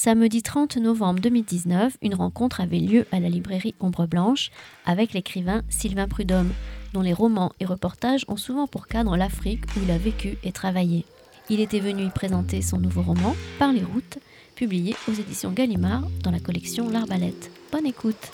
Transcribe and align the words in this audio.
Samedi 0.00 0.44
30 0.44 0.76
novembre 0.76 1.18
2019, 1.18 1.96
une 2.02 2.14
rencontre 2.14 2.60
avait 2.60 2.78
lieu 2.78 3.04
à 3.10 3.18
la 3.18 3.28
librairie 3.28 3.74
Ombre 3.80 4.06
Blanche 4.06 4.52
avec 4.86 5.12
l'écrivain 5.12 5.62
Sylvain 5.70 6.06
Prudhomme, 6.06 6.52
dont 6.92 7.00
les 7.00 7.12
romans 7.12 7.50
et 7.58 7.64
reportages 7.64 8.24
ont 8.28 8.36
souvent 8.36 8.68
pour 8.68 8.86
cadre 8.86 9.16
l'Afrique 9.16 9.64
où 9.76 9.80
il 9.82 9.90
a 9.90 9.98
vécu 9.98 10.38
et 10.44 10.52
travaillé. 10.52 11.04
Il 11.50 11.58
était 11.58 11.80
venu 11.80 12.04
y 12.04 12.10
présenter 12.10 12.62
son 12.62 12.78
nouveau 12.78 13.02
roman, 13.02 13.34
Par 13.58 13.72
les 13.72 13.82
routes, 13.82 14.18
publié 14.54 14.94
aux 15.08 15.14
éditions 15.14 15.50
Gallimard 15.50 16.04
dans 16.22 16.30
la 16.30 16.38
collection 16.38 16.88
L'Arbalète. 16.88 17.50
Bonne 17.72 17.86
écoute. 17.86 18.30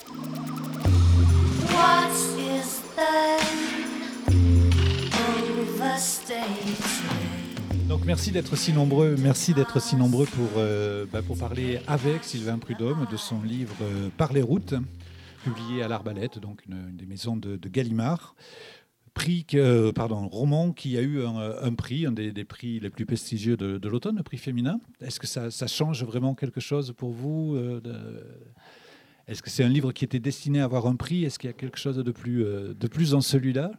Donc 7.95 8.03
merci 8.03 8.33
d'être 8.33 8.57
si 8.57 8.73
nombreux, 8.73 9.15
merci 9.17 9.53
d'être 9.53 9.81
si 9.81 9.95
nombreux 9.95 10.25
pour, 10.25 10.49
euh, 10.57 11.05
bah, 11.13 11.21
pour 11.21 11.37
parler 11.37 11.79
avec 11.87 12.25
Sylvain 12.25 12.57
Prudhomme 12.57 13.07
de 13.09 13.15
son 13.15 13.41
livre 13.41 13.73
euh, 13.81 14.09
Par 14.17 14.33
les 14.33 14.41
routes, 14.41 14.73
publié 15.45 15.81
à 15.81 15.87
l'Arbalète, 15.87 16.37
donc 16.37 16.61
une, 16.67 16.93
des 16.93 17.05
maisons 17.05 17.37
de, 17.37 17.57
Gallimard. 17.69 18.35
Prix, 19.13 19.45
euh, 19.53 19.93
pardon, 19.93 20.27
roman 20.27 20.73
qui 20.73 20.97
a 20.97 21.01
eu 21.01 21.23
un, 21.23 21.73
prix, 21.73 22.05
un 22.05 22.11
des, 22.11 22.33
prix 22.43 22.81
les 22.81 22.89
plus 22.89 23.05
prestigieux 23.05 23.55
de, 23.55 23.87
l'automne, 23.87 24.17
le 24.17 24.23
prix 24.23 24.39
féminin. 24.39 24.81
Est-ce 24.99 25.17
que 25.21 25.25
ça, 25.25 25.67
change 25.67 26.03
vraiment 26.03 26.35
quelque 26.35 26.59
chose 26.59 26.93
pour 26.97 27.11
vous 27.11 27.57
Est-ce 29.25 29.41
que 29.41 29.49
c'est 29.49 29.63
un 29.63 29.69
livre 29.69 29.93
qui 29.93 30.03
était 30.03 30.19
destiné 30.19 30.59
à 30.59 30.65
avoir 30.65 30.85
un 30.87 30.97
prix? 30.97 31.23
Est-ce 31.23 31.39
qu'il 31.39 31.49
y 31.49 31.53
a 31.53 31.55
quelque 31.55 31.79
chose 31.79 31.95
de 31.95 32.11
plus, 32.11 32.43
de 32.43 32.87
plus 32.89 33.11
dans 33.11 33.21
celui-là? 33.21 33.71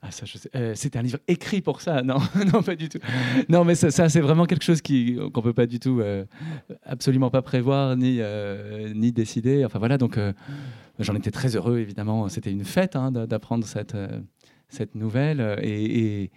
Ah, 0.00 0.10
euh, 0.54 0.74
c'était 0.76 0.98
un 0.98 1.02
livre 1.02 1.18
écrit 1.26 1.60
pour 1.60 1.80
ça 1.80 2.02
Non, 2.04 2.18
non, 2.52 2.62
pas 2.62 2.76
du 2.76 2.88
tout. 2.88 2.98
Non, 3.48 3.64
mais 3.64 3.74
ça, 3.74 4.08
c'est 4.08 4.20
vraiment 4.20 4.46
quelque 4.46 4.64
chose 4.64 4.80
qu'on 4.80 5.42
peut 5.42 5.52
pas 5.52 5.66
du 5.66 5.80
tout, 5.80 6.00
euh, 6.00 6.24
absolument 6.84 7.30
pas 7.30 7.42
prévoir 7.42 7.96
ni, 7.96 8.18
euh, 8.20 8.92
ni 8.94 9.10
décider. 9.10 9.64
Enfin 9.64 9.80
voilà, 9.80 9.98
donc 9.98 10.18
j'en 11.00 11.14
étais 11.16 11.32
très 11.32 11.56
heureux, 11.56 11.78
évidemment. 11.78 12.28
C'était 12.28 12.52
une 12.52 12.64
fête 12.64 12.94
hein, 12.94 13.10
d'apprendre 13.10 13.64
cette, 13.66 13.96
cette 14.68 14.94
nouvelle. 14.94 15.58
Et, 15.62 16.30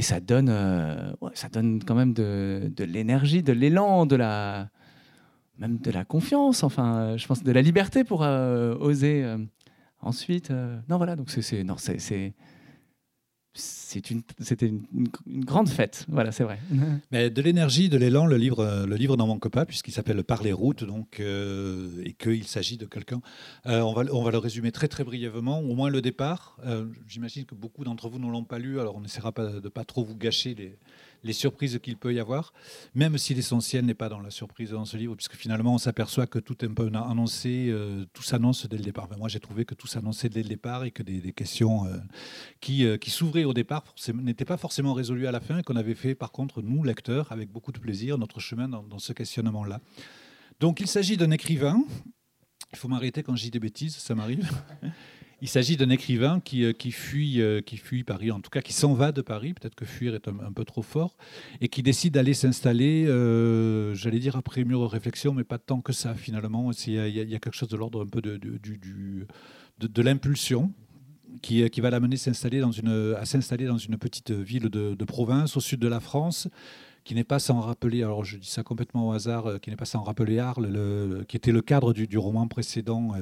ça, 0.00 0.20
donne, 0.20 0.54
ça 1.34 1.48
donne 1.48 1.82
quand 1.82 1.94
même 1.94 2.12
de, 2.12 2.70
de 2.74 2.84
l'énergie, 2.84 3.42
de 3.42 3.52
l'élan, 3.52 4.06
de 4.06 4.14
la, 4.14 4.68
même 5.58 5.78
de 5.78 5.90
la 5.90 6.04
confiance, 6.04 6.62
enfin, 6.62 7.16
je 7.16 7.26
pense 7.26 7.42
de 7.42 7.50
la 7.50 7.62
liberté 7.62 8.04
pour 8.04 8.20
oser 8.20 9.24
ensuite. 10.00 10.50
non, 10.88 10.98
voilà, 10.98 11.16
donc 11.16 11.30
c'est. 11.30 11.64
C'était 13.58 14.66
une, 14.66 14.82
grande 15.26 15.68
fête. 15.68 16.04
Voilà, 16.08 16.32
c'est 16.32 16.44
vrai. 16.44 16.58
Mais 17.10 17.30
de 17.30 17.42
l'énergie, 17.42 17.88
de 17.88 17.96
l'élan, 17.96 18.26
le 18.26 18.36
livre, 18.36 18.84
le 18.86 18.96
livre 18.96 19.16
n'en 19.16 19.26
manque 19.26 19.48
pas, 19.48 19.64
puisqu'il 19.64 19.92
s'appelle 19.92 20.22
Par 20.24 20.42
les 20.42 20.52
routes, 20.52 20.84
donc, 20.84 21.20
euh, 21.20 22.02
et 22.04 22.12
qu'il 22.12 22.44
s'agit 22.44 22.76
de 22.76 22.86
quelqu'un. 22.86 23.20
Euh, 23.66 23.80
on, 23.80 23.92
va, 23.92 24.04
on 24.12 24.22
va 24.22 24.30
le 24.30 24.38
résumer 24.38 24.72
très 24.72 24.88
très 24.88 25.04
brièvement, 25.04 25.60
au 25.60 25.74
moins 25.74 25.90
le 25.90 26.00
départ. 26.00 26.58
Euh, 26.66 26.86
j'imagine 27.06 27.44
que 27.44 27.54
beaucoup 27.54 27.84
d'entre 27.84 28.08
vous 28.08 28.18
ne 28.18 28.30
l'ont 28.30 28.44
pas 28.44 28.58
lu, 28.58 28.80
alors 28.80 28.96
on 28.96 29.04
essaiera 29.04 29.32
pas, 29.32 29.46
de 29.46 29.68
pas 29.68 29.84
trop 29.84 30.04
vous 30.04 30.16
gâcher 30.16 30.54
les, 30.54 31.32
surprises 31.32 31.80
qu'il 31.82 31.96
peut 31.96 32.14
y 32.14 32.20
avoir, 32.20 32.52
même 32.94 33.18
si 33.18 33.34
l'essentiel 33.34 33.84
n'est 33.84 33.94
pas 33.94 34.08
dans 34.08 34.20
la 34.20 34.30
surprise 34.30 34.70
dans 34.70 34.84
ce 34.84 34.96
livre, 34.96 35.16
puisque 35.16 35.34
finalement 35.34 35.74
on 35.74 35.78
s'aperçoit 35.78 36.28
que 36.28 36.38
tout 36.38 36.64
est 36.64 36.68
un 36.68 36.72
peu 36.72 36.86
annoncé, 36.86 37.74
tout 38.12 38.22
s'annonce 38.22 38.68
dès 38.68 38.76
le 38.76 38.84
départ. 38.84 39.08
moi 39.18 39.26
j'ai 39.26 39.40
trouvé 39.40 39.64
que 39.64 39.74
tout 39.74 39.88
s'annonçait 39.88 40.28
dès 40.28 40.44
le 40.44 40.48
départ 40.48 40.84
et 40.84 40.92
que 40.92 41.02
des, 41.02 41.32
questions 41.32 41.88
qui, 42.60 42.84
euh, 42.84 42.96
qui 42.96 43.10
s'ouvraient 43.10 43.44
au 43.46 43.54
départ 43.54 43.84
n'étaient 44.14 44.44
pas 44.44 44.56
forcément 44.56 44.92
résolues 44.92 45.26
à 45.26 45.32
la 45.32 45.40
fin 45.40 45.58
et 45.58 45.62
qu'on 45.62 45.76
avait 45.76 45.94
fait 45.94 46.14
par 46.14 46.32
contre, 46.32 46.62
nous, 46.62 46.84
lecteurs, 46.84 47.32
avec 47.32 47.50
beaucoup 47.50 47.72
de 47.72 47.78
plaisir, 47.78 48.18
notre 48.18 48.40
chemin 48.40 48.68
dans, 48.68 48.98
ce 48.98 49.12
questionnement-là. 49.12 49.80
Donc 50.60 50.80
il 50.80 50.86
s'agit 50.86 51.16
d'un 51.16 51.30
écrivain, 51.30 51.82
il 52.72 52.78
faut 52.78 52.88
m'arrêter 52.88 53.22
quand 53.22 53.36
je 53.36 53.42
dis 53.42 53.50
des 53.50 53.60
bêtises, 53.60 53.96
ça 53.96 54.14
m'arrive. 54.14 54.48
Il 55.42 55.48
s'agit 55.48 55.76
d'un 55.76 55.90
écrivain 55.90 56.40
qui, 56.40 56.64
euh, 56.64 56.72
qui, 56.72 56.90
fuit, 56.90 57.42
euh, 57.42 57.60
qui 57.60 57.76
fuit 57.76 58.04
Paris, 58.04 58.30
en 58.30 58.40
tout 58.40 58.48
cas 58.48 58.62
qui 58.62 58.72
s'en 58.72 58.94
va 58.94 59.12
de 59.12 59.20
Paris, 59.20 59.52
peut-être 59.52 59.74
que 59.74 59.84
fuir 59.84 60.14
est 60.14 60.28
un, 60.28 60.52
peu 60.52 60.64
trop 60.64 60.80
fort, 60.80 61.14
et 61.60 61.68
qui 61.68 61.82
décide 61.82 62.14
d'aller 62.14 62.32
s'installer, 62.32 63.06
euh, 63.06 63.94
j'allais 63.94 64.18
dire 64.18 64.36
après 64.36 64.64
mûre 64.64 64.90
réflexion, 64.90 65.34
mais 65.34 65.44
pas 65.44 65.58
tant 65.58 65.82
que 65.82 65.92
ça 65.92 66.14
finalement. 66.14 66.70
Il 66.86 66.94
y, 66.94 67.34
a, 67.34 67.38
quelque 67.38 67.54
chose 67.54 67.68
de 67.68 67.76
l'ordre 67.76 68.02
un 68.02 68.06
peu 68.06 68.22
de, 68.22 68.38
de, 68.38 69.86
de, 69.86 70.02
l'impulsion. 70.02 70.72
Qui, 71.42 71.68
qui, 71.70 71.80
va 71.80 71.90
l'amener 71.90 72.16
à 72.16 72.18
s'installer 72.18 72.60
dans 73.66 73.78
une 73.78 73.98
petite 73.98 74.30
ville 74.30 74.68
de, 74.68 75.04
province 75.04 75.56
au 75.56 75.60
sud 75.60 75.80
de 75.80 75.88
la 75.88 76.00
France, 76.00 76.48
qui 77.04 77.14
n'est 77.14 77.24
pas 77.24 77.38
sans 77.38 77.60
rappeler, 77.60 78.02
alors 78.02 78.24
je 78.24 78.36
dis 78.38 78.48
ça 78.48 78.62
complètement 78.62 79.08
au 79.08 79.12
hasard, 79.12 79.60
qui 79.60 79.70
n'est 79.70 79.76
pas 79.76 79.84
sans 79.84 80.02
rappeler 80.02 80.38
Arles, 80.38 80.66
le, 80.66 81.24
qui 81.28 81.36
était 81.36 81.52
le 81.52 81.62
cadre 81.62 81.92
du, 81.92 82.18
roman 82.18 82.48
précédent 82.48 83.12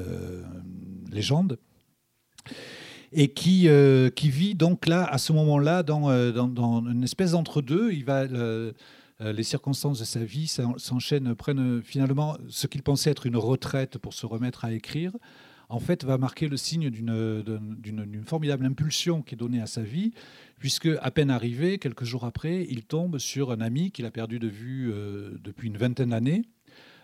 Légende 1.10 1.58
et 3.14 3.28
qui, 3.28 3.68
euh, 3.68 4.10
vit 4.22 4.54
donc 4.54 4.86
là, 4.86 5.04
à 5.04 5.18
ce 5.18 5.32
moment-là, 5.32 5.82
dans, 5.82 6.10
euh, 6.10 6.32
une 6.32 7.04
espèce 7.04 7.30
d'entre-deux. 7.30 7.92
Il 7.92 8.04
va, 8.04 8.22
euh, 8.22 8.72
les 9.20 9.44
circonstances 9.44 10.00
de 10.00 10.04
sa 10.04 10.24
vie 10.24 10.48
s'enchaînent, 10.48 11.34
prennent 11.34 11.80
finalement 11.82 12.36
ce 12.48 12.66
qu'il 12.66 12.82
pensait 12.82 13.10
être 13.10 13.26
une 13.26 13.36
retraite 13.36 13.98
pour 13.98 14.12
se 14.12 14.26
remettre 14.26 14.64
à 14.64 14.72
écrire. 14.72 15.12
En 15.68 15.80
fait, 15.80 16.04
va 16.04 16.18
marquer 16.18 16.48
le 16.48 16.56
signe 16.56 16.90
d'une 16.90 18.24
formidable 18.26 18.66
impulsion 18.66 19.22
qui 19.22 19.34
est 19.34 19.38
donnée 19.38 19.60
à 19.60 19.66
sa 19.66 19.82
vie, 19.82 20.12
puisque 20.58 20.88
à 21.00 21.10
peine 21.10 21.30
arrivé, 21.30 21.78
quelques 21.78 22.04
jours 22.04 22.24
après, 22.24 22.66
il 22.68 22.84
tombe 22.84 23.18
sur 23.18 23.50
un 23.50 23.60
ami 23.60 23.90
qu'il 23.90 24.06
a 24.06 24.10
perdu 24.10 24.38
de 24.38 24.48
vue 24.48 24.92
depuis 25.42 25.68
une 25.68 25.76
vingtaine 25.76 26.10
d'années, 26.10 26.42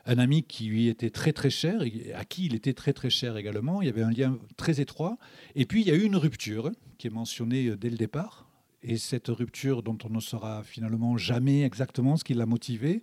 un 0.07 0.19
ami 0.19 0.43
qui 0.43 0.67
lui 0.67 0.89
était 0.89 1.11
très 1.11 1.33
très 1.33 1.51
cher, 1.51 1.83
à 2.15 2.25
qui 2.25 2.47
il 2.47 2.55
était 2.55 2.73
très 2.73 2.93
très 2.93 3.11
cher 3.11 3.37
également. 3.37 3.83
Il 3.83 3.87
y 3.87 3.89
avait 3.89 4.03
un 4.03 4.11
lien 4.11 4.39
très 4.57 4.81
étroit. 4.81 5.19
Et 5.55 5.67
puis 5.67 5.83
il 5.83 5.89
y 5.89 5.91
a 5.91 5.95
eu 5.95 6.03
une 6.03 6.17
rupture 6.17 6.71
qui 6.99 7.07
est 7.07 7.11
mentionnée 7.11 7.67
euh, 7.67 7.77
dès 7.77 7.91
le 7.91 7.97
départ. 7.97 8.49
Et 8.83 8.97
cette 8.97 9.29
rupture 9.29 9.83
dont 9.83 9.99
on 10.05 10.11
ne 10.11 10.21
saura 10.21 10.63
finalement 10.63 11.19
jamais 11.19 11.65
exactement 11.65 12.17
ce 12.17 12.25
qui 12.25 12.33
l'a 12.33 12.47
motivé, 12.47 13.03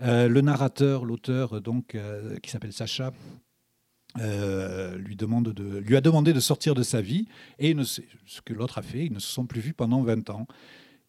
euh, 0.00 0.26
le 0.26 0.40
narrateur, 0.40 1.04
l'auteur 1.04 1.60
donc 1.60 1.94
euh, 1.94 2.36
qui 2.38 2.50
s'appelle 2.50 2.72
Sacha, 2.72 3.12
de, 4.16 5.78
lui 5.78 5.96
a 5.96 6.00
demandé 6.00 6.32
de 6.32 6.40
sortir 6.40 6.74
de 6.74 6.82
sa 6.82 7.00
vie 7.00 7.26
et 7.58 7.74
ce 7.84 8.40
que 8.44 8.52
l'autre 8.52 8.78
a 8.78 8.82
fait, 8.82 9.06
ils 9.06 9.12
ne 9.12 9.18
se 9.18 9.30
sont 9.30 9.46
plus 9.46 9.60
vus 9.60 9.74
pendant 9.74 10.02
20 10.02 10.30
ans. 10.30 10.46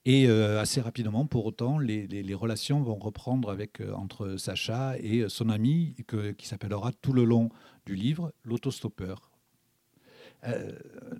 Et 0.05 0.27
euh, 0.27 0.59
assez 0.59 0.81
rapidement, 0.81 1.25
pour 1.25 1.45
autant, 1.45 1.77
les, 1.79 2.33
relations 2.33 2.81
vont 2.81 2.95
reprendre 2.95 3.49
avec, 3.49 3.79
euh, 3.79 3.93
entre 3.93 4.35
Sacha 4.35 4.97
et 4.99 5.21
euh, 5.21 5.29
son 5.29 5.49
ami, 5.49 5.95
qui 6.37 6.47
s'appellera 6.47 6.91
tout 6.91 7.13
le 7.13 7.23
long 7.23 7.49
du 7.85 7.95
livre 7.95 8.33
l'autostoppeur. 8.43 9.32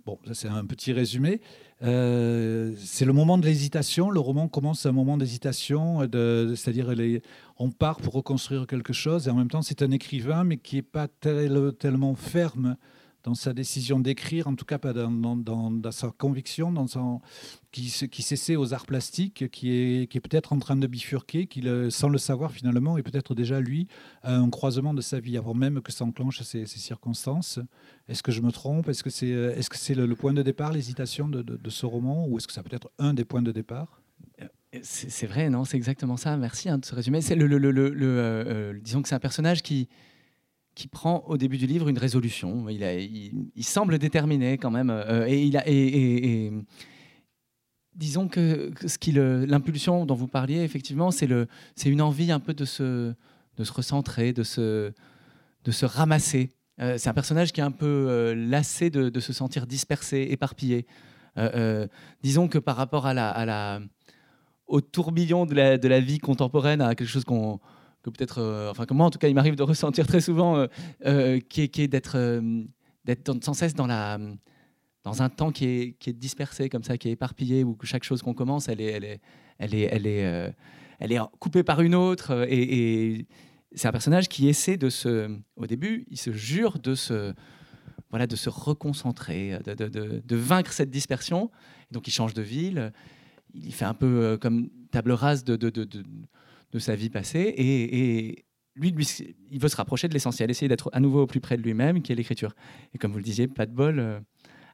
Bon, 0.06 0.20
ça 0.28 0.34
c'est 0.34 0.48
un 0.48 0.66
petit 0.66 0.94
résumé. 0.94 1.42
c'est 1.82 3.06
le 3.06 3.14
moment 3.14 3.38
de 3.38 3.46
l'hésitation. 3.46 4.10
Le 4.10 4.20
roman 4.20 4.48
commence 4.48 4.86
à 4.86 4.90
un 4.90 4.94
moment 4.94 5.18
d'hésitation, 5.18 6.00
c'est-à-dire 6.02 6.94
on 7.58 7.72
part 7.72 7.98
pour 8.02 8.14
reconstruire 8.14 8.68
quelque 8.68 8.94
chose, 8.94 9.28
et 9.28 9.32
en 9.32 9.36
même 9.36 9.50
temps 9.50 9.62
c'est 9.62 9.82
un 9.82 9.92
écrivain, 9.92 10.44
mais 10.44 10.58
qui 10.58 10.78
n'est 10.78 10.82
pas 10.82 11.08
tellement 11.08 12.16
ferme 12.16 12.78
dans 13.24 13.36
sa 13.36 13.54
décision 13.54 14.00
d'écrire, 14.00 14.48
en 14.48 14.56
tout 14.56 14.66
cas 14.66 14.78
dans, 14.78 15.92
sa 15.92 16.12
conviction, 16.12 16.72
dans 16.72 16.88
son, 16.88 17.22
qui, 17.72 17.92
qui 18.12 18.22
s'essaie 18.22 18.56
aux 18.56 18.74
arts 18.74 18.86
plastiques, 18.86 19.50
qui 19.50 19.72
est, 19.72 20.08
qui 20.08 20.18
est 20.18 20.22
peut-être 20.22 20.54
en 20.54 20.60
train 20.60 20.76
de 20.76 20.88
bifurquer, 20.88 21.48
qui, 21.48 21.64
sans 21.90 22.10
le 22.10 22.18
savoir 22.18 22.52
finalement, 22.52 22.98
est 22.98 23.04
peut-être 23.04 23.34
déjà 23.34 23.62
lui 23.62 23.88
à 24.24 24.36
un 24.36 24.50
croisement 24.50 24.94
de 24.94 25.02
sa 25.02 25.20
vie, 25.20 25.38
avant 25.38 25.54
même 25.54 25.82
que 25.82 25.92
s'enclenchent 25.92 26.44
ces, 26.44 26.66
ces, 26.66 26.80
circonstances. 26.80 27.60
Est-ce 28.10 28.24
que 28.24 28.32
je 28.32 28.42
me 28.42 28.52
trompe? 28.52 28.90
Est-ce 28.90 29.04
que 29.04 29.10
c'est 29.10 29.30
est 29.30 29.62
-ce 29.62 29.78
c'est 29.78 29.96
le, 29.96 30.16
point 30.16 30.34
de 30.34 30.44
départ, 30.44 30.72
l'hésitation 30.72 31.30
de, 31.30 31.70
ce 31.70 31.86
roman, 31.86 32.28
ou 32.28 32.38
est-ce 32.38 32.48
que 32.48 32.54
ça 32.54 32.64
peut 32.64 32.76
être 32.76 32.92
un 33.00 33.14
des 33.14 33.26
points 33.26 33.42
de 33.42 33.52
départ? 33.52 34.02
C'est 34.82 35.28
vrai, 35.28 35.50
non, 35.50 35.66
c'est 35.66 35.78
exactement 35.78 36.18
ça. 36.18 36.36
Merci 36.36 36.68
hein, 36.68 36.80
de 36.80 36.86
ce 36.86 36.96
résumé. 36.96 37.20
Euh, 37.20 37.92
euh, 37.94 38.80
disons 38.82 39.02
que 39.04 39.08
c'est 39.08 39.16
un 39.16 39.20
personnage 39.20 39.62
qui, 39.62 39.88
qui 40.76 40.88
prend 40.88 41.24
au 41.28 41.38
début 41.38 41.58
du 41.58 41.68
livre 41.68 41.88
une 41.88 41.98
résolution. 41.98 42.68
Il, 42.70 43.64
semble 43.64 44.00
déterminé 44.00 44.58
quand 44.58 44.72
même. 44.72 44.90
Euh, 44.90 45.26
et, 45.28 46.52
disons 47.96 48.28
que, 48.28 48.72
ce 48.86 48.98
qui 48.98 49.12
l'impulsion 49.12 50.06
dont 50.06 50.16
vous 50.16 50.28
parliez, 50.28 50.62
effectivement, 50.62 51.12
c'est 51.12 51.28
une 51.86 52.02
envie 52.02 52.32
un 52.32 52.40
peu 52.40 52.54
de 52.54 52.66
se, 52.66 53.14
recentrer, 53.60 54.34
de 54.34 54.44
se, 54.44 54.94
ramasser. 55.86 56.50
Euh, 56.82 56.96
c'est 56.98 57.10
un 57.10 57.14
personnage 57.14 57.52
qui 57.52 57.62
est 57.62 57.64
un 57.64 57.72
peu 57.72 57.86
euh, 57.86 58.34
lassé 58.34 58.90
de, 58.90 59.20
se 59.20 59.32
sentir 59.34 59.68
dispersé, 59.68 60.28
éparpillé. 60.32 60.88
disons 62.24 62.48
que 62.48 62.58
par 62.58 62.78
rapport 62.78 63.08
au 64.66 64.82
tourbillon 64.82 65.46
de 65.46 65.88
la 65.88 66.00
vie 66.00 66.18
contemporaine, 66.18 66.82
à 66.82 66.96
quelque 66.96 67.10
chose 67.10 67.26
qu'on 67.26 67.60
que 68.04 68.10
peut-être, 68.10 68.40
euh, 68.40 68.70
enfin 68.70 68.86
que 68.86 68.94
moi 68.94 69.06
en 69.06 69.10
tout 69.10 69.18
cas, 69.18 69.30
il 69.30 69.34
m'arrive 69.34 69.56
de 69.56 69.64
ressentir 69.74 70.06
très 70.06 70.22
souvent, 70.22 70.58
euh, 70.58 70.68
euh, 71.06 71.40
qui 71.40 71.62
est, 71.62 71.88
d'être, 71.88 72.42
sans 73.42 73.54
cesse 73.54 73.74
dans 73.74 73.90
un 73.90 75.30
temps 75.30 75.52
qui 75.52 75.66
est, 76.06 76.10
dispersé 76.10 76.70
comme 76.70 76.84
ça, 76.84 76.98
qui 76.98 77.10
est 77.10 77.14
éparpillé, 77.14 77.64
où 77.64 77.78
chaque 77.84 78.04
chose 78.04 78.22
qu'on 78.22 78.34
commence, 78.34 78.68
elle 78.68 78.82
est, 78.82 79.22
coupée 81.40 81.64
par 81.64 81.82
une 81.82 81.96
autre. 81.96 82.46
Et, 82.50 83.26
c'est 83.76 83.88
un 83.88 83.92
personnage 83.92 84.30
qui 84.30 84.48
essaie 84.50 84.78
de 84.78 84.92
se, 84.92 85.36
au 85.56 85.66
début, 85.66 86.06
il 86.12 86.20
se 86.20 86.32
jure 86.32 86.78
de 86.78 86.94
se, 86.94 87.34
reconcentrer, 88.12 89.58
de, 89.66 90.36
vaincre 90.36 90.72
cette 90.72 90.92
dispersion. 90.92 91.50
donc 91.90 92.08
il 92.08 92.12
change 92.12 92.36
de 92.36 92.44
ville, 92.44 92.94
il 93.56 93.74
fait 93.74 93.86
un 93.86 93.96
peu 93.96 94.38
comme 94.40 94.70
table 94.92 95.14
rase 95.14 95.44
de, 95.44 95.56
sa 96.80 96.96
vie 96.96 97.10
passée, 97.10 97.54
et, 97.58 98.46
lui, 98.76 98.90
lui, 98.90 99.08
il 99.52 99.60
veut 99.60 99.68
se 99.68 99.76
rapprocher 99.76 100.08
de 100.08 100.14
l'essentiel, 100.14 100.50
essayer 100.50 100.68
d'être 100.68 100.90
à 100.94 101.00
nouveau 101.00 101.22
au 101.22 101.28
plus 101.28 101.40
près 101.40 101.58
de 101.58 101.62
lui-même, 101.62 102.02
qui 102.02 102.12
est 102.12 102.16
l'écriture. 102.16 102.56
Et 102.94 102.98
comme 102.98 103.12
vous 103.12 103.20
le 103.20 103.24
disiez, 103.24 103.48
pas 103.48 103.68
de 103.68 103.72
bol, 103.72 104.00
euh, 104.00 104.20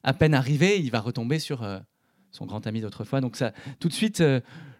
à 0.03 0.13
peine 0.13 0.33
arrivé, 0.33 0.79
il 0.79 0.89
va 0.89 1.01
retomber 1.01 1.37
sur 1.37 1.63
euh, 1.63 1.79
son 2.31 2.45
grand 2.45 2.65
ami 2.65 2.79
d'autrefois. 2.79 3.19
Donc 3.19 3.35
ça, 3.35 3.51
tout 3.79 3.89
de 3.89 3.93
suite, 3.93 4.23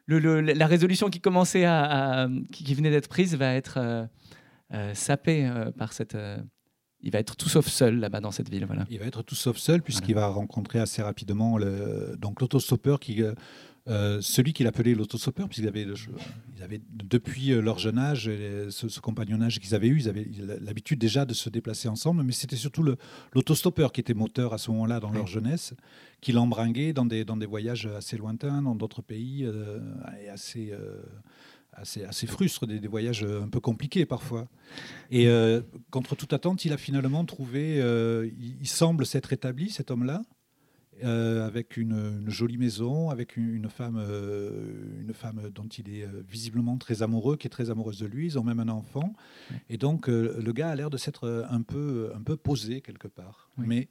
la 0.10 0.68
résolution 0.68 1.10
qui 1.10 1.20
commençait 1.20 1.66
à, 1.66 2.28
qui, 2.52 2.74
venait 2.74 2.92
d'être 2.92 3.08
prise 3.08 3.36
va 3.36 3.54
être 3.54 3.78
euh, 3.78 4.06
euh, 4.74 4.94
sapée 4.94 5.46
euh, 5.46 5.72
par 5.72 5.94
cette. 5.94 6.18
il 7.02 7.12
va 7.12 7.20
être 7.20 7.36
tout 7.36 7.50
sauf 7.50 7.68
seul 7.68 8.00
là-bas 8.00 8.22
dans 8.22 8.32
cette 8.32 8.50
ville. 8.50 8.66
Voilà. 8.66 8.86
Il 8.90 9.00
va 9.00 9.06
être 9.06 9.22
tout 9.22 9.36
sauf 9.36 9.58
seul 9.58 9.82
puisqu'il 9.82 10.16
va 10.16 10.28
rencontrer 10.28 10.80
assez 10.80 11.02
rapidement 11.02 11.58
le, 11.58 12.16
donc 12.18 12.42
l'autostoppeur 12.42 13.00
qui 13.00 13.22
euh, 13.90 14.22
celui 14.22 14.54
qu'il 14.54 14.68
appelait 14.68 14.94
l'autostoppeur, 14.94 15.48
puisqu'ils 15.48 15.68
avaient, 15.68 15.88
ils 16.56 16.64
avaient 16.64 16.82
depuis 16.92 17.52
euh, 17.52 17.62
leur 17.62 17.80
jeune 17.80 17.98
âge, 17.98 18.30
ce, 18.70 19.00
compagnonnage 19.00 19.60
qu'ils 19.60 19.74
avaient 19.74 19.88
eu, 19.88 20.00
ils 20.00 20.10
avaient 20.10 20.28
l'habitude 20.62 21.00
déjà 21.00 21.26
de 21.26 21.34
se 21.34 21.50
déplacer 21.50 21.88
ensemble, 21.88 22.24
mais 22.24 22.32
c'était 22.32 22.56
surtout 22.56 22.84
l'autostoppeur 23.34 23.92
qui 23.92 24.02
était 24.02 24.14
moteur 24.14 24.54
à 24.54 24.60
ce 24.60 24.70
moment-là 24.72 25.00
dans 25.00 25.12
leur 25.12 25.26
jeunesse, 25.26 25.74
qui 26.22 26.32
l'embringuait 26.34 26.94
dans 26.94 27.06
des, 27.06 27.26
dans 27.26 27.38
des 27.38 27.48
voyages 27.48 27.88
assez 27.88 28.18
lointains, 28.18 28.62
dans 28.62 28.76
d'autres 28.76 29.02
pays, 29.02 29.44
euh, 29.44 29.80
et 30.24 30.30
assez, 30.30 30.72
assez, 31.74 32.04
assez 32.04 32.28
des, 32.68 32.88
voyages 32.88 33.24
un 33.24 33.48
peu 33.48 33.60
compliqués 33.60 34.06
parfois. 34.06 34.48
Et 35.10 35.28
contre 35.90 36.16
toute 36.16 36.34
attente, 36.34 36.64
il 36.64 36.74
a 36.74 36.78
finalement 36.78 37.26
trouvé, 37.26 37.78
il 38.62 38.68
semble 38.68 39.08
s'être 39.08 39.34
établi, 39.34 39.72
cet 39.72 39.90
homme-là, 39.90 40.22
euh, 41.04 41.46
avec 41.46 41.78
une, 41.78 42.24
jolie 42.28 42.58
maison, 42.58 43.10
avec 43.10 43.38
une, 43.38 43.70
femme, 43.70 43.98
euh, 44.00 45.02
une 45.02 45.14
femme 45.14 45.50
dont 45.54 45.68
il 45.68 45.90
est 45.90 46.04
euh, 46.04 46.24
visiblement 46.28 46.78
très 46.78 47.02
amoureux, 47.04 47.38
qui 47.38 47.48
est 47.48 47.50
très 47.50 47.70
amoureuse 47.70 48.00
de 48.00 48.08
lui. 48.08 48.26
Ils 48.26 48.40
ont 48.40 48.44
même 48.44 48.60
un 48.60 48.70
enfant. 48.70 49.14
Et 49.70 49.78
donc, 49.78 50.08
le 50.08 50.52
gars 50.52 50.70
a 50.70 50.76
l'air 50.76 50.90
de 50.90 50.98
s'être 50.98 51.46
un 51.50 51.62
peu, 51.62 52.12
un 52.16 52.22
peu 52.22 52.36
posé 52.36 52.82
quelque 52.82 53.08
part. 53.08 53.50
Oui. 53.58 53.66
Mais. 53.68 53.88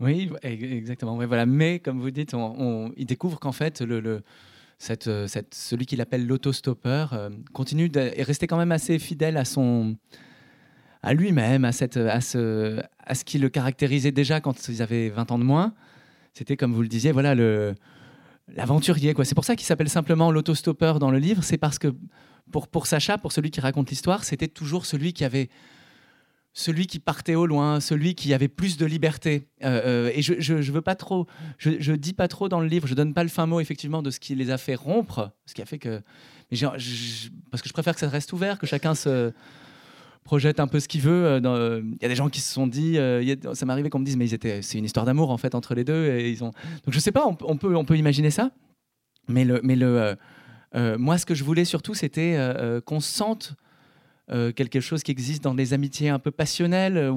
Oui, 0.00 0.30
exactement. 0.42 1.16
voilà. 1.16 1.46
Mais, 1.46 1.78
comme 1.78 2.00
vous 2.00 2.10
dites, 2.10 2.34
on, 2.34 2.92
il 2.96 3.06
découvre 3.06 3.38
qu'en 3.38 3.52
fait, 3.52 3.80
le, 3.80 4.22
cette, 4.78 5.08
cette, 5.28 5.54
celui 5.54 5.86
qu'il 5.86 6.00
appelle 6.00 6.26
l'autostoppeur 6.26 7.30
continue 7.52 7.90
et 7.94 8.22
rester 8.22 8.46
quand 8.46 8.58
même 8.58 8.72
assez 8.72 8.98
fidèle 8.98 9.36
à 9.36 9.44
son 9.44 9.96
à 11.02 11.14
lui-même, 11.14 11.64
à, 11.64 11.72
cette, 11.72 11.96
à, 11.96 12.20
ce, 12.20 12.80
à 13.04 13.14
ce 13.14 13.24
qui 13.24 13.38
le 13.38 13.48
caractérisait 13.48 14.12
déjà 14.12 14.40
quand 14.40 14.68
ils 14.68 14.82
avaient 14.82 15.08
20 15.08 15.32
ans 15.32 15.38
de 15.38 15.44
moins. 15.44 15.74
C'était, 16.32 16.56
comme 16.56 16.72
vous 16.72 16.82
le 16.82 16.88
disiez, 16.88 17.12
voilà 17.12 17.34
le 17.34 17.74
l'aventurier. 18.48 19.14
C'est 19.24 19.34
pour 19.34 19.44
ça 19.44 19.56
qu'il 19.56 19.66
s'appelle 19.66 19.88
simplement 19.88 20.30
l'autostoppeur 20.30 20.98
dans 20.98 21.10
le 21.10 21.18
livre. 21.18 21.42
C'est 21.42 21.58
parce 21.58 21.78
que 21.78 21.94
pour, 22.50 22.68
pour 22.68 22.86
Sacha, 22.86 23.18
pour 23.18 23.32
celui 23.32 23.50
qui 23.50 23.60
raconte 23.60 23.90
l'histoire, 23.90 24.24
c'était 24.24 24.48
toujours 24.48 24.86
celui 24.86 25.12
qui 25.12 25.24
avait 25.24 25.48
celui 26.54 26.86
qui 26.86 26.98
partait 26.98 27.34
au 27.34 27.46
loin, 27.46 27.80
celui 27.80 28.14
qui 28.14 28.34
avait 28.34 28.48
plus 28.48 28.76
de 28.76 28.84
liberté. 28.84 29.48
Euh, 29.64 30.08
euh, 30.08 30.12
et 30.14 30.20
je, 30.20 30.34
je, 30.38 30.72
veux 30.72 30.82
pas 30.82 30.94
trop, 30.94 31.26
je, 31.56 31.70
je, 31.78 31.92
dis 31.94 32.12
pas 32.12 32.28
trop 32.28 32.50
dans 32.50 32.60
le 32.60 32.66
livre, 32.66 32.86
je 32.86 32.94
donne 32.94 33.14
pas 33.14 33.22
le 33.22 33.30
fin 33.30 33.46
mot 33.46 33.58
effectivement 33.58 34.02
de 34.02 34.10
ce 34.10 34.20
qui 34.20 34.34
les 34.34 34.50
a 34.50 34.58
fait 34.58 34.74
rompre, 34.74 35.30
ce 35.46 35.54
qui 35.54 35.62
a 35.62 35.64
fait 35.64 35.78
que, 35.78 36.02
parce 37.50 37.62
que 37.62 37.68
je 37.68 37.72
préfère 37.72 37.94
que 37.94 38.00
ça 38.00 38.08
reste 38.10 38.34
ouvert, 38.34 38.58
que 38.58 38.66
chacun 38.66 38.94
se 38.94 39.32
projette 40.24 40.60
un 40.60 40.66
peu 40.66 40.80
ce 40.80 40.88
qu'il 40.88 41.00
veut. 41.00 41.26
Euh, 41.26 41.40
euh, 41.44 41.82
il 41.84 42.02
y 42.02 42.04
a 42.04 42.08
des 42.08 42.14
gens 42.14 42.28
qui 42.28 42.40
se 42.40 42.52
sont 42.52 42.66
dit, 42.66 42.98
euh, 42.98 43.34
ça 43.54 43.66
m'est 43.66 43.72
arrivé 43.72 43.90
qu'on 43.90 43.98
me 43.98 44.04
dise, 44.04 44.16
mais 44.16 44.26
c'est 44.28 44.78
une 44.78 44.84
histoire 44.84 45.06
d'amour 45.06 45.30
en 45.30 45.36
fait 45.36 45.54
entre 45.54 45.74
les 45.74 45.84
deux. 45.84 46.06
Et 46.06 46.30
ils 46.30 46.44
ont... 46.44 46.52
Donc 46.84 46.94
je 46.94 46.98
sais 46.98 47.12
pas, 47.12 47.26
on, 47.26 47.56
peut, 47.56 47.76
on 47.76 47.84
peut 47.84 47.96
imaginer 47.96 48.30
ça. 48.30 48.50
Mais, 49.28 49.44
le, 49.44 49.60
mais 49.62 49.76
le, 49.76 50.16
moi, 50.98 51.18
ce 51.18 51.26
que 51.26 51.34
je 51.34 51.44
voulais 51.44 51.64
surtout, 51.64 51.94
c'était 51.94 52.36
qu'on 52.84 53.00
sente 53.00 53.54
quelque 54.28 54.80
chose 54.80 55.02
qui 55.02 55.10
existe 55.10 55.44
dans 55.44 55.54
des 55.54 55.74
amitiés 55.74 56.08
un 56.08 56.18
peu 56.18 56.30
passionnelles 56.30 57.12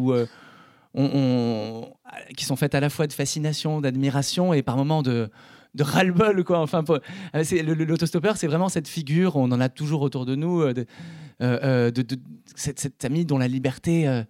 qui 2.37 2.45
sont 2.45 2.55
faites 2.55 2.75
à 2.75 2.79
la 2.79 2.89
fois 2.89 3.07
de 3.07 3.13
fascination, 3.13 3.81
d'admiration 3.81 4.53
et 4.53 4.61
par 4.61 4.77
moments 4.77 5.01
de, 5.01 5.29
de 5.73 5.83
ras-le-bol 5.83 6.43
enfin 6.49 6.83
l'autostoppeur 7.33 8.37
c'est 8.37 8.47
vraiment 8.47 8.69
cette 8.69 8.87
figure 8.87 9.35
on 9.35 9.51
en 9.51 9.59
a 9.59 9.67
toujours 9.67 10.01
autour 10.03 10.25
de 10.25 10.35
nous 10.35 10.63
euh, 11.41 11.59
euh, 11.63 11.91
de, 11.91 12.17
cette, 12.55 13.03
amie 13.03 13.25
dont 13.25 13.37
la 13.37 13.47
liberté 13.47 14.07
euh, 14.07 14.23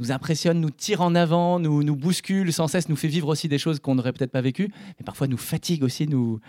nous 0.00 0.10
impressionne, 0.10 0.60
nous 0.60 0.70
tire 0.70 1.00
en 1.00 1.14
avant, 1.14 1.60
nous, 1.60 1.96
bouscule 1.96 2.52
sans 2.52 2.66
cesse, 2.66 2.88
nous 2.88 2.96
fait 2.96 3.08
vivre 3.08 3.28
aussi 3.28 3.48
des 3.48 3.58
choses 3.58 3.78
qu'on 3.78 3.94
n'aurait 3.94 4.12
peut-être 4.12 4.32
pas 4.32 4.40
vécues, 4.40 4.68
mais 4.98 5.04
parfois 5.04 5.28
nous 5.28 5.36
fatigue 5.36 5.84
aussi, 5.84 6.08
nous, 6.08 6.40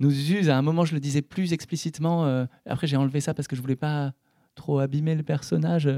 nous 0.00 0.32
use. 0.32 0.50
À 0.50 0.58
un 0.58 0.62
moment, 0.62 0.84
je 0.84 0.94
le 0.94 1.00
disais 1.00 1.22
plus 1.22 1.52
explicitement. 1.52 2.46
après, 2.66 2.88
j'ai 2.88 2.96
enlevé 2.96 3.20
ça 3.20 3.32
parce 3.32 3.46
que 3.46 3.54
je 3.54 3.60
voulais 3.60 3.76
pas 3.76 4.12
trop 4.56 4.80
abîmer 4.80 5.14
le 5.14 5.22
personnage. 5.22 5.88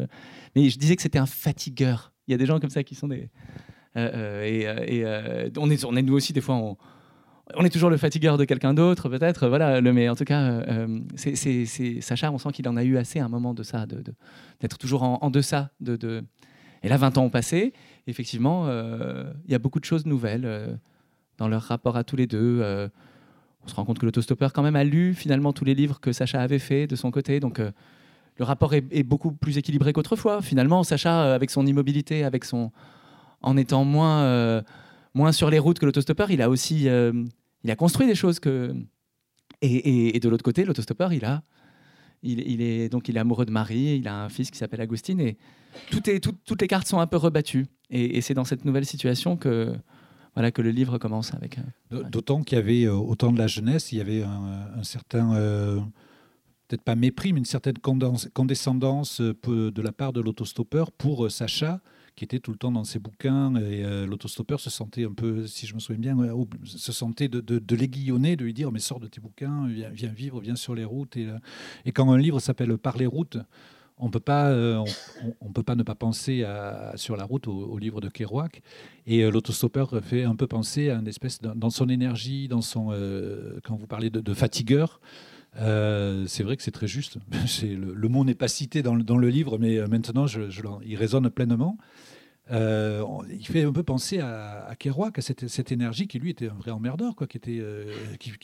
mais 0.55 0.69
je 0.69 0.79
disais 0.79 0.97
que 0.97 1.03
c'était 1.03 1.19
un 1.19 1.27
fatigueur. 1.27 2.13
Il 2.29 2.33
y 2.33 2.35
a 2.35 2.39
des 2.39 2.47
gens 2.47 2.61
comme 2.61 2.71
ça 2.71 2.85
qui 2.85 2.95
sont 2.95 3.09
des. 3.09 3.31
et, 3.97 4.67
on, 5.57 5.71
est, 5.71 5.85
on 5.87 5.93
nous 5.93 6.15
aussi, 6.15 6.35
des 6.35 6.43
fois, 6.43 6.57
on, 6.57 6.77
on 7.57 7.65
est 7.65 7.71
toujours 7.71 7.91
le 7.91 7.97
fatigueur 7.97 8.39
de 8.39 8.45
quelqu'un 8.45 8.75
d'autre, 8.75 9.09
peut-être. 9.09 9.49
Voilà, 9.49 9.81
le, 9.81 9.93
mais 9.93 10.09
en 10.09 10.15
tout 10.15 10.25
cas, 10.25 10.41
euh, 10.41 11.01
c'est 11.17 12.01
Sacha, 12.01 12.31
on 12.31 12.39
sent 12.39 12.53
qu'il 12.53 12.69
en 12.69 12.77
a 12.77 12.85
eu 12.85 12.97
assez 12.97 13.21
à 13.21 13.25
un 13.25 13.29
moment 13.29 13.55
de 13.55 13.63
ça, 13.63 13.87
d'être 14.61 14.79
toujours 14.79 15.03
en, 15.03 15.31
deçà. 15.31 15.71
De, 15.81 16.23
Et 16.83 16.89
là, 16.89 16.97
20 16.97 17.19
ans 17.19 17.25
ont 17.25 17.31
passé. 17.31 17.73
Effectivement, 18.07 18.67
euh, 18.67 19.33
il 19.47 19.53
y 19.53 19.55
a 19.55 19.59
beaucoup 19.59 19.81
de 19.81 19.85
choses 19.85 20.07
nouvelles 20.07 20.45
euh, 20.45 20.75
dans 21.39 21.49
leur 21.49 21.63
rapport 21.63 21.97
à 21.97 22.05
tous 22.05 22.17
les 22.17 22.27
deux. 22.27 22.63
on 23.65 23.69
se 23.69 23.75
rend 23.75 23.85
compte 23.85 23.99
que 23.99 24.07
l'autostoppeur, 24.07 24.53
quand 24.53 24.63
même, 24.63 24.77
a 24.77 24.85
lu 24.85 25.15
finalement 25.15 25.53
tous 25.53 25.65
les 25.65 25.75
livres 25.75 26.01
que 26.01 26.13
Sacha 26.13 26.41
avait 26.41 26.59
fait 26.59 26.87
de 26.87 26.97
son 26.97 27.11
côté. 27.11 27.41
Donc, 27.41 27.61
le 28.39 28.45
rapport 28.45 28.75
est, 28.75 29.03
beaucoup 29.03 29.33
plus 29.33 29.59
équilibré 29.59 29.93
qu'autrefois. 29.93 30.43
Finalement, 30.43 30.83
Sacha, 30.85 31.35
avec 31.35 31.51
son 31.51 31.67
immobilité, 31.67 32.25
avec 32.25 32.45
son, 32.45 32.71
en 33.41 33.57
étant 33.57 33.85
moins 33.85 34.63
moins 35.15 35.33
sur 35.33 35.51
les 35.51 35.59
routes 35.59 35.79
que 35.79 35.87
l'autostoppeur, 35.87 36.31
il 36.31 36.43
a 36.43 36.49
aussi 36.49 36.89
euh, 36.89 37.13
il 37.65 37.71
a 37.71 37.77
construit 37.77 38.07
des 38.07 38.15
choses 38.15 38.41
que. 38.41 38.75
Et, 39.61 40.19
de 40.19 40.29
l'autre 40.29 40.43
côté, 40.43 40.65
l'autostoppeur, 40.65 41.13
il 41.13 41.25
a. 41.25 41.43
Il, 42.25 42.61
est 42.61 42.89
donc 42.89 43.09
il 43.09 43.17
est 43.17 43.21
amoureux 43.21 43.45
de 43.45 43.51
Marie, 43.51 43.97
il 43.97 44.07
a 44.07 44.23
un 44.23 44.29
fils 44.29 44.53
qui 44.53 44.57
s'appelle 44.57 44.81
Agustine 44.81 45.19
et 45.19 45.37
tout 45.91 46.09
est, 46.09 46.21
toutes 46.21 46.63
les 46.63 46.69
cartes 46.69 46.87
sont 46.87 47.01
un 47.01 47.09
peu 47.09 47.17
rebattues 47.17 47.67
et, 47.91 48.21
c'est 48.21 48.33
dans 48.33 48.45
cette 48.45 48.65
nouvelle 48.65 48.87
situation 48.87 49.37
que 49.37 49.75
voilà 50.37 50.53
que 50.53 50.63
le 50.63 50.71
livre 50.71 50.99
commence 50.99 51.35
avec. 51.35 51.59
Euh, 51.91 52.05
d'autant 52.05 52.45
qu'il 52.45 52.59
y 52.59 52.61
avait 52.61 52.85
euh, 52.85 52.95
au 52.95 53.17
temps 53.17 53.33
de 53.33 53.39
la 53.39 53.49
jeunesse, 53.49 53.91
il 53.91 53.99
y 53.99 54.01
avait 54.01 54.23
un, 54.23 54.85
certain 54.85 55.33
peut-être 56.69 56.83
pas 56.83 56.95
mépris, 56.95 57.33
mais 57.33 57.41
une 57.41 57.45
certaine 57.45 57.79
condescendance 57.79 59.21
de 59.21 59.83
la 59.83 59.91
part 59.91 60.13
de 60.13 60.21
l'autostoppeur 60.21 60.93
pour 60.93 61.29
Sacha 61.29 61.81
qui 62.17 62.25
était 62.25 62.41
tout 62.41 62.51
le 62.53 62.59
temps 62.59 62.73
dans 62.73 62.85
ses 62.85 62.99
bouquins. 62.99 63.55
Et 63.57 63.85
euh, 63.85 64.07
l'autostoppeur 64.07 64.61
se 64.61 64.71
sentait 64.71 65.05
un 65.05 65.13
peu, 65.13 65.47
si 65.47 65.67
je 65.67 65.75
me 65.75 65.81
souviens 65.81 66.15
bien, 66.15 66.37
se 66.65 66.93
sentait 66.93 67.29
de, 67.29 67.41
de, 67.41 67.77
l'aiguillonner, 67.77 68.37
de 68.37 68.45
lui 68.45 68.55
dire 68.55 68.71
Mais 68.73 68.81
sors 68.81 69.01
de 69.01 69.09
tes 69.09 69.21
bouquins, 69.21 69.67
viens, 69.69 69.91
viens, 69.91 70.13
vivre, 70.13 70.41
viens 70.41 70.57
sur 70.57 70.75
les 70.75 70.85
routes. 70.85 71.17
Et, 71.17 71.27
euh, 71.27 71.91
quand 71.95 72.11
un 72.11 72.19
livre 72.19 72.41
s'appelle 72.41 72.77
Par 72.79 72.97
les 72.97 73.07
routes, 73.07 73.39
on 73.99 74.11
peut 74.11 74.21
euh, 74.29 74.85
peut 75.55 75.63
pas 75.63 75.77
ne 75.77 75.83
pas 75.83 75.95
penser 75.95 76.43
à, 76.45 76.93
sur 76.97 77.17
la 77.17 77.25
route 77.25 77.47
au, 77.47 77.79
livre 77.79 78.01
de 78.01 78.09
Kerouac. 78.09 78.63
Et 79.07 79.31
l'autostoppeur 79.31 80.03
fait 80.03 80.25
un 80.25 80.35
peu 80.35 80.47
penser 80.47 80.91
à 80.91 80.97
une 80.97 81.07
espèce 81.07 81.41
dans 81.41 81.71
son 81.71 81.89
énergie, 81.89 82.49
dans 82.49 82.63
son 82.63 82.89
quand 83.63 83.77
vous 83.77 83.87
parlez 83.87 84.11
de, 84.11 84.35
fatigueur. 84.35 85.01
C'est 85.55 86.43
vrai 86.43 86.57
que 86.57 86.63
c'est 86.63 86.71
très 86.71 86.89
juste. 86.89 87.19
Le, 87.63 87.95
le, 87.95 88.09
mot 88.09 88.25
n'est 88.25 88.35
pas 88.35 88.49
cité 88.49 88.83
dans 88.83 88.95
le, 88.95 89.29
livre, 89.29 89.59
mais 89.59 89.87
maintenant, 89.87 90.27
je, 90.27 90.51
je, 90.51 90.63
il 90.85 90.97
résonne 90.97 91.31
pleinement. 91.31 91.79
Euh, 92.51 93.05
il 93.31 93.47
fait 93.47 93.63
un 93.63 93.73
peu 93.73 93.83
penser 93.83 94.19
à, 94.19 94.75
Kerouac, 94.79 95.19
à 95.19 95.23
cette, 95.23 95.73
énergie 95.73 96.07
qui 96.07 96.19
lui 96.19 96.31
était 96.31 96.49
un 96.49 96.55
vrai 96.55 96.71
emmerdeur, 96.71 97.15
quoi, 97.15 97.27
qui, 97.27 97.41
euh, 97.49 97.95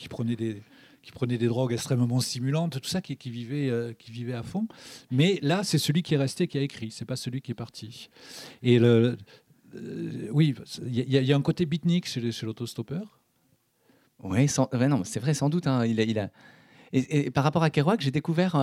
prenait 0.09 0.35
des, 0.35 0.63
qui 1.03 1.11
prenait 1.11 1.37
des 1.37 1.47
drogues 1.47 1.73
extrêmement 1.73 2.19
stimulantes, 2.19 2.79
tout 2.81 2.89
ça, 2.89 3.01
qui, 3.01 3.15
vivait, 3.29 3.69
euh, 3.69 3.93
qui 3.93 4.11
vivait 4.11 4.33
à 4.33 4.43
fond. 4.43 4.67
Mais 5.11 5.39
là, 5.41 5.63
c'est 5.63 5.77
celui 5.77 6.01
qui 6.01 6.13
est 6.13 6.17
resté 6.17 6.47
qui 6.47 6.57
a 6.57 6.61
écrit, 6.61 6.91
c'est 6.91 7.05
pas 7.05 7.17
celui 7.17 7.41
qui 7.41 7.51
est 7.51 7.55
parti. 7.55 8.09
Et 8.63 8.79
oui, 10.31 10.55
il 10.85 10.93
y, 10.93 11.33
a 11.33 11.35
un 11.35 11.41
côté 11.41 11.65
beatnik 11.65 12.07
chez, 12.07 12.31
chez 12.31 12.45
l'autostoppeur. 12.45 13.19
Oui, 14.23 14.47
c'est 14.47 15.19
vrai, 15.19 15.33
sans 15.33 15.49
doute. 15.49 15.67
Hein, 15.67 15.85
il 15.85 16.19
a... 16.19 16.29
Et, 16.93 17.29
par 17.31 17.43
rapport 17.43 17.63
à 17.63 17.69
Kerouac, 17.69 18.01
j'ai 18.01 18.11
découvert, 18.11 18.55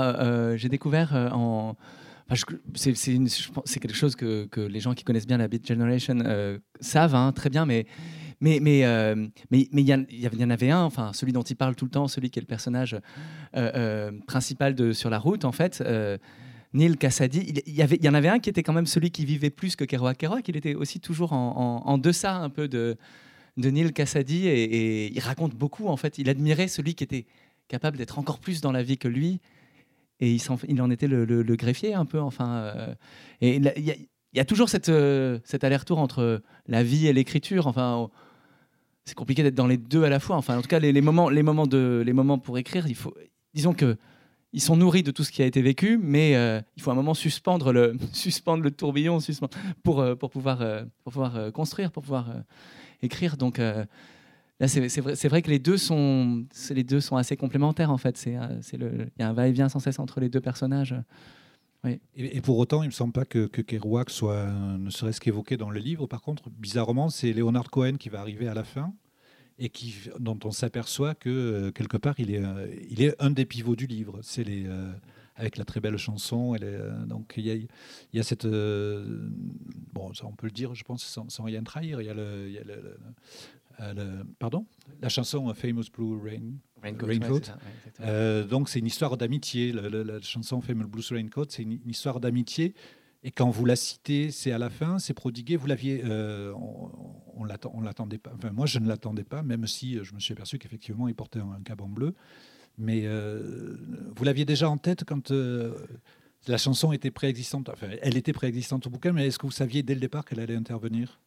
j'ai 0.56 0.68
découvert 0.68 1.12
en 1.32 1.76
c'est 2.74 3.80
quelque 3.80 3.94
chose 3.94 4.16
que, 4.16 4.48
les 4.56 4.80
gens 4.80 4.94
qui 4.94 5.04
connaissent 5.04 5.26
bien 5.28 5.38
la 5.38 5.48
Beat 5.48 5.66
Generation 5.66 6.18
euh, 6.24 6.58
savent 6.80 7.14
hein, 7.14 7.30
très 7.32 7.50
bien, 7.50 7.66
mais, 7.66 7.86
mais 8.40 8.58
mais 8.60 8.84
euh, 8.84 9.14
mais 9.50 9.68
il 9.72 9.80
y, 9.80 9.94
en- 9.94 10.50
avait 10.50 10.70
un, 10.70 10.82
enfin 10.82 11.12
celui 11.12 11.32
dont 11.32 11.42
il 11.42 11.54
parle 11.54 11.76
tout 11.76 11.84
le 11.84 11.90
temps, 11.92 12.08
celui 12.08 12.30
qui 12.30 12.40
est 12.40 12.42
le 12.42 12.46
personnage 12.46 12.94
euh, 12.94 13.00
euh, 13.54 14.10
principal 14.26 14.92
sur 14.94 15.08
la 15.10 15.18
route 15.18 15.44
en 15.44 15.52
fait. 15.52 15.80
euh, 15.86 16.18
Neil 16.72 16.96
Cassady, 16.96 17.62
il, 17.64 17.74
y 17.74 17.80
avait, 17.80 17.96
il 17.96 18.04
y 18.04 18.08
en 18.08 18.14
avait 18.14 18.28
un 18.28 18.38
qui 18.38 18.50
était 18.50 18.62
quand 18.62 18.72
même 18.74 18.86
celui 18.86 19.10
qui 19.10 19.24
vivait 19.24 19.48
plus 19.50 19.76
que 19.76 19.84
Kerouac. 19.84 20.18
Kerouac, 20.18 20.46
il 20.48 20.56
était 20.56 20.74
aussi 20.74 21.00
toujours 21.00 21.32
en, 21.32 21.82
en- 21.86 21.88
en 21.90 21.96
deçà 21.96 22.34
un 22.34 22.50
peu 22.50 22.66
de, 22.68 22.96
de 23.56 23.70
Neil 23.70 23.92
Cassady 23.92 24.46
et, 24.48 24.64
et 25.06 25.12
il 25.12 25.20
raconte 25.20 25.54
beaucoup 25.54 25.86
en 25.86 25.96
fait. 25.96 26.18
Il 26.18 26.28
admirait 26.28 26.68
celui 26.68 26.94
qui 26.94 27.04
était 27.04 27.24
capable 27.68 27.96
d'être 27.96 28.18
encore 28.18 28.38
plus 28.38 28.60
dans 28.60 28.72
la 28.72 28.82
vie 28.82 28.98
que 28.98 29.08
lui 29.08 29.40
et 30.20 30.36
il, 30.68 30.82
en 30.82 30.90
était 30.90 31.08
le, 31.08 31.56
greffier 31.56 31.94
un 31.94 32.06
peu. 32.06 32.20
Enfin, 32.20 32.56
euh, 32.56 32.94
et 33.40 33.56
il 33.56 34.06
y, 34.32 34.40
a- 34.40 34.44
toujours 34.44 34.68
cette, 34.68 34.88
euh, 34.88 35.38
cet 35.44 35.62
aller-retour 35.64 35.98
entre 35.98 36.42
la 36.66 36.82
vie 36.82 37.06
et 37.06 37.12
l'écriture. 37.12 37.66
Enfin, 37.66 38.08
c'est 39.04 39.14
compliqué 39.14 39.42
d'être 39.42 39.54
dans 39.54 39.66
les 39.66 39.76
deux 39.76 40.04
à 40.04 40.08
la 40.08 40.18
fois. 40.20 40.36
Enfin, 40.36 40.56
en 40.56 40.62
tout 40.62 40.68
cas, 40.68 40.78
les, 40.78 41.00
moments, 41.00 41.28
les 41.28 41.42
moments 41.42 41.66
de, 41.66 42.02
les 42.04 42.12
moments 42.12 42.38
pour 42.38 42.56
écrire, 42.56 42.86
il 42.88 42.94
faut, 42.94 43.14
disons 43.54 43.74
que 43.74 43.96
ils 44.52 44.62
sont 44.62 44.76
nourris 44.76 45.02
de 45.02 45.10
tout 45.10 45.22
ce 45.22 45.32
qui 45.32 45.42
a 45.42 45.44
été 45.44 45.60
vécu, 45.60 45.98
mais 46.00 46.34
euh, 46.34 46.62
il 46.76 46.82
faut 46.82 46.90
un 46.90 46.94
moment 46.94 47.12
suspendre 47.12 47.72
le, 47.72 47.94
suspendre 48.12 48.62
le 48.62 48.70
tourbillon, 48.70 49.18
pour, 49.82 50.02
pour 50.18 50.30
pouvoir, 50.30 50.58
pour 51.04 51.12
pouvoir 51.12 51.52
construire, 51.52 51.92
pour 51.92 52.02
pouvoir 52.02 52.32
écrire. 53.02 53.36
Donc 53.36 53.60
là, 54.60 54.68
c'est 54.68 55.28
vrai, 55.28 55.42
que 55.42 55.50
les 55.50 55.58
deux 55.58 55.76
sont, 55.76 56.46
assez 57.12 57.36
complémentaires 57.36 57.90
en 57.90 57.98
fait. 57.98 58.22
Euh, 58.26 58.60
il 58.72 59.10
y 59.18 59.22
a 59.22 59.28
un 59.28 59.32
va-et-vient 59.32 59.68
sans 59.68 59.80
cesse 59.80 59.98
entre 59.98 60.20
les 60.20 60.28
deux 60.28 60.40
personnages. 60.40 60.94
Et, 62.16 62.40
pour 62.40 62.58
autant, 62.58 62.82
il 62.82 62.86
ne 62.86 62.90
me 62.90 62.92
semble 62.92 63.12
pas 63.12 63.24
que, 63.24 63.46
Kerouac 63.46 64.10
soit 64.10 64.46
ne 64.50 64.90
serait-ce 64.90 65.20
qu'évoqué 65.20 65.56
dans 65.56 65.70
le 65.70 65.78
livre. 65.78 66.06
Par 66.06 66.20
contre, 66.20 66.50
bizarrement, 66.50 67.10
c'est 67.10 67.32
Leonard 67.32 67.70
Cohen 67.70 67.96
qui 67.96 68.08
va 68.08 68.20
arriver 68.20 68.48
à 68.48 68.54
la 68.54 68.64
fin 68.64 68.92
et 69.58 69.70
dont 70.18 70.38
on 70.44 70.50
s'aperçoit 70.50 71.14
que 71.14 71.30
euh, 71.30 71.70
quelque 71.70 71.96
part, 71.96 72.18
il 72.18 72.34
est, 72.34 72.44
euh, 72.44 72.66
il 72.90 73.02
est 73.02 73.14
un 73.22 73.30
des 73.30 73.46
pivots 73.46 73.76
du 73.76 73.86
livre. 73.86 74.18
C'est 74.22 74.44
avec 75.36 75.58
la 75.58 75.64
très 75.64 75.80
belle 75.80 75.96
chanson. 75.96 76.56
Donc 77.06 77.34
il 77.36 77.68
y 78.12 78.18
a, 78.18 78.22
cette, 78.22 78.46
bon, 78.46 80.12
ça 80.14 80.26
on 80.26 80.32
peut 80.32 80.46
le 80.46 80.52
dire, 80.52 80.74
je 80.74 80.82
pense, 80.82 81.04
sans, 81.04 81.44
rien 81.44 81.62
trahir. 81.62 82.00
Il 82.00 82.06
y 82.06 82.10
a 82.10 82.14
le- 82.14 82.98
le- 83.78 84.00
euh, 84.00 84.22
pardon, 84.38 84.66
la 85.00 85.08
chanson 85.08 85.52
Famous 85.54 85.84
Blue 85.92 86.16
Rain. 86.22 86.54
Raincoat, 86.82 87.06
Raincoat. 87.06 87.28
ouais, 87.32 87.38
c'est 87.40 87.46
ça, 87.46 87.52
ouais, 87.54 87.60
exactement. 87.78 88.08
Euh, 88.08 88.44
donc 88.44 88.68
c'est 88.68 88.78
une 88.78 88.86
histoire 88.86 89.16
d'amitié. 89.16 89.72
La 89.72 90.20
chanson 90.20 90.60
Famous 90.60 90.86
Blues 90.88 91.10
Raincoat, 91.12 91.46
c'est 91.48 91.62
une, 91.62 91.72
une 91.72 91.90
histoire 91.90 92.20
d'amitié. 92.20 92.74
Et 93.22 93.30
quand 93.32 93.50
vous 93.50 93.64
la 93.64 93.74
citez, 93.76 94.30
c'est 94.30 94.52
à 94.52 94.58
la 94.58 94.70
fin, 94.70 94.98
c'est 95.00 95.14
prodigué. 95.14 95.56
Vous 95.56 95.66
l'aviez, 95.66 96.02
euh, 96.04 96.52
on, 96.54 96.90
on 97.34 97.44
l'attend- 97.44 97.72
on 97.74 97.80
l'attendait 97.80 98.18
pas. 98.18 98.32
Enfin, 98.36 98.52
moi, 98.52 98.66
je 98.66 98.78
ne 98.78 98.86
l'attendais 98.86 99.24
pas, 99.24 99.42
même 99.42 99.66
si 99.66 99.98
euh, 99.98 100.04
je 100.04 100.14
me 100.14 100.20
suis 100.20 100.32
aperçu 100.32 100.58
qu'effectivement, 100.58 101.08
il 101.08 101.14
portait 101.14 101.40
un, 101.40 101.50
un 101.50 101.62
caban 101.62 101.88
bleu. 101.88 102.14
Mais 102.78 103.02
euh, 103.04 103.76
vous 104.14 104.22
l'aviez 104.24 104.44
déjà 104.44 104.68
en 104.70 104.76
tête 104.76 105.02
quand 105.04 105.30
euh, 105.32 105.74
la 106.46 106.58
chanson 106.58 106.92
était 106.92 107.10
préexistante? 107.10 107.68
Enfin, 107.70 107.88
elle 108.02 108.16
était 108.16 108.34
préexistante 108.34 108.86
au 108.86 108.90
bouquin, 108.90 109.12
mais 109.12 109.26
est-ce 109.26 109.38
que 109.38 109.46
vous 109.46 109.50
saviez 109.52 109.82
dès 109.82 109.94
le 109.94 110.00
départ 110.00 110.24
qu'elle 110.24 110.40
allait 110.40 110.54
intervenir? 110.54 111.18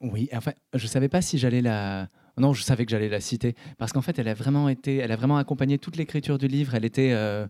Oui, 0.00 0.28
enfin, 0.34 0.52
je 0.74 0.86
savais 0.86 1.08
pas 1.08 1.22
si 1.22 1.38
j'allais 1.38 1.62
la. 1.62 2.08
Non, 2.38 2.52
je 2.52 2.62
savais 2.62 2.84
que 2.84 2.90
j'allais 2.90 3.08
la 3.08 3.20
citer 3.20 3.54
parce 3.78 3.92
qu'en 3.92 4.02
fait, 4.02 4.18
elle 4.18 4.28
a 4.28 4.34
vraiment 4.34 4.68
été, 4.68 4.96
elle 4.96 5.10
a 5.10 5.16
vraiment 5.16 5.38
accompagné 5.38 5.78
toute 5.78 5.96
l'écriture 5.96 6.36
du 6.36 6.48
livre. 6.48 6.74
Elle 6.74 6.84
était, 6.84 7.12
euh, 7.12 7.46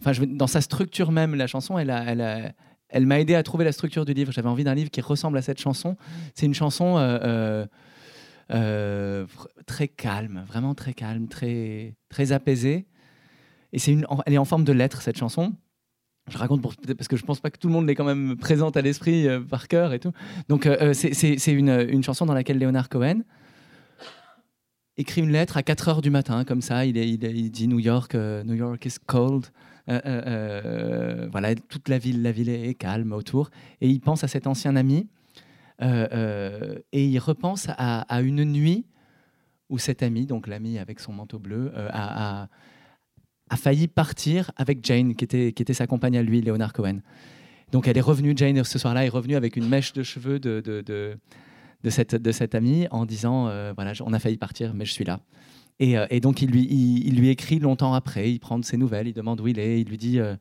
enfin, 0.00 0.12
dans 0.26 0.46
sa 0.46 0.62
structure 0.62 1.12
même, 1.12 1.34
la 1.34 1.46
chanson, 1.46 1.78
elle 1.78 1.90
a, 1.90 2.02
elle 2.04 2.20
a- 2.22 2.52
elle 2.88 3.04
m'a 3.04 3.20
aidé 3.20 3.34
à 3.34 3.42
trouver 3.42 3.64
la 3.64 3.72
structure 3.72 4.04
du 4.06 4.14
livre. 4.14 4.32
J'avais 4.32 4.48
envie 4.48 4.64
d'un 4.64 4.74
livre 4.74 4.90
qui 4.90 5.00
ressemble 5.02 5.36
à 5.36 5.42
cette 5.42 5.60
chanson. 5.60 5.96
C'est 6.34 6.46
une 6.46 6.54
chanson 6.54 6.96
euh, 6.98 7.66
euh, 8.52 9.26
très 9.66 9.88
calme, 9.88 10.44
vraiment 10.46 10.74
très 10.74 10.94
calme, 10.94 11.28
très, 11.28 11.96
très 12.08 12.32
apaisée. 12.32 12.86
Et 13.72 13.78
c'est 13.78 13.92
une, 13.92 14.06
elle 14.24 14.34
est 14.34 14.38
en 14.38 14.44
forme 14.44 14.64
de 14.64 14.72
lettre 14.72 15.02
cette 15.02 15.18
chanson. 15.18 15.52
Je 16.28 16.38
raconte 16.38 16.60
parce 16.96 17.06
que 17.08 17.16
je 17.16 17.24
pense 17.24 17.38
pas 17.38 17.50
que 17.50 17.58
tout 17.58 17.68
le 17.68 17.72
monde 17.72 17.86
l'ait 17.86 17.94
quand 17.94 18.04
même 18.04 18.36
présente 18.36 18.76
à 18.76 18.82
l'esprit 18.82 19.28
euh, 19.28 19.40
par 19.40 19.68
cœur 19.68 19.92
et 19.92 20.00
tout. 20.00 20.10
Donc 20.48 20.66
euh, 20.66 20.76
euh, 20.80 20.92
c'est- 20.92 21.52
une, 21.52 22.02
chanson 22.02 22.26
dans 22.26 22.34
laquelle 22.34 22.58
Leonard 22.58 22.88
Cohen 22.88 23.20
écrit 24.96 25.20
une 25.20 25.30
lettre 25.30 25.56
à 25.56 25.62
4 25.62 25.88
heures 25.88 26.02
du 26.02 26.10
matin, 26.10 26.44
comme 26.44 26.62
ça. 26.62 26.84
Il, 26.84 26.94
dit 27.50 27.68
New 27.68 27.78
York, 27.78 28.14
New 28.14 28.54
York 28.54 28.84
is 28.86 28.96
cold. 29.06 29.46
Voilà, 29.86 31.54
toute 31.68 31.88
la 31.88 31.98
ville, 31.98 32.22
la 32.22 32.32
ville 32.32 32.48
est 32.48 32.74
calme 32.74 33.12
autour. 33.12 33.50
Et 33.80 33.88
il 33.88 34.00
pense 34.00 34.24
à 34.24 34.28
cet 34.28 34.46
ancien 34.48 34.74
ami. 34.74 35.06
et 35.80 36.82
il 36.92 37.18
repense 37.18 37.68
à, 37.68 38.20
une 38.22 38.42
nuit 38.44 38.86
où 39.68 39.78
cet 39.78 40.02
ami, 40.02 40.26
donc 40.26 40.46
l'ami 40.48 40.78
avec 40.78 40.98
son 40.98 41.12
manteau 41.12 41.38
bleu, 41.38 41.72
a- 41.90 42.48
a 43.48 43.56
failli 43.56 43.88
partir 43.88 44.50
avec 44.56 44.84
Jane, 44.84 45.14
qui 45.14 45.24
était, 45.24 45.52
qui 45.52 45.62
était 45.62 45.74
sa 45.74 45.86
compagne 45.86 46.16
à 46.16 46.22
lui, 46.22 46.40
Leonard 46.40 46.72
Cohen. 46.72 46.98
Donc 47.72 47.88
elle 47.88 47.98
est 47.98 48.02
revenue, 48.02 48.32
Jane, 48.36 48.62
ce 48.64 48.78
soir-là, 48.78 49.04
est 49.04 49.08
revenue 49.08 49.36
avec 49.36 49.56
une 49.56 49.68
mèche 49.68 49.92
de 49.92 50.02
cheveux 50.02 50.38
de, 50.38 50.60
de, 50.60 50.82
de, 50.82 51.90
cette, 51.90 52.14
de 52.14 52.32
cette 52.32 52.54
amie 52.54 52.86
en 52.90 53.06
disant 53.06 53.48
euh, 53.48 53.72
voilà, 53.74 53.92
on 54.04 54.12
a 54.12 54.18
failli 54.18 54.36
partir, 54.36 54.74
mais 54.74 54.84
je 54.84 54.92
suis 54.92 55.04
là. 55.04 55.20
Et, 55.78 55.98
euh, 55.98 56.06
et 56.10 56.20
donc 56.20 56.42
il 56.42 56.50
lui, 56.50 56.66
il, 56.70 57.16
lui 57.16 57.28
écrit 57.28 57.58
longtemps 57.58 57.94
après, 57.94 58.30
il 58.32 58.38
prend 58.38 58.58
de 58.58 58.64
ses 58.64 58.76
nouvelles, 58.76 59.08
il 59.08 59.14
demande 59.14 59.40
où 59.40 59.48
il 59.48 59.58
est, 59.58 59.80
il 59.80 59.88
lui 59.88 59.98
dit, 59.98 60.20
euh, 60.20 60.36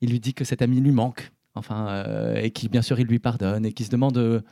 il 0.00 0.10
lui 0.10 0.20
dit 0.20 0.32
que 0.32 0.44
cet 0.44 0.62
ami 0.62 0.80
lui 0.80 0.92
manque, 0.92 1.32
enfin, 1.54 2.04
et 2.36 2.50
qui 2.50 2.68
bien 2.68 2.82
sûr 2.82 2.98
il 2.98 3.06
lui 3.06 3.18
pardonne, 3.18 3.66
et 3.66 3.72
qui 3.72 3.84
se 3.84 3.90
demande, 3.90 4.42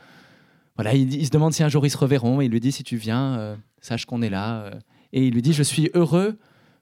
voilà, 0.75 0.93
il, 0.93 1.13
il 1.13 1.25
se 1.25 1.31
demande 1.31 1.53
si 1.53 1.63
un 1.63 1.69
jour 1.69 1.85
ils 1.85 1.89
se 1.89 1.97
reverront, 1.97 2.41
et 2.41 2.45
il 2.45 2.51
lui 2.51 2.59
dit 2.59 2.71
si 2.71 2.83
tu 2.83 2.95
viens, 2.95 3.57
sache 3.81 4.05
qu'on 4.05 4.21
est 4.21 4.29
là, 4.29 4.71
et 5.13 5.25
il 5.25 5.33
lui 5.33 5.41
dit 5.41 5.53
je 5.53 5.63
suis 5.63 5.89
heureux 5.93 6.37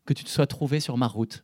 que 0.06 0.14
tu 0.14 0.24
te 0.24 0.30
sois 0.30 0.48
trouvé 0.48 0.80
sur 0.80 0.98
ma 0.98 1.08
route. 1.08 1.44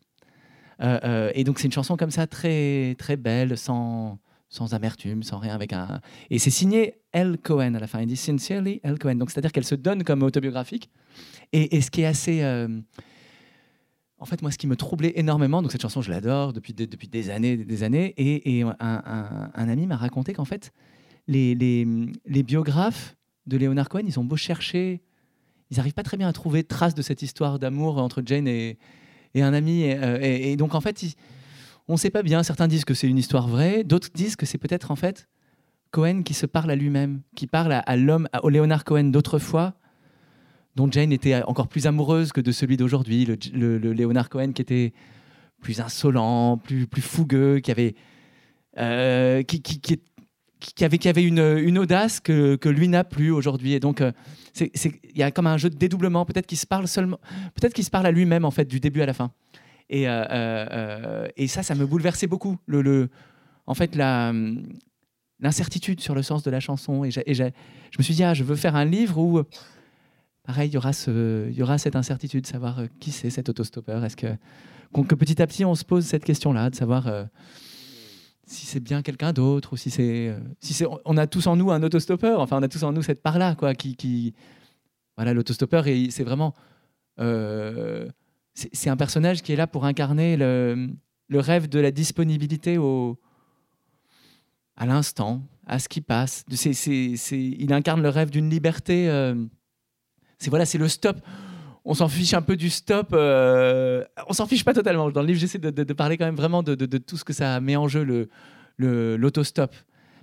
Euh, 0.80 0.98
euh, 1.04 1.32
et 1.34 1.44
donc 1.44 1.58
c'est 1.58 1.66
une 1.66 1.72
chanson 1.72 1.96
comme 1.96 2.10
ça 2.10 2.26
très 2.26 2.94
très 2.98 3.16
belle, 3.16 3.56
sans 3.58 4.18
sans 4.50 4.72
amertume, 4.72 5.22
sans 5.22 5.38
rien, 5.38 5.54
avec 5.54 5.72
un 5.72 6.00
et 6.30 6.38
c'est 6.38 6.50
signé 6.50 7.00
L 7.12 7.36
Cohen 7.42 7.74
à 7.74 7.80
la 7.80 7.86
fin. 7.86 8.00
Il 8.00 8.06
dit 8.06 8.16
sincerely 8.16 8.80
L 8.82 8.98
Cohen. 8.98 9.16
Donc 9.16 9.30
c'est-à-dire 9.30 9.52
qu'elle 9.52 9.64
se 9.64 9.74
donne 9.74 10.04
comme 10.04 10.22
autobiographique. 10.22 10.90
Et, 11.52 11.76
et 11.76 11.80
ce 11.80 11.90
qui 11.90 12.02
est 12.02 12.06
assez 12.06 12.42
euh, 12.42 12.80
en 14.20 14.24
fait, 14.24 14.42
moi, 14.42 14.50
ce 14.50 14.58
qui 14.58 14.66
me 14.66 14.76
troublait 14.76 15.12
énormément, 15.16 15.62
donc 15.62 15.70
cette 15.70 15.82
chanson, 15.82 16.02
je 16.02 16.10
l'adore 16.10 16.52
depuis 16.52 16.74
des, 16.74 16.86
depuis 16.86 17.08
des 17.08 17.30
années, 17.30 17.56
des 17.56 17.82
années, 17.84 18.14
et, 18.16 18.58
et 18.58 18.62
un, 18.62 19.50
ami 19.54 19.86
m'a 19.86 19.96
raconté 19.96 20.32
qu'en 20.32 20.44
fait, 20.44 20.72
les, 21.28 21.54
les, 21.54 21.86
les 22.26 22.42
biographes 22.42 23.16
de 23.46 23.56
Leonard 23.56 23.88
Cohen, 23.88 24.02
ils 24.06 24.18
ont 24.18 24.24
beau 24.24 24.36
chercher, 24.36 25.02
ils 25.70 25.76
n'arrivent 25.76 25.94
pas 25.94 26.02
très 26.02 26.16
bien 26.16 26.28
à 26.28 26.32
trouver 26.32 26.64
trace 26.64 26.94
de 26.94 27.02
cette 27.02 27.22
histoire 27.22 27.58
d'amour 27.58 27.98
entre 27.98 28.22
Jane 28.24 28.48
et, 28.48 28.78
et 29.34 29.42
un 29.42 29.52
ami. 29.52 29.82
Et, 29.82 29.96
euh, 29.98 30.56
donc, 30.56 30.74
en 30.74 30.80
fait, 30.80 31.04
on 31.88 31.94
ne 31.94 31.98
sait 31.98 32.10
pas 32.10 32.22
bien. 32.22 32.42
Certains 32.42 32.68
disent 32.68 32.84
que 32.84 32.94
c'est 32.94 33.08
une 33.08 33.18
histoire 33.18 33.48
vraie, 33.48 33.84
d'autres 33.84 34.08
disent 34.14 34.36
que 34.36 34.46
c'est 34.46 34.58
peut-être 34.58 34.90
en 34.90 34.96
fait 34.96 35.28
Cohen 35.90 36.22
qui 36.22 36.34
se 36.34 36.46
parle 36.46 36.70
à 36.70 36.76
lui-même, 36.76 37.22
qui 37.34 37.46
parle 37.46 37.72
à, 37.84 37.96
l'homme, 37.96 38.28
au 38.42 38.48
Leonard 38.50 38.84
Cohen 38.84 39.04
d'autrefois, 39.04 39.74
dont 40.76 40.90
Jane 40.90 41.12
était 41.12 41.42
encore 41.44 41.68
plus 41.68 41.86
amoureuse 41.86 42.32
que 42.32 42.40
de 42.40 42.52
celui 42.52 42.76
d'aujourd'hui, 42.76 43.24
le, 43.24 43.36
le- 43.52 43.78
le 43.78 43.92
Leonard 43.92 44.28
Cohen 44.28 44.52
qui 44.52 44.62
était 44.62 44.92
plus 45.60 45.80
insolent, 45.80 46.56
plus, 46.58 46.86
plus 46.86 47.02
fougueux, 47.02 47.58
qui 47.60 47.70
avait, 47.70 47.94
euh, 48.78 49.42
qui- 49.42 49.60
qui- 49.62 49.80
qui 50.60 50.84
avait, 50.84 51.06
avait 51.06 51.24
une, 51.24 51.78
audace 51.78 52.20
que, 52.20 52.68
lui 52.68 52.88
n'a 52.88 53.04
plus 53.04 53.30
aujourd'hui. 53.30 53.72
Et 53.72 53.80
donc, 53.80 54.00
euh, 54.00 54.12
il 54.60 55.16
y 55.16 55.22
a 55.22 55.30
comme 55.30 55.46
un 55.46 55.56
jeu 55.56 55.70
de 55.70 55.76
dédoublement. 55.76 56.24
Peut-être 56.24 56.46
qu'il 56.46 56.58
se 56.58 56.66
parle 56.66 56.88
seulement, 56.88 57.18
peut-être 57.54 57.74
qu'il 57.74 57.84
se 57.84 57.90
parle 57.90 58.06
à 58.06 58.10
lui-même 58.10 58.44
en 58.44 58.50
fait 58.50 58.64
du 58.64 58.80
début 58.80 59.02
à 59.02 59.06
la 59.06 59.14
fin. 59.14 59.30
Et, 59.88 60.08
euh, 60.08 60.24
euh, 60.30 61.46
ça, 61.46 61.62
ça 61.62 61.74
me 61.74 61.86
bouleversait 61.86 62.26
beaucoup. 62.26 62.58
Le, 62.66 63.08
en 63.66 63.74
fait, 63.74 63.96
l'incertitude 65.40 66.00
sur 66.00 66.14
le 66.14 66.22
sens 66.22 66.42
de 66.42 66.50
la 66.50 66.60
chanson. 66.60 67.04
Et, 67.04 67.10
je 67.10 67.44
me 67.98 68.02
suis 68.02 68.14
dit, 68.14 68.24
ah, 68.24 68.34
je 68.34 68.44
veux 68.44 68.56
faire 68.56 68.76
un 68.76 68.84
livre 68.84 69.18
où, 69.18 69.42
pareil, 70.44 70.70
il 70.70 70.74
y 70.74 70.76
aura, 70.76 70.90
y 71.06 71.62
aura 71.62 71.78
cette 71.78 71.96
incertitude, 71.96 72.42
de 72.42 72.48
savoir 72.48 72.82
qui 72.98 73.12
c'est 73.12 73.30
cet 73.30 73.48
autostoppeur. 73.48 74.04
Est-ce 74.04 74.16
que, 74.16 74.34
que 74.92 75.14
petit 75.14 75.40
à 75.40 75.46
petit, 75.46 75.64
on 75.64 75.74
se 75.74 75.84
pose 75.84 76.04
cette 76.04 76.24
question-là, 76.24 76.70
de 76.70 76.74
savoir 76.74 77.28
si 78.48 78.66
c'est 78.66 78.80
bien 78.80 79.02
quelqu'un 79.02 79.32
d'autre 79.32 79.74
ou 79.74 79.76
si 79.76 79.90
c'est, 79.90 80.28
euh, 80.28 80.40
si 80.60 80.72
c'est, 80.72 80.86
on 81.04 81.16
a 81.16 81.26
tous 81.26 81.46
en 81.46 81.56
nous 81.56 81.70
un 81.70 81.82
autostoppeur. 81.82 82.40
Enfin, 82.40 82.58
on 82.58 82.62
a 82.62 82.68
tous 82.68 82.82
en 82.82 82.92
nous 82.92 83.02
cette 83.02 83.22
part-là, 83.22 83.54
quoi, 83.54 83.74
qui, 83.74 83.94
qui, 83.94 84.34
voilà, 85.16 85.34
l'autostoppeur. 85.34 85.86
Et 85.86 86.10
c'est 86.10 86.24
vraiment, 86.24 86.54
euh, 87.20 88.08
c'est, 88.54 88.88
un 88.88 88.96
personnage 88.96 89.42
qui 89.42 89.52
est 89.52 89.56
là 89.56 89.66
pour 89.66 89.84
incarner 89.84 90.36
le, 90.36 90.88
le 91.28 91.40
rêve 91.40 91.68
de 91.68 91.78
la 91.78 91.90
disponibilité 91.90 92.78
au, 92.78 93.18
à 94.76 94.86
l'instant, 94.86 95.42
à 95.66 95.78
ce 95.78 95.88
qui 95.88 96.00
passe. 96.00 96.44
Il 96.48 97.72
incarne 97.72 98.02
le 98.02 98.08
rêve 98.08 98.30
d'une 98.30 98.48
liberté. 98.48 99.10
euh, 99.10 99.34
c'est 100.38 100.50
voilà, 100.50 100.64
c'est 100.64 100.78
le 100.78 100.88
stop. 100.88 101.18
On 101.90 101.94
s'en 101.94 102.08
fiche 102.08 102.34
un 102.34 102.42
peu 102.42 102.54
du 102.54 102.68
stop. 102.68 103.14
euh, 103.14 104.04
on 104.28 104.34
s'en 104.34 104.46
fiche 104.46 104.62
pas 104.62 104.74
totalement. 104.74 105.10
Dans 105.10 105.22
le 105.22 105.26
livre, 105.26 105.40
j'essaie 105.40 105.58
de, 105.58 105.92
parler 105.94 106.18
quand 106.18 106.26
même 106.26 106.36
vraiment 106.36 106.62
de, 106.62 106.74
tout 106.98 107.16
ce 107.16 107.24
que 107.24 107.32
ça 107.32 107.58
met 107.60 107.76
en 107.76 107.88
jeu, 107.88 108.04
le, 108.04 109.16
l'autostop. 109.16 109.74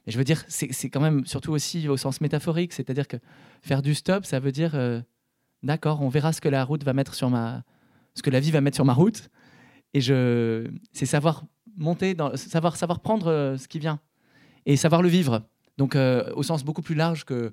Mais 0.06 0.14
je 0.14 0.18
veux 0.20 0.24
dire, 0.24 0.46
c'est 0.48 0.92
quand 0.92 1.02
même 1.02 1.26
surtout 1.26 1.52
aussi 1.54 1.90
au 1.90 1.98
sens 1.98 2.22
métaphorique, 2.22 2.72
c'est-à-dire 2.72 3.08
que 3.08 3.18
faire 3.64 3.82
du 3.82 3.96
stop, 3.96 4.26
ça 4.26 4.40
veut 4.40 4.52
dire, 4.52 4.76
euh, 4.76 5.02
d'accord, 5.64 6.04
on 6.04 6.10
verra 6.10 6.34
ce 6.34 6.40
que 6.40 6.50
la 6.50 6.64
route 6.64 6.84
va 6.84 6.94
mettre 6.94 7.16
sur 7.16 7.32
ma, 7.32 7.64
ce 8.14 8.22
que 8.22 8.30
la 8.30 8.40
vie 8.40 8.52
va 8.52 8.62
mettre 8.62 8.76
sur 8.76 8.86
ma 8.86 8.94
route, 8.94 9.32
et 9.96 10.02
je, 10.02 10.68
c'est 10.92 11.08
savoir 11.08 11.46
monter, 11.78 12.16
savoir 12.36 12.76
savoir 12.76 13.00
prendre 13.00 13.26
euh, 13.28 13.58
ce 13.58 13.68
qui 13.68 13.80
vient 13.80 14.00
et 14.68 14.78
savoir 14.78 15.02
le 15.02 15.10
vivre. 15.10 15.42
Donc 15.80 15.96
au 15.96 16.44
sens 16.44 16.64
beaucoup 16.64 16.84
plus 16.84 16.96
large 16.96 17.26
que 17.26 17.52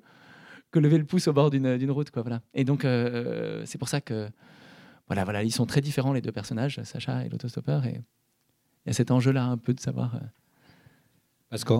que 0.73 0.79
lever 0.79 0.97
le 0.97 1.05
pouce 1.05 1.27
au 1.29 1.33
bord 1.33 1.51
d'une 1.51 1.91
route, 1.91 2.09
quoi. 2.11 2.23
Voilà. 2.23 2.41
Et 2.53 2.65
donc 2.65 2.83
euh, 2.83 3.61
c'est 3.65 3.77
pour 3.77 3.87
ça 3.87 4.01
que 4.01 4.27
voilà, 5.07 5.23
voilà, 5.23 5.43
ils 5.43 5.51
sont 5.51 5.65
très 5.65 5.81
différents 5.81 6.13
les 6.13 6.21
deux 6.21 6.31
personnages, 6.31 6.81
Sacha 6.83 7.25
et 7.25 7.29
l'autostoppeur, 7.29 7.85
et 7.85 8.01
il 8.85 8.87
y 8.87 8.89
a 8.89 8.93
cet 8.93 9.11
enjeu-là 9.11 9.45
un 9.45 9.57
peu 9.57 9.73
de 9.73 9.79
savoir. 9.79 10.15
euh, 10.15 10.19
Parce 11.49 11.63
qu'on 11.63 11.75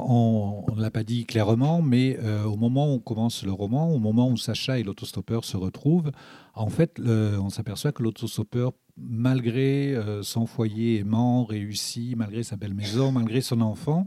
on 0.69 0.75
ne 0.75 0.81
l'a 0.81 0.91
pas 0.91 1.03
dit 1.03 1.25
clairement, 1.25 1.81
mais 1.81 2.17
euh, 2.21 2.43
au 2.43 2.55
moment 2.55 2.85
où 2.87 2.95
on 2.97 2.99
commence 2.99 3.43
le 3.43 3.51
roman, 3.51 3.89
au 3.89 3.97
moment 3.99 4.29
où 4.29 4.37
Sacha 4.37 4.77
et 4.77 4.83
l'autostoppeur 4.83 5.43
se 5.43 5.57
retrouvent, 5.57 6.11
en 6.53 6.69
fait, 6.69 6.99
on 6.99 7.49
s'aperçoit 7.49 7.91
que 7.93 8.03
l'autostoppeur, 8.03 8.73
malgré 8.95 9.97
son 10.21 10.45
foyer 10.45 10.99
aimant, 10.99 11.45
réussi, 11.45 12.13
malgré 12.15 12.43
sa 12.43 12.57
belle 12.57 12.75
maison, 12.75 13.11
malgré 13.11 13.41
son 13.41 13.61
enfant, 13.61 14.05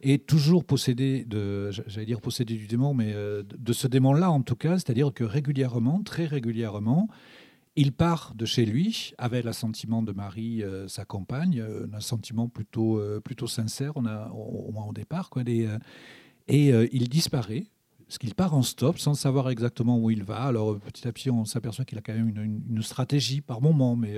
est 0.00 0.26
toujours 0.26 0.64
possédé 0.64 1.24
de, 1.24 1.70
j'allais 1.86 2.06
dire 2.06 2.20
possédé 2.20 2.56
du 2.56 2.66
démon, 2.66 2.94
mais 2.94 3.12
euh, 3.14 3.42
de 3.42 3.72
ce 3.72 3.86
démon-là 3.88 4.30
en 4.30 4.42
tout 4.42 4.56
cas, 4.56 4.74
c'est-à-dire 4.74 5.12
que 5.12 5.24
régulièrement, 5.24 6.02
très 6.02 6.26
régulièrement, 6.26 7.08
il 7.76 7.92
part 7.92 8.32
de 8.34 8.44
chez 8.44 8.64
lui 8.64 9.12
avec 9.18 9.44
l'assentiment 9.44 10.02
de 10.02 10.12
Marie, 10.12 10.62
euh, 10.62 10.88
sa 10.88 11.04
compagne, 11.04 11.60
euh, 11.60 11.86
un 11.90 11.96
assentiment 11.96 12.48
plutôt, 12.48 13.00
plutôt 13.24 13.46
sincère, 13.46 13.96
au, 13.96 14.02
moins 14.72 14.86
au 14.86 14.92
départ. 14.92 15.30
Quoi, 15.30 15.42
et 15.46 16.68
il 16.92 17.08
disparaît, 17.08 17.66
parce 18.06 18.18
qu'il 18.18 18.34
part 18.34 18.54
en 18.54 18.62
stop 18.62 18.98
sans 18.98 19.14
savoir 19.14 19.50
exactement 19.50 19.98
où 19.98 20.10
il 20.10 20.24
va. 20.24 20.44
Alors 20.44 20.78
petit 20.78 21.06
à 21.06 21.12
petit, 21.12 21.30
on 21.30 21.44
s'aperçoit 21.44 21.84
qu'il 21.84 21.98
a 21.98 22.00
quand 22.00 22.14
même 22.14 22.28
une, 22.28 22.62
une- 22.70 22.82
stratégie 22.82 23.42
par 23.42 23.60
moment, 23.60 23.96
mais 23.96 24.14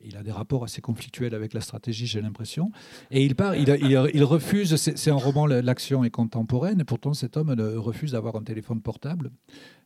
il 0.00 0.16
a 0.16 0.22
des 0.22 0.30
rapports 0.30 0.64
assez 0.64 0.80
conflictuels 0.80 1.34
avec 1.34 1.52
la 1.54 1.60
stratégie, 1.60 2.06
j'ai 2.06 2.20
l'impression. 2.20 2.70
Et 3.10 3.24
il 3.24 3.34
part, 3.34 3.56
il, 3.56 4.24
refuse, 4.24 4.76
c'est 4.76 5.10
un 5.10 5.14
roman, 5.14 5.46
l'action 5.46 6.04
est 6.04 6.10
contemporaine, 6.10 6.80
et 6.80 6.84
pourtant 6.84 7.14
cet 7.14 7.36
homme 7.36 7.50
refuse 7.76 8.12
d'avoir 8.12 8.36
un 8.36 8.42
téléphone 8.42 8.80
portable, 8.80 9.30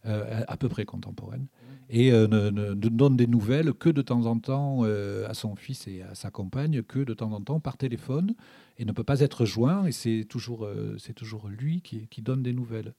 euh, 0.07 0.43
à, 0.47 0.57
peu 0.57 0.69
près 0.69 0.85
contemporaine, 0.85 1.47
et 1.91 2.13
euh, 2.13 2.27
ne, 2.27 2.51
ne- 2.51 2.75
ne 2.75 2.89
donne 2.89 3.17
des 3.17 3.27
nouvelles 3.27 3.73
que 3.73 3.89
de 3.89 4.03
temps 4.03 4.27
en 4.27 4.39
temps 4.39 4.81
euh, 4.83 5.29
à 5.29 5.35
son 5.35 5.57
fils 5.57 5.87
et 5.87 6.03
à 6.03 6.15
sa 6.15 6.31
compagne, 6.31 6.83
que 6.83 7.01
de 7.01 7.15
temps 7.15 7.33
en 7.33 7.41
temps 7.41 7.61
par 7.61 7.77
téléphone, 7.77 8.35
et 8.79 8.85
ne 8.85 8.93
peut 8.93 9.05
pas 9.05 9.21
être 9.21 9.45
joint, 9.45 9.87
et 9.87 9.93
c'est 9.93 10.25
toujours, 10.29 10.69
c'est 10.99 11.15
toujours 11.15 11.49
lui 11.49 11.81
qui, 11.83 12.07
qui 12.09 12.23
donne 12.23 12.43
des 12.43 12.53
nouvelles. 12.53 12.95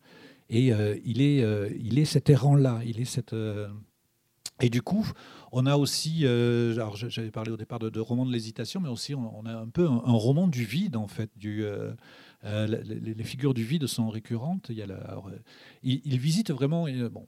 Et 0.49 0.73
il, 1.05 1.21
est, 1.21 1.45
il 1.79 1.99
est 1.99 2.05
cet 2.05 2.29
errant-là, 2.29 2.81
il 2.85 2.99
est 2.99 3.05
cette... 3.05 3.33
et 4.61 4.69
du 4.69 4.81
coup, 4.81 5.09
on 5.51 5.65
a 5.65 5.77
aussi, 5.77 6.21
euh, 6.23 6.73
alors 6.73 6.97
j'avais 6.97 7.31
parlé 7.31 7.51
au 7.51 7.57
départ 7.57 7.79
de, 7.79 7.89
de 7.89 7.99
roman 7.99 8.25
de 8.25 8.31
l'hésitation, 8.31 8.81
mais 8.81 8.89
aussi 8.89 9.15
on, 9.15 9.45
a 9.45 9.53
un 9.53 9.69
peu 9.69 9.87
un, 9.87 10.11
roman 10.11 10.47
du 10.47 10.65
vide 10.65 10.97
en 10.97 11.07
fait. 11.07 11.31
Euh, 11.45 11.93
euh, 12.43 12.67
les, 12.67 13.23
figures 13.23 13.53
du 13.53 13.63
vide 13.63 13.87
sont 13.87 14.09
récurrentes. 14.09 14.69
Il, 15.83 16.19
visite 16.19 16.51
vraiment, 16.51 16.87
bon, 17.09 17.25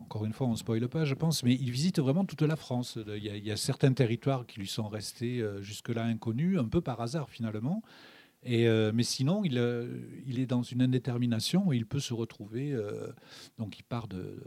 encore 0.00 0.24
une 0.24 0.32
fois, 0.32 0.46
on 0.46 0.52
ne 0.52 0.56
spoile 0.56 0.88
pas, 0.88 1.04
je 1.04 1.14
pense, 1.14 1.42
mais 1.42 1.54
il 1.54 1.72
visite 1.72 1.98
vraiment 1.98 2.24
toute 2.24 2.42
la 2.42 2.56
France. 2.56 2.98
Il 3.16 3.24
y 3.24 3.50
a, 3.50 3.56
certains 3.56 3.92
territoires 3.92 4.46
qui 4.46 4.60
lui 4.60 4.68
sont 4.68 4.88
restés 4.88 5.44
jusque-là 5.60 6.04
inconnus, 6.04 6.58
un 6.58 6.68
peu 6.68 6.80
par 6.80 7.00
hasard 7.00 7.30
finalement. 7.30 7.82
Mais 8.44 9.02
sinon, 9.02 9.42
il, 9.44 9.58
est 9.58 10.46
dans 10.46 10.62
une 10.62 10.82
indétermination 10.82 11.72
et 11.72 11.76
il 11.76 11.86
peut 11.86 12.00
se 12.00 12.14
retrouver. 12.14 12.76
donc, 13.58 13.76
il 13.80 13.82
part 13.82 14.06
de 14.06 14.38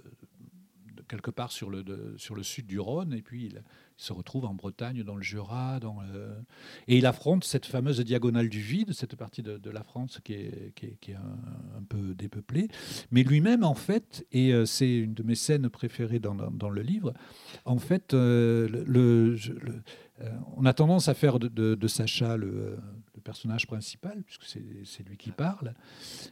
quelque 1.08 1.32
part 1.32 1.52
sur 1.52 1.70
le, 1.70 1.84
sur 2.18 2.36
le 2.36 2.44
sud 2.44 2.68
du 2.68 2.80
Rhône 2.80 3.14
et 3.14 3.22
puis 3.22 3.46
il, 3.46 3.62
se 3.98 4.14
retrouve 4.14 4.46
en 4.46 4.54
Bretagne, 4.54 5.04
dans 5.04 5.16
le 5.16 5.24
Jura. 5.24 5.80
Dans 5.80 6.00
le- 6.02 6.36
Et 6.88 6.98
il 6.98 7.06
affronte 7.06 7.44
cette 7.44 7.66
fameuse 7.66 8.00
diagonale 8.00 8.48
du 8.48 8.62
vide, 8.62 8.94
cette 8.94 9.16
partie 9.16 9.42
de, 9.42 9.70
la 9.72 9.84
France 9.84 10.20
qui 10.24 10.34
est, 10.34 10.72
qui 10.76 10.86
est- 10.86 10.98
qui 11.02 11.12
est 11.12 11.16
un, 11.16 11.84
peu 11.89 12.13
dépeuplée. 12.13 12.67
Mais 13.12 13.24
lui-même, 13.24 13.63
en 13.63 13.74
fait, 13.74 14.26
et 14.32 14.54
euh, 14.54 14.65
c'est 14.65 14.98
une 14.98 15.13
de 15.13 15.24
mes 15.24 15.36
scènes 15.36 15.70
préférées 15.70 16.20
dans, 16.20 16.36
dans- 16.36 16.70
le 16.70 16.82
livre, 16.82 17.13
en 17.65 17.78
fait, 17.80 18.13
euh, 18.13 18.67
le, 18.86 19.36
euh, 20.22 20.30
on 20.56 20.65
a 20.65 20.74
tendance 20.74 21.08
à 21.08 21.13
faire 21.13 21.39
de, 21.39 21.48
de- 21.48 21.88
Sacha 21.88 22.36
le 22.38 22.78
personnage 23.28 23.68
principal, 23.68 24.24
puisque 24.26 24.46
c'est 24.46 25.04
lui 25.08 25.18
qui 25.18 25.32
parle. 25.32 25.74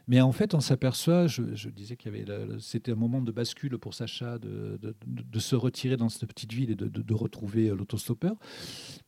Mais 0.08 0.22
en 0.22 0.32
fait, 0.32 0.54
on 0.54 0.60
s'aperçoit, 0.60 1.26
je, 1.26 1.68
disais 1.68 1.94
qu'il 1.96 2.10
y 2.10 2.22
avait, 2.22 2.58
c'était 2.58 2.92
un 2.92 3.00
moment 3.06 3.20
de 3.20 3.32
bascule 3.32 3.76
pour 3.76 3.92
Sacha 3.92 4.38
de, 4.38 4.80
de- 4.82 5.38
se 5.38 5.54
retirer 5.54 5.98
dans 5.98 6.08
cette 6.08 6.26
petite 6.26 6.54
ville 6.54 6.70
et 6.70 6.74
de, 6.74 7.14
retrouver 7.14 7.68
euh, 7.68 7.76
l'autostoppeur. 7.76 8.36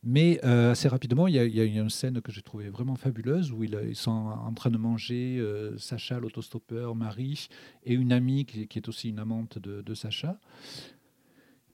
Mais 0.03 0.39
euh, 0.43 0.71
assez 0.71 0.87
rapidement, 0.87 1.27
il 1.27 1.33
y, 1.33 1.39
a, 1.39 1.45
il 1.45 1.55
y 1.55 1.61
a 1.61 1.65
une 1.65 1.89
scène 1.89 2.21
que 2.21 2.31
j'ai 2.31 2.43
trouvée 2.43 2.69
vraiment 2.69 2.95
fabuleuse 2.95 3.51
où 3.51 3.63
il- 3.63 3.79
ils 3.87 3.95
sont 3.95 4.11
en 4.11 4.53
train 4.53 4.69
de 4.69 4.77
manger, 4.77 5.37
euh, 5.39 5.75
Sacha, 5.79 6.19
l'autostoppeur, 6.19 6.93
Marie 6.93 7.47
et 7.83 7.93
une 7.95 8.11
amie 8.11 8.45
qui, 8.45 8.67
qui 8.67 8.77
est 8.77 8.87
aussi 8.87 9.09
une 9.09 9.19
amante 9.19 9.57
de 9.57 9.93
Sacha. 9.95 10.39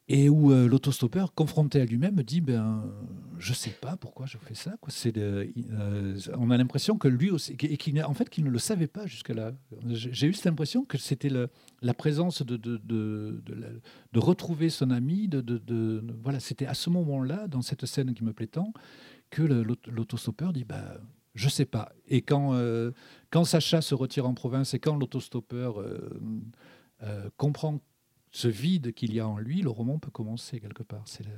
Et 0.07 0.29
où 0.29 0.51
euh, 0.51 0.67
l'autostoppeur, 0.67 1.33
confronté 1.33 1.81
à 1.81 1.85
lui-même, 1.85 2.21
dit 2.21 2.39
ben, 2.39 2.83
Je 3.39 3.53
sais 3.53 3.71
pas 3.71 3.97
pourquoi 3.97 4.27
je 4.27 4.37
fais 4.37 4.53
ça. 4.53 4.75
Quoi. 4.79 4.93
De- 5.11 5.51
euh, 5.71 6.19
on 6.37 6.51
a 6.51 6.57
l'impression 6.57 6.99
que 6.99 7.07
lui 7.07 7.31
aussi, 7.31 7.53
et 7.53 7.77
qu'il, 7.77 8.03
en 8.03 8.13
fait, 8.13 8.29
qu'il 8.29 8.43
ne 8.43 8.51
le 8.51 8.59
savait 8.59 8.85
pas 8.85 9.07
jusque-là. 9.07 9.53
J'ai 9.87 10.27
eu 10.27 10.33
cette 10.33 10.45
impression 10.45 10.85
que 10.85 10.99
c'était 10.99 11.31
la 11.81 11.93
présence 11.95 12.43
de, 12.43 12.55
de, 12.55 12.77
de, 12.77 13.41
de 14.13 14.19
retrouver 14.19 14.69
son 14.69 14.91
ami. 14.91 15.27
De, 15.27 16.03
voilà, 16.23 16.39
c'était 16.39 16.67
à 16.67 16.75
ce 16.75 16.91
moment-là, 16.91 17.47
dans 17.47 17.63
cette 17.63 17.87
scène 17.87 18.13
qui 18.13 18.23
me 18.23 18.31
plaît 18.33 18.45
tant, 18.45 18.73
que 19.31 19.41
l'autostoppeur 19.41 20.53
dit 20.53 20.65
bah, 20.65 20.97
Je 21.33 21.49
sais 21.49 21.65
pas. 21.65 21.91
Et 22.07 22.21
quand, 22.21 22.53
euh, 22.53 22.91
quand 23.31 23.43
Sacha 23.43 23.81
se 23.81 23.95
retire 23.95 24.27
en 24.27 24.35
province 24.35 24.75
et 24.75 24.79
quand 24.79 24.97
l'autostoppeur 24.97 25.83
comprend 27.37 27.81
ce 28.35 28.49
vide 28.49 28.93
qu'il 28.93 29.13
y 29.13 29.21
a 29.21 29.27
en 29.27 29.37
lui, 29.37 29.61
le 29.61 29.69
roman 29.69 29.97
peut 29.97 30.11
commencer 30.11 30.59
quelque 30.59 30.83
part. 30.83 31.03
C'est 31.05 31.25
le- 31.25 31.31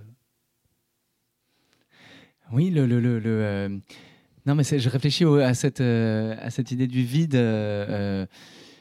Oui, 2.52 2.72
le, 2.72 2.88
le, 2.88 3.00
le, 3.00 3.20
euh, 3.26 3.70
non, 4.48 4.56
mais 4.56 4.64
je 4.64 4.90
réfléchis 4.90 5.24
à 5.26 5.54
cette 5.54 5.80
euh, 5.82 6.36
à 6.40 6.50
cette 6.50 6.72
idée 6.72 6.88
du 6.88 7.04
vide. 7.04 7.36
euh, 7.36 8.26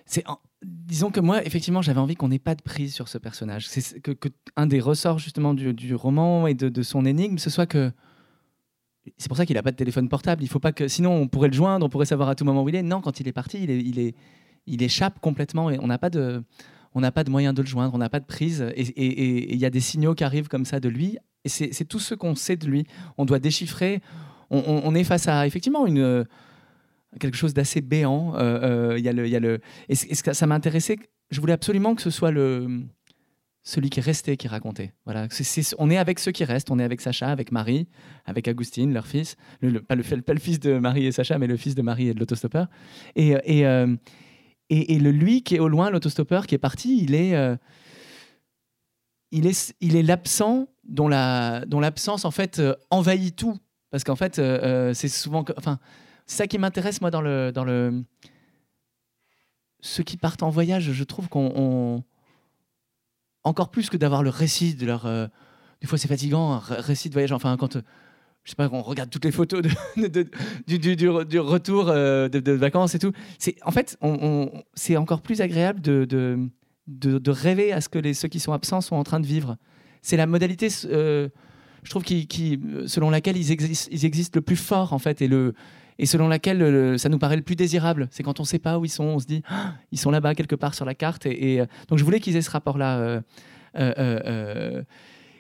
c'est 0.06 0.24
disons 0.62 1.10
que 1.10 1.20
moi, 1.20 1.44
effectivement, 1.44 1.82
j'avais 1.82 2.00
envie 2.00 2.14
qu'on 2.14 2.28
n'ait 2.28 2.38
pas 2.38 2.54
de 2.54 2.62
prise 2.62 2.94
sur 2.94 3.08
ce 3.08 3.18
personnage. 3.18 3.68
C'est 3.68 4.00
que, 4.00 4.12
un 4.56 4.66
des 4.66 4.80
ressorts 4.80 5.18
justement 5.18 5.52
du, 5.52 5.74
du 5.74 5.94
roman 5.94 6.46
et 6.46 6.54
de, 6.54 6.82
son 6.82 7.04
énigme, 7.04 7.36
ce 7.36 7.50
soit 7.50 7.66
que 7.66 7.92
c'est 9.18 9.28
pour 9.28 9.36
ça 9.36 9.44
qu'il 9.44 9.56
n'a 9.56 9.62
pas 9.62 9.72
de 9.72 9.76
téléphone 9.76 10.08
portable. 10.08 10.42
Il 10.42 10.48
faut 10.48 10.58
pas 10.58 10.72
que, 10.72 10.88
sinon, 10.88 11.12
on 11.12 11.28
pourrait 11.28 11.48
le 11.48 11.54
joindre, 11.54 11.84
on 11.84 11.90
pourrait 11.90 12.06
savoir 12.06 12.30
à 12.30 12.34
tout 12.34 12.44
moment 12.46 12.62
où 12.62 12.68
il 12.70 12.76
est. 12.76 12.82
Non, 12.82 13.02
quand 13.02 13.20
il 13.20 13.28
est 13.28 13.32
parti, 13.32 13.62
il 13.62 13.70
il 13.70 13.98
est, 13.98 14.14
il 14.66 14.82
échappe 14.82 15.20
complètement 15.20 15.70
et 15.70 15.78
on 15.80 15.86
n'a 15.86 15.98
pas 15.98 16.10
de, 16.10 16.42
on 16.96 17.00
n'a 17.00 17.12
pas 17.12 17.24
de 17.24 17.30
moyen 17.30 17.52
de 17.52 17.60
le 17.60 17.68
joindre, 17.68 17.94
on 17.94 17.98
n'a 17.98 18.08
pas 18.08 18.20
de 18.20 18.24
prise. 18.24 18.66
Et 18.74 19.52
il 19.52 19.60
y 19.60 19.66
a 19.66 19.70
des 19.70 19.80
signaux 19.80 20.14
qui 20.14 20.24
arrivent 20.24 20.48
comme 20.48 20.64
ça 20.64 20.80
de 20.80 20.88
lui. 20.88 21.18
Et 21.44 21.50
c'est 21.50 21.84
tout 21.84 21.98
ce 21.98 22.14
qu'on 22.14 22.34
sait 22.34 22.56
de 22.56 22.66
lui. 22.66 22.86
On 23.18 23.26
doit 23.26 23.38
déchiffrer. 23.38 24.00
On, 24.48 24.94
est 24.94 25.04
face 25.04 25.28
à 25.28 25.46
effectivement 25.46 25.84
euh, 25.86 26.24
quelque 27.20 27.36
chose 27.36 27.52
d'assez 27.52 27.82
béant. 27.82 28.34
Euh, 28.36 28.94
euh, 28.94 28.98
y 28.98 29.08
a 29.10 29.12
le, 29.12 29.28
y 29.28 29.36
a 29.36 29.40
le. 29.40 29.60
Et, 29.90 29.94
que 29.94 30.32
ça 30.32 30.46
m'intéressait. 30.46 30.96
Je 31.30 31.38
voulais 31.38 31.52
absolument 31.52 31.94
que 31.94 32.00
ce 32.00 32.08
soit 32.08 32.30
le 32.30 32.86
celui 33.66 33.90
qui 33.90 33.98
est 33.98 34.02
resté 34.02 34.36
qui 34.36 34.46
racontait. 34.46 34.94
Voilà, 35.04 35.26
on 35.78 35.90
est 35.90 35.98
avec 35.98 36.20
ceux 36.20 36.30
qui 36.30 36.44
restent. 36.44 36.70
On 36.70 36.78
est 36.78 36.84
avec 36.84 37.00
Sacha, 37.00 37.28
avec 37.28 37.50
Marie, 37.50 37.88
avec 38.24 38.46
Agustine, 38.46 38.94
leur 38.94 39.08
fils. 39.08 39.36
Pas, 39.88 39.96
le, 39.96 40.38
fils 40.38 40.60
de 40.60 40.78
Marie 40.78 41.06
et 41.06 41.12
Sacha, 41.12 41.36
mais 41.38 41.48
le 41.48 41.56
fils 41.56 41.74
de 41.74 41.82
Marie 41.82 42.08
et 42.08 42.14
de 42.14 42.20
l'autostoppeur. 42.20 42.68
Et, 43.16 43.34
euh, 43.34 43.40
euh, 43.48 43.96
et, 44.70 44.98
le 44.98 45.10
lui 45.10 45.42
qui 45.42 45.54
est 45.56 45.58
au 45.58 45.68
loin, 45.68 45.90
l'autostoppeur 45.90 46.46
qui 46.46 46.54
est 46.54 46.58
parti, 46.58 46.98
il 47.02 47.14
est, 47.14 47.34
euh, 47.34 47.56
il 49.30 49.46
est, 49.46 49.74
il 49.80 49.96
est 49.96 50.02
l'absent 50.02 50.68
dont 50.84 51.08
la, 51.08 51.64
dont 51.66 51.80
l'absence 51.80 52.24
en 52.24 52.30
fait 52.30 52.58
euh, 52.58 52.74
envahit 52.90 53.34
tout. 53.36 53.56
Parce 53.90 54.04
qu'en 54.04 54.16
fait, 54.16 54.38
euh, 54.38 54.92
c'est 54.94 55.08
souvent, 55.08 55.44
enfin, 55.56 55.78
c'est 56.26 56.36
ça 56.38 56.46
qui 56.46 56.58
m'intéresse 56.58 57.00
moi 57.00 57.10
dans 57.10 57.22
le, 57.22 57.52
dans 57.52 57.64
le, 57.64 58.02
ceux 59.80 60.02
qui 60.02 60.16
partent 60.16 60.42
en 60.42 60.50
voyage. 60.50 60.92
Je 60.92 61.04
trouve 61.04 61.28
qu'on, 61.28 61.52
on- 61.54 62.04
encore 63.44 63.70
plus 63.70 63.88
que 63.90 63.96
d'avoir 63.96 64.22
le 64.24 64.30
récit 64.30 64.74
de 64.74 64.86
leur, 64.86 65.04
des 65.80 65.86
fois 65.86 65.98
c'est 65.98 66.08
fatigant, 66.08 66.52
un 66.54 66.58
ré- 66.58 66.80
récit 66.80 67.08
de 67.08 67.14
voyage. 67.14 67.30
Enfin, 67.32 67.56
quand 67.56 67.78
je 68.46 68.52
sais 68.52 68.56
pas, 68.56 68.68
on 68.70 68.80
regarde 68.82 69.10
toutes 69.10 69.24
les 69.24 69.32
photos 69.32 69.60
du, 69.96 70.78
du- 70.78 70.94
du 70.94 71.08
re- 71.08 71.24
du 71.24 71.40
retour 71.40 71.88
euh, 71.88 72.28
de, 72.28 72.52
vacances 72.52 72.94
et 72.94 73.00
tout. 73.00 73.10
C'est 73.40 73.56
en 73.64 73.72
fait, 73.72 73.98
c'est 74.74 74.96
encore 74.96 75.20
plus 75.20 75.40
agréable 75.40 75.80
de, 75.80 76.38
rêver 77.26 77.72
à 77.72 77.80
ce 77.80 77.88
que 77.88 77.98
les, 77.98 78.14
ceux 78.14 78.28
qui 78.28 78.38
sont 78.38 78.52
absents 78.52 78.80
sont 78.80 78.94
en 78.94 79.02
train 79.02 79.18
de 79.18 79.26
vivre. 79.26 79.56
C'est 80.00 80.16
la 80.16 80.26
modalité. 80.26 80.68
euh, 80.84 81.28
je 81.82 81.90
trouve, 81.90 82.04
qui, 82.04 82.60
selon 82.86 83.10
laquelle 83.10 83.36
ils 83.36 83.50
existent, 83.50 84.38
le 84.38 84.42
plus 84.42 84.56
fort, 84.56 84.92
en 84.92 85.00
fait, 85.00 85.22
et, 85.22 86.06
selon 86.06 86.28
laquelle 86.28 86.98
ça 87.00 87.08
nous 87.08 87.18
paraît 87.18 87.36
le 87.36 87.42
plus 87.42 87.56
désirable. 87.56 88.06
C'est 88.12 88.22
quand 88.22 88.38
on 88.38 88.44
ne 88.44 88.48
sait 88.48 88.60
pas 88.60 88.78
où 88.78 88.84
ils 88.84 88.90
sont, 88.90 89.04
on 89.04 89.18
se 89.18 89.26
dit, 89.26 89.42
ah, 89.48 89.74
ils 89.90 89.98
sont 89.98 90.12
là-bas 90.12 90.36
quelque 90.36 90.54
part 90.54 90.74
sur 90.74 90.84
la 90.84 90.94
carte. 90.94 91.26
Et, 91.26 91.58
donc, 91.88 91.98
je 91.98 92.04
voulais 92.04 92.20
qu'ils 92.20 92.36
aient 92.36 92.42
ce 92.42 92.50
rapport-là. 92.50 93.22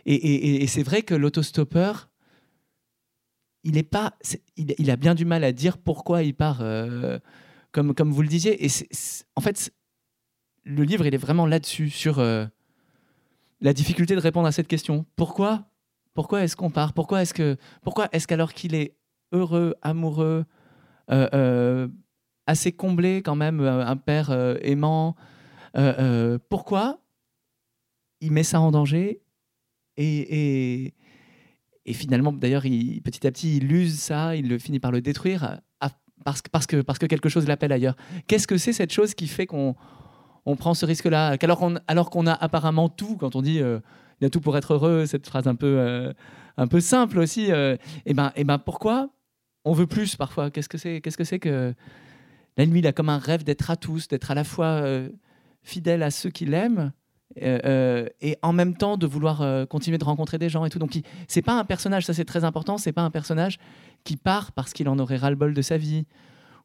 et, 0.06 0.62
et 0.62 0.66
c'est 0.66 0.82
vrai 0.82 1.02
que 1.02 1.14
l'autostoppeur, 1.14 2.08
il, 3.66 3.76
est 3.76 3.82
pas, 3.82 4.14
il, 4.56 4.90
a 4.90 4.96
bien 4.96 5.16
du 5.16 5.24
mal 5.24 5.42
à 5.42 5.50
dire 5.50 5.76
pourquoi 5.76 6.22
il 6.22 6.34
part, 6.34 6.58
euh, 6.60 7.18
comme, 7.72 7.94
comme 7.94 8.12
vous 8.12 8.22
le 8.22 8.28
disiez. 8.28 8.64
Et 8.64 8.68
en 9.34 9.40
fait, 9.40 9.74
le 10.62 10.84
livre, 10.84 11.04
il 11.04 11.12
est 11.12 11.18
vraiment 11.18 11.46
là-dessus, 11.46 11.90
sur 11.90 12.20
euh, 12.20 12.46
la 13.60 13.72
difficulté 13.72 14.14
de 14.14 14.20
répondre 14.20 14.46
à 14.46 14.52
cette 14.52 14.68
question. 14.68 15.04
Pourquoi 15.16 15.68
Pourquoi 16.14 16.44
est-ce 16.44 16.54
qu'on 16.54 16.70
part? 16.70 16.92
Pourquoi 16.92 17.22
est-ce 17.22 17.34
que, 17.34 17.56
pourquoi 17.82 18.08
est-ce 18.12 18.28
qu'alors 18.28 18.54
qu'il 18.54 18.76
est 18.76 18.96
heureux, 19.32 19.74
amoureux, 19.82 20.44
euh, 21.10 21.88
assez 22.46 22.70
comblé 22.70 23.20
quand 23.20 23.34
même, 23.34 23.60
un 23.60 23.96
père 23.96 24.30
aimant, 24.62 25.16
pourquoi 26.48 27.00
il 28.20 28.30
met 28.30 28.44
ça 28.44 28.60
en 28.60 28.70
danger? 28.70 29.22
Et, 29.96 30.94
finalement, 31.92 32.32
d'ailleurs, 32.32 32.62
petit 32.62 33.26
à 33.26 33.30
petit, 33.30 33.58
il 33.58 33.72
use 33.72 33.98
ça, 33.98 34.36
il 34.36 34.48
le 34.48 34.58
finit 34.58 34.80
par 34.80 34.92
le 34.92 35.00
détruire 35.00 35.60
parce, 36.24 36.66
que, 36.66 37.06
quelque 37.06 37.28
chose 37.28 37.46
l'appelle 37.46 37.72
ailleurs. 37.72 37.96
Qu'est-ce 38.26 38.46
que 38.46 38.58
c'est 38.58 38.72
cette 38.72 38.92
chose 38.92 39.14
qui 39.14 39.28
fait 39.28 39.46
qu'on 39.46 39.76
on 40.44 40.56
prend 40.56 40.74
ce 40.74 40.84
risque-là 40.84 41.36
Alors 41.86 42.10
qu'on 42.10 42.26
a 42.26 42.32
apparemment 42.32 42.88
tout, 42.88 43.16
quand 43.16 43.36
on 43.36 43.42
dit 43.42 43.60
euh, 43.60 43.78
il 44.20 44.24
y 44.24 44.26
a 44.26 44.30
tout 44.30 44.40
pour 44.40 44.56
être 44.56 44.74
heureux, 44.74 45.06
cette 45.06 45.26
phrase 45.26 45.46
un 45.46 45.54
peu, 45.54 45.78
euh, 45.78 46.12
simple 46.80 47.18
aussi, 47.18 47.46
et 47.46 47.52
euh, 47.52 47.76
eh 48.06 48.14
ben, 48.14 48.28
et 48.28 48.40
eh 48.40 48.44
ben 48.44 48.58
pourquoi 48.58 49.10
on 49.64 49.72
veut 49.72 49.86
plus 49.86 50.16
parfois? 50.16 50.50
Qu'est-ce 50.50 50.68
que 50.68 50.78
c'est 50.78 51.00
Qu'est-ce 51.00 51.16
que 51.16 51.24
c'est 51.24 51.38
que 51.38 51.74
la 52.56 52.66
nuit, 52.66 52.80
il 52.80 52.86
a 52.86 52.92
comme 52.92 53.08
un 53.08 53.18
rêve 53.18 53.44
d'être 53.44 53.70
à 53.70 53.76
tous, 53.76 54.08
d'être 54.08 54.30
à 54.30 54.34
la 54.34 54.44
fois 54.44 54.82
fidèle 55.62 56.02
à 56.02 56.10
ceux 56.10 56.30
qui 56.30 56.46
l'aiment 56.46 56.92
euh, 57.42 57.58
euh, 57.64 58.08
et 58.20 58.36
en 58.42 58.52
même 58.52 58.76
temps 58.76 58.96
de 58.96 59.06
vouloir 59.06 59.42
euh, 59.42 59.66
continuer 59.66 59.98
de 59.98 60.04
rencontrer 60.04 60.38
des 60.38 60.48
gens 60.48 60.64
et 60.64 60.70
tout. 60.70 60.78
Donc 60.78 60.98
c'est 61.28 61.42
pas 61.42 61.58
un 61.58 61.64
personnage, 61.64 62.06
ça 62.06 62.14
c'est 62.14 62.24
très 62.24 62.44
important, 62.44 62.78
c'est 62.78 62.92
pas 62.92 63.02
un 63.02 63.10
personnage 63.10 63.58
qui 64.04 64.16
part 64.16 64.52
parce 64.52 64.72
qu'il 64.72 64.88
en 64.88 64.98
aurait 64.98 65.16
ras-le-bol 65.16 65.52
de 65.52 65.62
sa 65.62 65.76
vie 65.76 66.06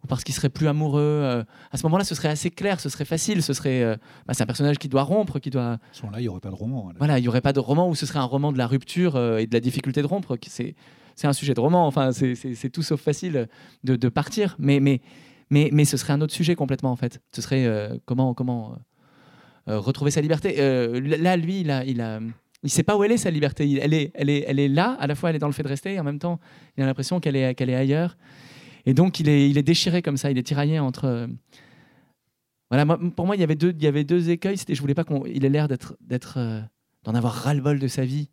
ou 0.03 0.07
parce 0.07 0.23
qu'il 0.23 0.33
serait 0.33 0.49
plus 0.49 0.67
amoureux. 0.67 1.43
à 1.71 1.77
ce 1.77 1.83
moment-là, 1.83 2.03
ce 2.03 2.15
serait 2.15 2.29
assez 2.29 2.49
clair, 2.49 2.79
ce 2.79 2.89
serait 2.89 3.05
facile, 3.05 3.43
ce 3.43 3.53
serait 3.53 3.97
bah, 4.25 4.33
c'est 4.33 4.41
un 4.41 4.47
personnage 4.47 4.79
qui 4.79 4.89
doit 4.89 5.03
rompre, 5.03 5.39
qui 5.39 5.51
doit. 5.51 5.73
À 5.73 5.79
ce 5.91 6.01
moment-là, 6.03 6.19
il 6.19 6.23
n'y 6.23 6.29
aurait 6.29 6.39
pas 6.39 6.49
de 6.49 6.55
roman. 6.55 6.91
Voilà, 6.97 7.19
il 7.19 7.21
n'y 7.21 7.27
aurait 7.27 7.41
pas 7.41 7.53
de 7.53 7.59
roman 7.59 7.87
où 7.87 7.93
ce 7.93 8.07
serait 8.07 8.19
un 8.19 8.23
roman 8.23 8.51
de 8.51 8.57
la 8.57 8.65
rupture 8.65 9.15
et 9.37 9.45
de 9.45 9.53
la 9.53 9.59
difficulté 9.59 10.01
de 10.01 10.07
rompre. 10.07 10.37
C'est 10.47 10.75
c'est 11.15 11.27
un 11.27 11.33
sujet 11.33 11.53
de 11.53 11.59
roman. 11.59 11.85
Enfin, 11.85 12.11
c'est 12.13 12.69
tout 12.71 12.81
sauf 12.81 12.99
facile 12.99 13.47
de, 13.83 13.95
de, 13.95 14.09
partir, 14.09 14.55
mais 14.57 14.79
mais 14.79 15.01
mais 15.51 15.69
mais 15.71 15.85
ce 15.85 15.97
serait 15.97 16.13
un 16.13 16.21
autre 16.21 16.33
sujet 16.33 16.55
complètement 16.55 16.91
en 16.91 16.95
fait. 16.95 17.21
Ce 17.31 17.43
serait 17.43 17.91
comment 18.05 18.33
comment 18.33 18.77
retrouver 19.67 20.11
sa 20.11 20.21
liberté. 20.21 20.55
Euh, 20.59 20.99
là, 20.99 21.37
lui, 21.37 21.61
il 21.61 21.71
a, 21.71 21.85
il 21.85 22.01
a, 22.01 22.19
il 22.63 22.69
sait 22.69 22.83
pas 22.83 22.97
où 22.97 23.03
elle 23.03 23.11
est 23.11 23.17
sa 23.17 23.31
liberté. 23.31 23.79
Elle 23.81 23.93
est, 23.93 24.11
elle 24.13 24.29
est, 24.29 24.43
elle 24.47 24.59
est 24.59 24.67
là. 24.67 24.97
À 24.99 25.07
la 25.07 25.15
fois, 25.15 25.29
elle 25.29 25.35
est 25.35 25.39
dans 25.39 25.47
le 25.47 25.53
fait 25.53 25.63
de 25.63 25.67
rester, 25.67 25.93
et 25.93 25.99
en 25.99 26.03
même 26.03 26.19
temps, 26.19 26.39
il 26.77 26.83
a 26.83 26.85
l'impression 26.85 27.19
qu'elle 27.19 27.35
est, 27.35 27.55
qu'elle 27.55 27.69
est 27.69 27.75
ailleurs. 27.75 28.17
Et 28.85 28.93
donc, 28.93 29.19
il 29.19 29.29
est, 29.29 29.49
il 29.49 29.57
est 29.57 29.63
déchiré 29.63 30.01
comme 30.01 30.17
ça. 30.17 30.31
Il 30.31 30.37
est 30.37 30.43
tiraillé 30.43 30.79
entre. 30.79 31.05
Euh, 31.05 31.27
voilà, 32.69 32.85
pour 32.85 33.25
moi, 33.25 33.35
il 33.35 33.39
y 33.39 33.43
avait 33.43 33.55
deux, 33.55 33.73
il 33.77 33.83
y 33.83 33.87
avait 33.87 34.05
deux 34.05 34.29
écueils. 34.29 34.57
C'était, 34.57 34.75
je 34.75 34.81
voulais 34.81 34.93
pas 34.93 35.03
qu'il 35.03 35.43
ait 35.43 35.49
l'air 35.49 35.67
d'être, 35.67 35.97
d'être, 35.99 36.39
d'en 37.03 37.13
avoir 37.13 37.33
ras-le-bol 37.33 37.79
de 37.79 37.87
sa 37.87 38.05
vie 38.05 38.29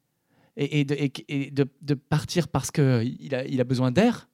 et, 0.57 0.85
de, 0.85 0.97
et 1.29 1.51
de, 1.51 1.67
de, 1.83 1.95
partir 1.95 2.49
parce 2.49 2.71
que 2.71 3.05
il 3.21 3.35
a, 3.35 3.45
il 3.47 3.61
a 3.61 3.65
besoin 3.65 3.91
d'air. 3.91 4.29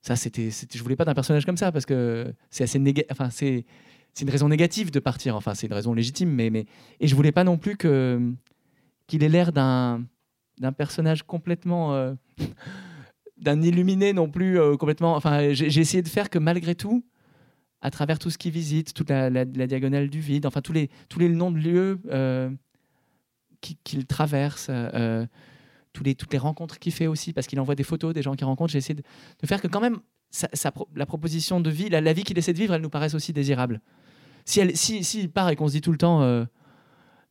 Ça, 0.00 0.16
c'était, 0.16 0.50
c'était, 0.50 0.78
je 0.78 0.82
voulais 0.82 0.96
pas 0.96 1.04
d'un 1.04 1.14
personnage 1.14 1.44
comme 1.44 1.56
ça 1.56 1.72
parce 1.72 1.86
que 1.86 2.32
c'est 2.50 2.64
assez 2.64 2.78
négatif. 2.78 3.10
Enfin, 3.10 3.30
c'est 3.30 3.64
c'est 4.14 4.24
une 4.24 4.30
raison 4.30 4.48
négative 4.48 4.90
de 4.90 5.00
partir. 5.00 5.36
Enfin, 5.36 5.54
c'est 5.54 5.66
une 5.66 5.72
raison 5.72 5.94
légitime, 5.94 6.30
mais, 6.30 6.50
mais 6.50 6.66
et 7.00 7.06
je 7.06 7.14
voulais 7.14 7.32
pas 7.32 7.44
non 7.44 7.56
plus 7.56 7.76
qu'il 7.76 9.22
ait 9.22 9.28
l'air 9.28 9.52
d'un 9.52 10.02
d'un 10.60 10.72
personnage 10.72 11.22
complètement 11.22 11.94
euh, 11.94 12.14
d'un 13.36 13.62
illuminé 13.62 14.12
non 14.12 14.28
plus 14.28 14.58
euh, 14.58 14.76
complètement. 14.76 15.14
Enfin, 15.14 15.52
j'ai 15.52 15.80
essayé 15.80 16.02
de 16.02 16.08
faire 16.08 16.30
que 16.30 16.38
malgré 16.38 16.74
tout, 16.74 17.04
à 17.80 17.90
travers 17.90 18.18
tout 18.18 18.30
ce 18.30 18.38
qu'il 18.38 18.50
visite, 18.50 18.92
toute 18.92 19.10
la, 19.10 19.44
diagonale 19.44 20.10
du 20.10 20.20
vide, 20.20 20.46
enfin 20.46 20.60
tous 20.60 20.72
les 20.72 20.90
tous 21.08 21.20
les 21.20 21.28
noms 21.28 21.52
de 21.52 21.58
lieux 21.58 22.00
euh, 22.10 22.50
qu'il 23.60 24.06
traverse. 24.06 24.68
les, 26.04 26.14
toutes 26.14 26.32
les 26.32 26.38
rencontres 26.38 26.78
qu'il 26.78 26.92
fait 26.92 27.06
aussi, 27.06 27.32
parce 27.32 27.46
qu'il 27.46 27.58
envoie 27.60 27.74
des 27.74 27.84
photos 27.84 28.14
des 28.14 28.22
gens 28.22 28.34
qu'il 28.34 28.46
rencontre. 28.46 28.72
J'ai 28.72 28.78
essayé 28.78 28.94
de, 28.94 29.46
faire 29.46 29.60
que 29.60 29.68
quand 29.68 29.80
même 29.80 29.98
la 30.94 31.06
proposition 31.06 31.60
de 31.60 31.70
vie, 31.70 31.88
la, 31.88 32.12
vie 32.12 32.22
qu'il 32.22 32.38
essaie 32.38 32.52
de 32.52 32.58
vivre, 32.58 32.74
elle 32.74 32.82
nous 32.82 32.90
paraisse 32.90 33.14
aussi 33.14 33.32
désirable. 33.32 33.80
Si, 34.44 34.60
il 34.60 35.30
part 35.30 35.50
et 35.50 35.56
qu'on 35.56 35.68
se 35.68 35.72
dit 35.72 35.80
tout 35.80 35.92
le 35.92 35.98
temps, 35.98 36.22
euh, 36.22 36.44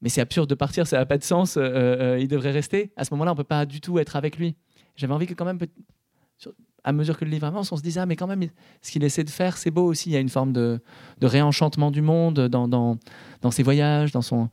mais 0.02 0.10
c'est 0.10 0.22
absurde 0.22 0.50
de 0.50 0.56
partir, 0.56 0.88
ça 0.88 0.98
n'a 0.98 1.06
pas 1.06 1.18
de 1.18 1.24
sens, 1.24 1.58
euh, 1.58 1.62
euh, 1.62 2.20
il 2.20 2.28
devrait 2.28 2.52
rester, 2.52 2.92
à 2.96 3.06
ce 3.06 3.14
moment-là, 3.14 3.32
on 3.32 3.36
ne 3.36 3.38
peut 3.38 3.44
pas 3.44 3.66
du 3.66 3.82
tout 3.82 4.00
être 4.00 4.16
avec 4.16 4.38
lui. 4.38 4.56
J'avais 4.96 5.14
envie 5.14 5.28
que 5.28 5.34
quand 5.34 5.46
même, 5.46 5.60
à 6.84 6.92
mesure 6.92 7.18
que 7.18 7.26
le 7.26 7.32
livre 7.32 7.46
avance, 7.46 7.72
on 7.72 7.78
se 7.78 7.82
dise, 7.82 7.98
ah, 7.98 8.06
mais 8.06 8.16
quand 8.16 8.28
même, 8.28 8.44
ce 8.82 8.92
qu'il 8.92 9.04
essaie 9.04 9.24
de 9.24 9.30
faire, 9.30 9.58
c'est 9.58 9.72
beau 9.72 9.86
aussi. 9.86 10.10
Il 10.10 10.14
y 10.14 10.16
a 10.16 10.20
une 10.20 10.30
forme 10.30 10.54
de, 10.54 10.80
réenchantement 11.22 11.92
du 11.92 12.02
monde 12.02 12.48
dans, 12.48 12.98
ses 13.52 13.64
voyages. 13.64 14.12
Donc 14.12 14.50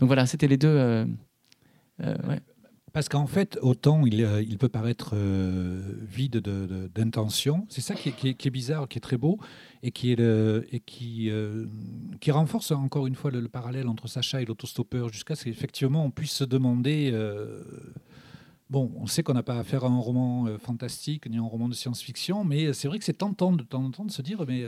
voilà, 0.00 0.26
c'était 0.26 0.48
les 0.48 0.56
deux... 0.56 1.06
Parce 2.96 3.10
qu'en 3.10 3.26
fait, 3.26 3.58
autant 3.60 4.06
il, 4.06 4.24
euh, 4.24 4.40
il 4.40 4.56
peut 4.56 4.70
paraître 4.70 5.10
euh, 5.12 5.82
vide 6.08 6.38
d'intention, 6.38 7.66
c'est 7.68 7.82
ça 7.82 7.94
qui 7.94 8.08
est, 8.08 8.50
bizarre, 8.50 8.88
qui 8.88 8.96
est 8.96 9.02
très 9.02 9.18
beau, 9.18 9.38
et 9.82 9.90
qui, 9.90 10.12
est 10.12 10.18
et 10.18 10.80
qui, 10.80 11.28
euh, 11.28 11.66
qui 12.20 12.30
renforce 12.30 12.70
encore 12.70 13.06
une 13.06 13.14
fois 13.14 13.30
le, 13.30 13.48
parallèle 13.48 13.86
entre 13.86 14.08
Sacha 14.08 14.40
et 14.40 14.46
l'autostoppeur, 14.46 15.10
jusqu'à 15.10 15.34
ce 15.34 15.44
qu'effectivement 15.44 16.06
on 16.06 16.10
puisse 16.10 16.32
se 16.32 16.44
demander... 16.44 17.12
Bon, 18.70 18.90
on 18.96 19.06
sait 19.06 19.22
qu'on 19.22 19.34
n'a 19.34 19.42
pas 19.42 19.58
affaire 19.58 19.84
à 19.84 19.88
un 19.88 19.98
roman 19.98 20.46
fantastique 20.58 21.28
ni 21.28 21.36
à 21.36 21.40
un 21.40 21.44
roman 21.44 21.68
de 21.68 21.74
science-fiction, 21.74 22.44
mais 22.44 22.72
c'est 22.72 22.88
vrai 22.88 22.98
que 22.98 23.04
c'est 23.04 23.18
tentant 23.18 23.52
de 23.52 23.62
temps 23.62 23.84
en 23.84 23.90
temps 23.90 24.06
de 24.06 24.10
se 24.10 24.22
dire, 24.22 24.42
mais 24.48 24.64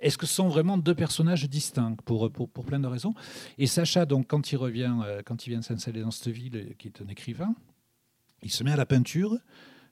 est-ce 0.00 0.18
que 0.18 0.26
ce 0.26 0.34
sont 0.34 0.48
vraiment 0.48 0.78
deux 0.78 0.94
personnages 0.94 1.48
distincts 1.48 1.96
pour, 2.04 2.30
pour, 2.30 2.64
plein 2.64 2.80
de 2.80 2.86
raisons? 2.86 3.14
Et 3.58 3.66
Sacha, 3.66 4.06
donc, 4.06 4.26
quand 4.28 4.52
il 4.52 4.56
revient, 4.56 4.94
euh, 5.04 5.22
quand 5.24 5.46
il 5.46 5.50
vient 5.50 5.62
s'installer 5.62 6.02
dans 6.02 6.10
cette 6.10 6.32
ville, 6.32 6.56
euh, 6.56 6.74
qui 6.78 6.88
est 6.88 7.02
un 7.02 7.08
écrivain, 7.08 7.54
il 8.42 8.50
se 8.50 8.62
met 8.64 8.72
à 8.72 8.76
la 8.76 8.86
peinture, 8.86 9.36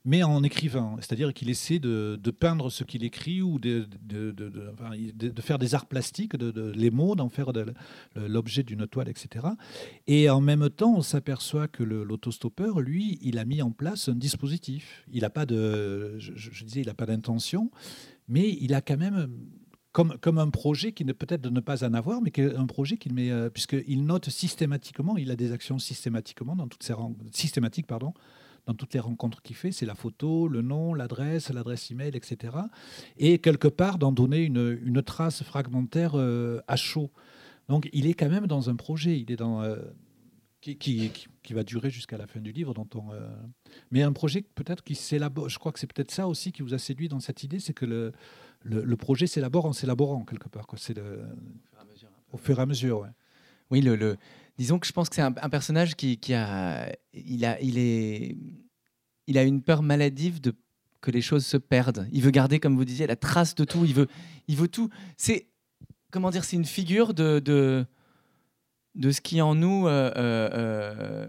mais 0.07 0.23
en 0.23 0.45
écrivant. 0.45 0.97
C'est-à-dire 1.01 1.35
qu'il 1.35 1.51
essaie 1.51 1.81
de, 1.81 2.17
peindre 2.39 2.71
ce 2.71 2.85
qu'il 2.85 3.03
écrit 3.03 3.43
ou 3.43 3.59
de, 3.59 3.89
de, 4.03 5.41
faire 5.41 5.59
des 5.59 5.75
arts 5.75 5.87
plastiques, 5.87 6.37
de, 6.37 6.73
les 6.77 6.93
mots, 6.93 7.17
d'en 7.17 7.29
faire 7.29 7.51
l'objet 8.15 8.63
d'une 8.63 8.87
toile, 8.87 9.09
etc. 9.09 9.47
Et 10.07 10.31
en 10.31 10.41
même 10.41 10.71
temps, 10.71 10.95
on 10.97 11.03
s'aperçoit 11.03 11.67
que 11.67 11.83
l'autostoppeur, 11.83 12.81
lui, 12.81 13.19
il 13.21 13.37
a 13.39 13.45
mis 13.45 13.61
en 13.63 13.73
place 13.73 14.09
un 14.09 14.15
dispositif. 14.15 15.05
Il 15.13 15.23
n'a 15.23 15.31
pas 15.31 15.45
de, 15.45 16.15
je 16.19 16.65
disais, 16.65 16.83
il 16.83 16.87
n'a 16.87 16.95
pas 16.95 17.07
d'intention, 17.07 17.73
mais 18.29 18.57
il 18.61 18.75
a 18.75 18.81
quand 18.81 18.99
même 18.99 19.29
comme, 20.21 20.39
un 20.39 20.51
projet 20.51 20.93
qui 20.93 21.07
ne 21.07 21.13
peut-être 21.15 21.41
de 21.41 21.49
ne 21.49 21.61
pas 21.61 21.83
en 21.83 21.95
avoir, 21.95 22.21
mais 22.21 22.31
un 22.39 22.67
projet 22.67 22.99
qu'il 22.99 23.15
met, 23.15 23.31
euh, 23.31 23.49
puisqu'il 23.49 24.05
note 24.05 24.29
systématiquement, 24.29 25.17
il 25.17 25.31
a 25.31 25.37
des 25.37 25.53
actions 25.53 25.79
systématiquement 25.79 26.55
dans 26.55 26.69
toutes 26.69 26.83
ces 26.83 26.93
systématiques, 27.33 27.87
pardon, 27.87 28.13
dans 28.67 28.75
toutes 28.75 28.93
les 28.93 29.01
rencontres 29.01 29.41
qu'il 29.41 29.57
fait, 29.57 29.73
c'est 29.73 29.87
la 29.87 29.95
photo, 29.95 30.49
le 30.49 30.61
nom, 30.61 30.93
l'adresse, 30.93 31.51
l'adresse 31.51 31.91
email, 31.91 32.15
etc. 32.15 32.59
Et 33.17 33.39
quelque 33.39 33.69
part 33.69 33.97
d'en 33.97 34.13
donner 34.13 34.43
une, 34.43 35.03
trace 35.03 35.43
fragmentaire 35.43 36.13
euh, 36.15 36.61
à 36.69 36.77
chaud. 36.77 37.11
Donc 37.69 37.89
il 37.95 38.07
est 38.07 38.15
quand 38.15 38.29
même 38.29 38.47
dans 38.47 38.69
un 38.69 38.77
projet, 38.77 39.19
il 39.19 39.33
est 39.33 39.37
dans 39.37 39.63
euh, 39.63 39.77
qui, 40.75 41.11
va 41.51 41.63
durer 41.63 41.91
jusqu'à 41.91 42.19
la 42.19 42.27
fin 42.27 42.41
du 42.41 42.53
livre, 42.53 42.75
on, 42.77 43.11
mais 43.91 44.03
un 44.03 44.13
projet 44.13 44.43
peut-être 44.55 44.83
qui 44.83 44.95
s'élabore. 44.95 45.49
Je 45.49 45.59
crois 45.59 45.73
que 45.73 45.79
c'est 45.79 45.93
peut-être 45.93 46.11
ça 46.11 46.27
aussi 46.27 46.53
qui 46.53 46.63
vous 46.63 46.75
a 46.75 46.79
séduit 46.79 47.09
dans 47.09 47.21
cette 47.21 47.43
idée, 47.45 47.61
c'est 47.61 47.75
que 47.75 47.87
le, 47.87 48.13
le, 48.65 48.97
projet 48.97 49.27
s'élabore 49.27 49.67
en 49.67 49.73
s'élaborant 49.73 50.25
quelque 50.25 50.49
part. 50.49 50.67
C'est 50.77 50.99
au 52.33 52.37
fur 52.39 52.59
et 52.59 52.63
à 52.63 52.67
mesure. 52.67 53.01
Ouais. 53.01 53.09
Oui, 53.71 53.81
le, 53.81 54.17
disons 54.59 54.79
que 54.79 54.87
je 54.87 54.93
pense 54.93 55.09
que 55.09 55.15
c'est 55.17 55.23
un, 55.23 55.33
personnage 55.33 55.95
qui, 55.95 56.19
a, 56.35 56.93
il 57.13 57.45
a, 57.45 57.61
il 57.61 57.79
est, 57.79 58.37
il 59.27 59.39
a 59.39 59.43
une 59.43 59.63
peur 59.63 59.83
maladive 59.83 60.41
de 60.41 60.55
que 61.01 61.11
les 61.13 61.21
choses 61.21 61.47
se 61.47 61.57
perdent. 61.57 62.09
Il 62.13 62.23
veut 62.23 62.31
garder, 62.33 62.59
comme 62.59 62.75
vous 62.75 62.85
disiez, 62.85 63.07
la 63.07 63.17
trace 63.17 63.55
de 63.55 63.65
tout. 63.65 63.85
Il 63.85 63.95
veut, 63.95 64.09
il 64.49 64.57
veut 64.57 64.67
tout. 64.67 64.91
C'est 65.17 65.47
comment 66.11 66.31
dire, 66.31 66.45
c'est 66.45 66.57
une 66.57 66.65
figure 66.65 67.15
de, 67.15 67.87
de 68.97 69.11
ce 69.13 69.21
qui 69.21 69.41
en 69.41 69.55
nous 69.55 69.87
euh, 69.87 70.11
euh, 70.17 70.51
euh, 70.53 71.27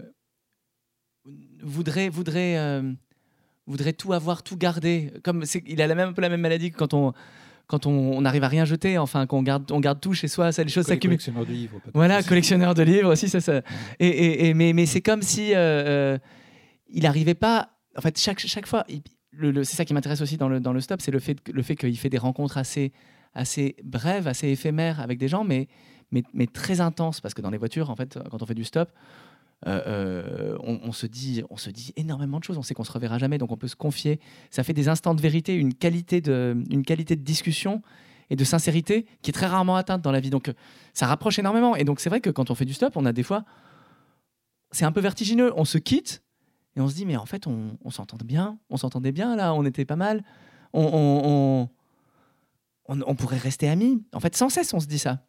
voudrait, 1.62 2.08
voudrait 2.08 2.82
voudrait 3.66 3.92
tout 3.92 4.12
avoir, 4.12 4.42
tout 4.42 4.56
garder. 4.56 5.12
Comme 5.22 5.44
il 5.66 5.82
a 5.82 5.86
la 5.86 5.94
même, 5.94 6.08
un 6.10 6.12
peu 6.12 6.22
la 6.22 6.28
même 6.30 6.40
maladie 6.40 6.70
que 6.70 6.76
quand 6.78 6.94
on, 6.94 7.12
quand 7.66 7.84
on 7.86 8.22
n'arrive 8.22 8.44
à 8.44 8.48
rien 8.48 8.64
jeter, 8.64 8.96
enfin, 8.96 9.26
qu'on 9.26 9.42
garde, 9.42 9.70
on 9.70 9.80
garde 9.80 10.00
tout 10.00 10.14
chez 10.14 10.28
soi, 10.28 10.52
ça, 10.52 10.64
les 10.64 10.70
choses 10.70 10.86
s'accumulent. 10.86 11.18
Collectionneur 11.18 11.44
de 11.46 11.52
livres. 11.52 11.80
Voilà, 11.92 12.22
collectionneur 12.22 12.74
de 12.74 12.82
livres 12.82 13.12
aussi, 13.12 13.28
ça, 13.28 13.40
ça. 13.42 13.60
Et, 13.98 14.06
et- 14.08 14.48
et- 14.48 14.54
mais, 14.54 14.72
mais 14.72 14.86
c'est 14.86 15.02
comme 15.02 15.20
si 15.22 15.52
euh, 15.54 16.16
il 16.88 17.02
n'arrivait 17.02 17.34
pas. 17.34 17.70
En 17.96 18.00
fait, 18.00 18.18
chaque, 18.18 18.38
chaque 18.38 18.66
fois, 18.66 18.86
c'est 19.38 19.64
ça 19.76 19.84
qui 19.84 19.92
m'intéresse 19.92 20.22
aussi 20.22 20.38
dans 20.38 20.48
le, 20.48 20.60
dans 20.60 20.72
le 20.72 20.80
stop, 20.80 21.02
c'est 21.02 21.10
le 21.10 21.18
fait, 21.18 21.36
le 21.52 21.62
fait 21.62 21.76
qu'il 21.76 21.98
fait 21.98 22.08
des 22.08 22.16
rencontres 22.18 22.56
assez, 22.56 22.92
assez 23.34 23.76
brèves, 23.84 24.26
assez 24.28 24.48
éphémères 24.48 25.00
avec 25.00 25.18
des 25.18 25.28
gens, 25.28 25.44
mais, 25.44 25.68
mais, 26.10 26.46
très 26.46 26.80
intenses. 26.80 27.20
Parce 27.20 27.34
que 27.34 27.42
dans 27.42 27.50
les 27.50 27.58
voitures, 27.58 27.90
en 27.90 27.96
fait, 27.96 28.18
quand 28.30 28.42
on 28.42 28.46
fait 28.46 28.54
du 28.54 28.64
stop, 28.64 28.90
euh, 29.66 29.82
euh, 29.86 30.58
on, 30.60 30.92
se 30.92 31.06
dit, 31.06 31.42
on 31.50 31.56
se 31.56 31.70
dit 31.70 31.92
énormément 31.96 32.38
de 32.38 32.44
choses. 32.44 32.58
On 32.58 32.62
sait 32.62 32.74
qu'on 32.74 32.84
se 32.84 32.92
reverra 32.92 33.18
jamais, 33.18 33.38
donc 33.38 33.50
on 33.50 33.56
peut 33.56 33.68
se 33.68 33.76
confier. 33.76 34.20
Ça 34.50 34.62
fait 34.62 34.72
des 34.72 34.88
instants 34.88 35.14
de 35.14 35.20
vérité, 35.20 35.54
une 35.54 35.74
qualité 35.74 36.20
de, 36.20 36.56
une 36.70 36.84
qualité 36.84 37.16
de 37.16 37.22
discussion 37.22 37.82
et 38.30 38.36
de 38.36 38.44
sincérité 38.44 39.06
qui 39.22 39.30
est 39.30 39.32
très 39.32 39.46
rarement 39.46 39.76
atteinte 39.76 40.02
dans 40.02 40.12
la 40.12 40.20
vie. 40.20 40.30
Donc 40.30 40.48
euh, 40.48 40.52
ça 40.94 41.06
rapproche 41.06 41.38
énormément. 41.38 41.74
Et 41.74 41.84
donc 41.84 41.98
c'est 42.00 42.08
vrai 42.08 42.20
que 42.20 42.30
quand 42.30 42.50
on 42.50 42.54
fait 42.54 42.66
du 42.66 42.74
stop, 42.74 42.96
on 42.96 43.04
a 43.04 43.12
des 43.12 43.24
fois, 43.24 43.44
c'est 44.70 44.84
un 44.84 44.92
peu 44.92 45.00
vertigineux. 45.00 45.52
On 45.56 45.64
se 45.64 45.78
quitte 45.78 46.22
et 46.76 46.80
on 46.80 46.88
se 46.88 46.94
dit 46.94 47.04
mais 47.06 47.16
en 47.16 47.26
fait 47.26 47.46
on, 47.48 47.90
s'entendait 47.90 48.24
bien, 48.24 48.58
on 48.70 48.76
s'entendait 48.76 49.12
bien 49.12 49.34
là, 49.34 49.54
on 49.54 49.64
était 49.64 49.84
pas 49.84 49.96
mal. 49.96 50.22
On- 50.72 51.68
on 52.88 53.14
pourrait 53.16 53.38
rester 53.38 53.68
amis. 53.68 54.02
En 54.14 54.20
fait, 54.20 54.34
sans 54.34 54.48
cesse, 54.48 54.72
on 54.72 54.80
se 54.80 54.86
dit 54.86 54.98
ça. 54.98 55.20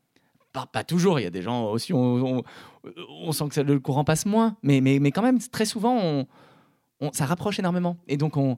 Pas, 0.53 0.65
pas 0.65 0.83
toujours. 0.83 1.19
Il 1.19 1.23
y 1.23 1.27
a 1.27 1.29
des 1.31 1.41
gens 1.41 1.71
aussi, 1.71 1.93
on, 1.93 2.43
on- 2.83 3.31
sent 3.31 3.49
que 3.49 3.61
le 3.61 3.79
courant 3.79 4.03
passe 4.03 4.25
moins, 4.25 4.57
mais, 4.63 4.81
mais, 4.81 4.99
mais 4.99 5.11
quand 5.11 5.21
même 5.21 5.39
très 5.39 5.65
souvent, 5.65 6.25
on, 7.01 7.11
ça 7.13 7.25
rapproche 7.25 7.59
énormément. 7.59 7.97
Et 8.07 8.17
donc 8.17 8.35
on, 8.37 8.57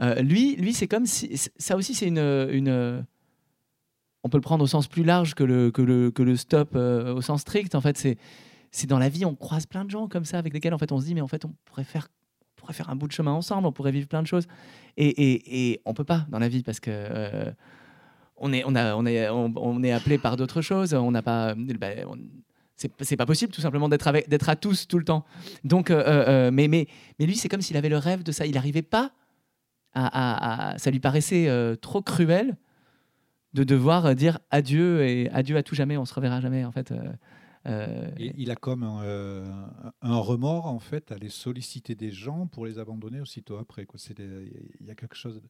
euh, 0.00 0.14
lui, 0.22 0.56
lui, 0.56 0.72
c'est 0.72 0.88
comme 0.88 1.06
si 1.06 1.36
ça 1.56 1.76
aussi, 1.76 1.94
c'est 1.94 2.06
une, 2.08 2.18
une 2.18 3.04
on 4.22 4.28
peut 4.30 4.38
le 4.38 4.42
prendre 4.42 4.64
au 4.64 4.66
sens 4.66 4.88
plus 4.88 5.04
large 5.04 5.34
que 5.34 5.44
le, 5.44 5.70
que 5.70 5.82
le, 5.82 6.10
que 6.10 6.22
le 6.22 6.36
stop 6.36 6.70
euh, 6.74 7.14
au 7.14 7.20
sens 7.20 7.42
strict. 7.42 7.74
En 7.74 7.82
fait, 7.82 7.98
c'est, 7.98 8.16
c'est 8.70 8.86
dans 8.86 8.98
la 8.98 9.10
vie, 9.10 9.26
on 9.26 9.34
croise 9.34 9.66
plein 9.66 9.84
de 9.84 9.90
gens 9.90 10.08
comme 10.08 10.24
ça 10.24 10.38
avec 10.38 10.54
lesquels 10.54 10.72
en 10.74 10.78
fait, 10.78 10.90
on 10.92 10.98
se 10.98 11.04
dit, 11.04 11.14
mais 11.14 11.20
en 11.20 11.28
fait, 11.28 11.44
on 11.44 11.54
pourrait 11.66 11.84
faire, 11.84 12.08
on 12.66 12.72
faire 12.72 12.88
un 12.88 12.96
bout 12.96 13.06
de 13.08 13.12
chemin 13.12 13.32
ensemble, 13.32 13.66
on 13.66 13.72
pourrait 13.72 13.92
vivre 13.92 14.08
plein 14.08 14.22
de 14.22 14.26
choses. 14.26 14.46
Et, 14.96 15.08
et, 15.08 15.72
et 15.72 15.80
on 15.84 15.92
peut 15.92 16.04
pas 16.04 16.24
dans 16.30 16.38
la 16.38 16.48
vie 16.48 16.62
parce 16.62 16.80
que 16.80 16.90
euh, 16.90 17.52
on, 18.36 18.52
est, 18.52 19.92
appelé 19.92 20.18
par 20.18 20.36
d'autres 20.36 20.62
choses. 20.62 20.94
On 20.94 21.10
n'a 21.10 21.22
pas. 21.22 21.54
on- 21.54 22.18
c'est, 22.76 23.16
pas 23.16 23.26
possible 23.26 23.52
tout 23.52 23.60
simplement 23.60 23.88
d'être, 23.88 24.48
à 24.48 24.56
tous 24.56 24.88
tout 24.88 24.98
le 24.98 25.04
temps. 25.04 25.24
Donc, 25.62 25.90
euh, 25.90 25.98
euh, 25.98 26.24
euh, 26.28 26.50
mais, 26.52 26.68
mais, 26.68 26.88
mais 27.18 27.26
lui, 27.26 27.36
c'est 27.36 27.48
comme 27.48 27.62
s'il 27.62 27.76
avait 27.76 27.88
le 27.88 27.98
rêve 27.98 28.22
de 28.22 28.32
ça. 28.32 28.46
Il 28.46 28.54
n'arrivait 28.54 28.82
pas 28.82 29.12
à, 29.94 30.74
Ça 30.78 30.90
lui 30.90 31.00
paraissait 31.00 31.48
trop 31.80 32.02
cruel 32.02 32.56
de 33.52 33.62
devoir 33.62 34.14
dire 34.16 34.40
adieu 34.50 35.06
et 35.06 35.30
adieu 35.30 35.56
à 35.56 35.62
tout 35.62 35.76
jamais, 35.76 35.96
on 35.96 36.04
se 36.04 36.14
reverra 36.14 36.40
jamais 36.40 36.64
en 36.64 36.72
fait. 36.72 36.92
il 38.18 38.50
a 38.50 38.56
comme 38.56 38.82
un, 38.82 40.18
remords 40.18 40.66
en 40.66 40.80
fait 40.80 41.12
à 41.12 41.14
aller 41.14 41.28
solliciter 41.28 41.94
des 41.94 42.10
gens 42.10 42.48
pour 42.48 42.66
les 42.66 42.80
abandonner 42.80 43.20
aussitôt 43.20 43.56
après. 43.56 43.86
Il 44.18 44.86
y 44.86 44.90
a 44.90 44.96
quelque 44.96 45.14
chose. 45.14 45.40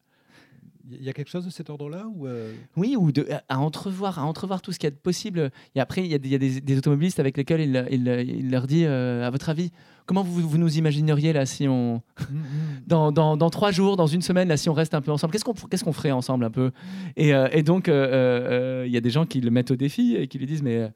Il 0.91 1.03
y 1.03 1.09
a 1.09 1.15
quelque 1.15 1.31
chose 1.31 1.47
de 1.47 1.51
cet 1.51 1.71
ordre-là 1.71 2.05
ou 2.15 2.27
euh, 2.27 2.53
Oui, 2.77 2.95
ou 2.99 3.11
de, 3.11 3.27
à 3.49 3.59
entrevoir, 3.59 4.19
à 4.19 4.25
entrevoir 4.25 4.61
tout 4.61 4.71
ce 4.71 4.79
qu'il 4.79 4.87
y 4.87 4.89
a 4.89 4.91
de 4.91 4.97
possible. 4.97 5.51
Et 5.75 5.81
après, 5.81 6.03
il 6.03 6.09
y 6.09 6.15
a 6.15 6.19
des, 6.19 6.29
il 6.29 6.33
y 6.33 6.35
a 6.35 6.39
des- 6.39 6.61
des 6.61 6.77
automobilistes 6.79 7.19
avec 7.21 7.37
lesquels 7.39 7.63
il, 7.63 7.87
il- 7.91 8.07
il 8.29 8.51
leur 8.51 8.67
dit, 8.67 8.85
euh, 8.85 9.27
à 9.27 9.31
votre 9.31 9.49
avis, 9.49 9.71
comment 10.05 10.23
vous, 10.23 10.47
vous 10.47 10.59
nous 10.59 10.77
imagineriez 10.77 11.33
là 11.33 11.47
si 11.47 11.67
on, 11.69 12.03
dans, 12.87 13.13
dans, 13.13 13.39
dans 13.39 13.49
trois 13.49 13.71
jours, 13.71 13.97
dans 13.97 14.07
une 14.07 14.21
semaine, 14.21 14.49
là, 14.49 14.59
si 14.59 14.69
on 14.69 14.75
reste 14.75 14.93
un 14.93 15.01
peu 15.01 15.11
ensemble, 15.11 15.33
qu'est-ce 15.33 15.45
qu'on 15.45 15.55
qu'est-ce 15.55 15.85
qu'on 15.85 15.95
ferait 15.95 16.11
ensemble 16.11 16.45
un 16.45 16.51
peu? 16.51 16.71
Et, 17.17 17.35
euh, 17.35 17.49
et 17.51 17.63
donc, 17.63 17.87
il 17.89 18.91
y 18.93 18.97
a 18.97 19.01
des 19.01 19.11
gens 19.11 19.25
qui 19.25 19.41
le 19.41 19.51
mettent 19.51 19.71
au 19.71 19.77
défi 19.77 20.17
et 20.17 20.29
qui 20.29 20.39
lui 20.39 20.47
disent, 20.47 20.63
mais 20.63 20.91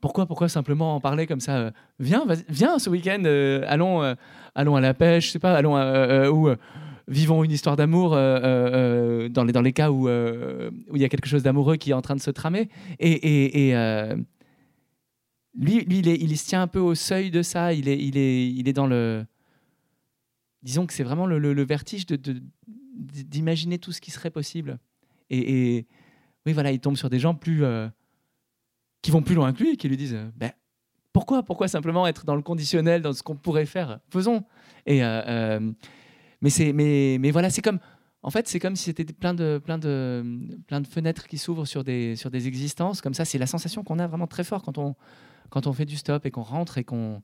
pourquoi, 0.00 0.26
pourquoi 0.26 0.48
simplement 0.48 0.96
en 0.96 1.00
parler 1.00 1.26
comme 1.26 1.40
ça 1.40 1.56
euh, 1.58 1.70
Viens, 2.00 2.24
viens 2.48 2.78
ce 2.80 2.90
week-end, 2.90 3.22
euh, 3.24 3.62
allons, 3.68 4.02
euh, 4.02 4.14
allons 4.54 4.74
à 4.76 4.80
la 4.80 4.94
pêche, 4.94 5.28
je 5.28 5.30
sais 5.32 5.38
pas, 5.38 5.54
allons 5.54 5.76
ou 6.30 6.48
vivons 7.08 7.44
une 7.44 7.50
histoire 7.50 7.76
d'amour 7.76 8.14
euh, 8.14 8.18
euh, 8.18 8.44
euh, 8.44 9.28
dans, 9.28 9.44
les, 9.44 9.52
dans 9.52 9.62
les 9.62 9.72
cas 9.72 9.90
où 9.90 10.08
il 10.08 11.00
y 11.00 11.04
a 11.04 11.08
quelque 11.08 11.28
chose 11.28 11.42
d'amoureux 11.42 11.76
qui 11.76 11.90
est 11.90 11.94
en 11.94 12.02
train 12.02 12.16
de 12.16 12.20
se 12.20 12.30
tramer. 12.30 12.68
Et, 12.98 13.10
et, 13.10 13.68
et, 13.70 14.14
lui, 15.54 15.84
lui 15.84 15.98
il, 15.98 16.38
se 16.38 16.46
tient 16.46 16.62
un 16.62 16.66
peu 16.66 16.78
au 16.78 16.94
seuil 16.94 17.30
de 17.30 17.42
ça. 17.42 17.72
Il 17.72 17.88
est, 17.88 17.98
il 17.98 18.16
est, 18.16 18.48
il 18.50 18.68
est 18.68 18.72
dans 18.72 18.86
le. 18.86 19.24
Disons 20.62 20.86
que 20.86 20.92
c'est 20.92 21.02
vraiment 21.02 21.26
le, 21.26 21.62
vertige 21.64 22.06
de, 22.06 22.16
de- 22.16 22.42
d'imaginer 22.94 23.78
tout 23.78 23.92
ce 23.92 24.00
qui 24.00 24.10
serait 24.10 24.30
possible. 24.30 24.78
Et, 25.28 25.76
et 25.76 25.86
oui, 26.46 26.52
voilà, 26.52 26.72
il 26.72 26.80
tombe 26.80 26.96
sur 26.96 27.10
des 27.10 27.18
gens 27.18 27.34
plus 27.34 27.64
qui 29.02 29.10
vont 29.10 29.22
plus 29.22 29.34
loin 29.34 29.52
que 29.52 29.62
lui, 29.62 29.76
qui 29.76 29.88
lui 29.88 29.96
disent, 29.96 30.18
ben, 30.36 30.52
pourquoi, 31.12 31.42
pourquoi 31.42 31.68
simplement 31.68 32.06
être 32.06 32.24
dans 32.24 32.36
le 32.36 32.42
conditionnel, 32.42 33.02
dans 33.02 33.12
ce 33.12 33.22
qu'on 33.22 33.36
pourrait 33.36 33.66
faire? 33.66 33.98
Faisons. 34.10 34.44
Et 34.86 35.02
mais 36.42 36.50
c'est, 36.50 36.72
mais, 36.72 37.30
voilà, 37.30 37.48
c'est 37.50 37.62
comme, 37.62 37.78
en 38.22 38.30
fait, 38.30 38.48
c'est 38.48 38.58
comme 38.58 38.76
si 38.76 38.84
c'était 38.84 39.04
plein 39.04 39.32
de, 39.32 39.60
plein 39.64 39.78
de, 39.78 40.24
plein 40.66 40.80
de 40.80 40.86
fenêtres 40.86 41.26
qui 41.28 41.38
s'ouvrent 41.38 41.66
sur 41.66 41.84
des, 41.84 42.16
sur 42.16 42.30
des 42.30 42.48
existences. 42.48 43.00
Comme 43.00 43.14
ça, 43.14 43.24
c'est 43.24 43.38
la 43.38 43.46
sensation 43.46 43.84
qu'on 43.84 43.98
a 44.00 44.06
vraiment 44.06 44.26
très 44.26 44.44
fort 44.44 44.62
quand 44.62 44.76
on, 44.76 44.94
quand 45.50 45.66
on 45.66 45.72
fait 45.72 45.84
du 45.86 45.96
stop 45.96 46.26
et 46.26 46.30
qu'on 46.30 46.42
rentre 46.42 46.78
et 46.78 46.84
qu'on 46.84 47.22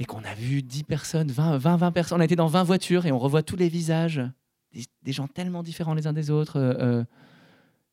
et 0.00 0.04
qu'on 0.04 0.22
a 0.22 0.34
vu 0.34 0.62
10 0.62 0.84
personnes, 0.84 1.30
20, 1.30 1.58
20, 1.58 1.76
20 1.76 1.92
personnes. 1.92 2.18
On 2.18 2.20
a 2.20 2.24
été 2.24 2.36
dans 2.36 2.46
20 2.46 2.62
voitures 2.62 3.06
et 3.06 3.12
on 3.12 3.18
revoit 3.18 3.42
tous 3.42 3.56
les 3.56 3.68
visages, 3.68 4.22
des, 4.72 5.12
gens 5.12 5.26
tellement 5.26 5.64
différents 5.64 5.94
les 5.94 6.06
uns 6.06 6.12
des 6.12 6.30
autres, 6.30 6.56
euh, 6.56 6.74
euh, 6.78 7.04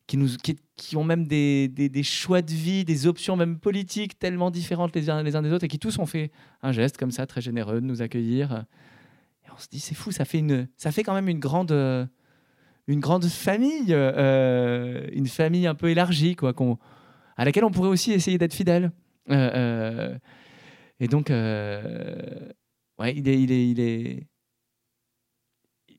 qui, 0.06 0.18
nous, 0.18 0.38
qui, 0.38 0.56
qui 0.76 0.98
ont 0.98 1.04
même 1.04 1.26
des, 1.26 1.68
des, 1.68 2.04
choix 2.04 2.44
de 2.44 2.52
vie, 2.52 2.86
des 2.86 3.08
options 3.08 3.36
même 3.36 3.58
politiques 3.58 4.20
tellement 4.20 4.52
différentes 4.52 4.96
les 4.96 5.10
uns 5.10 5.24
des 5.24 5.52
autres 5.52 5.64
et 5.64 5.68
qui 5.68 5.80
tous 5.80 5.98
ont 5.98 6.06
fait 6.06 6.32
un 6.62 6.72
geste 6.72 6.98
comme 6.98 7.10
ça, 7.10 7.26
très 7.26 7.42
généreux, 7.42 7.82
de 7.82 7.88
nous 7.88 8.04
accueillir. 8.04 8.66
On 9.56 9.58
se 9.58 9.68
dit, 9.70 9.80
c'est 9.80 9.96
fou, 9.96 10.12
ça 10.12 10.26
fait, 10.26 10.40
une, 10.40 10.68
ça 10.76 10.92
fait 10.92 11.04
quand 11.04 11.14
même 11.14 11.30
une 11.30 11.40
grande, 11.40 11.72
euh, 11.72 12.06
une 12.88 13.00
grande 13.00 13.26
famille, 13.26 13.88
euh, 13.94 15.08
une 15.14 15.28
famille 15.28 15.66
un 15.66 15.76
peu 15.76 15.90
élargie, 15.90 16.36
quoi, 16.36 16.52
qu'on, 16.54 16.78
à 17.38 17.46
laquelle 17.46 17.64
on 17.64 17.72
pourrait 17.72 17.90
aussi 17.90 18.12
essayer 18.12 18.38
d'être 18.38 18.54
fidèle. 18.54 18.92
Euh, 19.32 20.18
et 21.00 21.08
donc, 21.08 21.30
ouais, 21.30 23.14
il 23.16 23.28
est, 23.30 23.42
il 23.42 23.52
est, 23.52 23.70
il 23.70 23.80
est, 23.80 24.28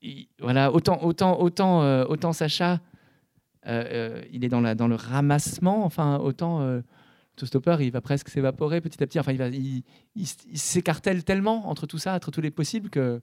il- 0.03 0.29
voilà, 0.38 0.71
autant, 0.71 1.03
autant, 1.03 1.40
autant, 1.40 2.03
autant 2.11 2.33
Sacha, 2.35 2.81
il 3.66 4.45
est 4.45 4.49
dans, 4.51 4.61
la, 4.61 4.75
dans 4.75 4.87
le 4.88 4.97
ramassement, 4.97 5.85
enfin, 5.85 6.19
autant 6.19 6.61
euh, 6.61 6.83
Autostopper, 7.38 7.77
il 7.81 7.90
va 7.90 8.01
presque 8.01 8.29
s'évaporer 8.31 8.81
petit 8.81 9.03
à 9.03 9.07
petit. 9.07 9.21
Enfin, 9.21 9.33
il, 9.33 9.42
il, 9.53 9.83
il 10.14 10.59
s'écartèle 10.59 11.23
tellement 11.25 11.69
entre 11.69 11.87
tout 11.87 11.99
ça, 11.99 12.14
entre 12.14 12.31
tous 12.31 12.40
les 12.40 12.51
possibles, 12.51 12.88
que 12.88 13.21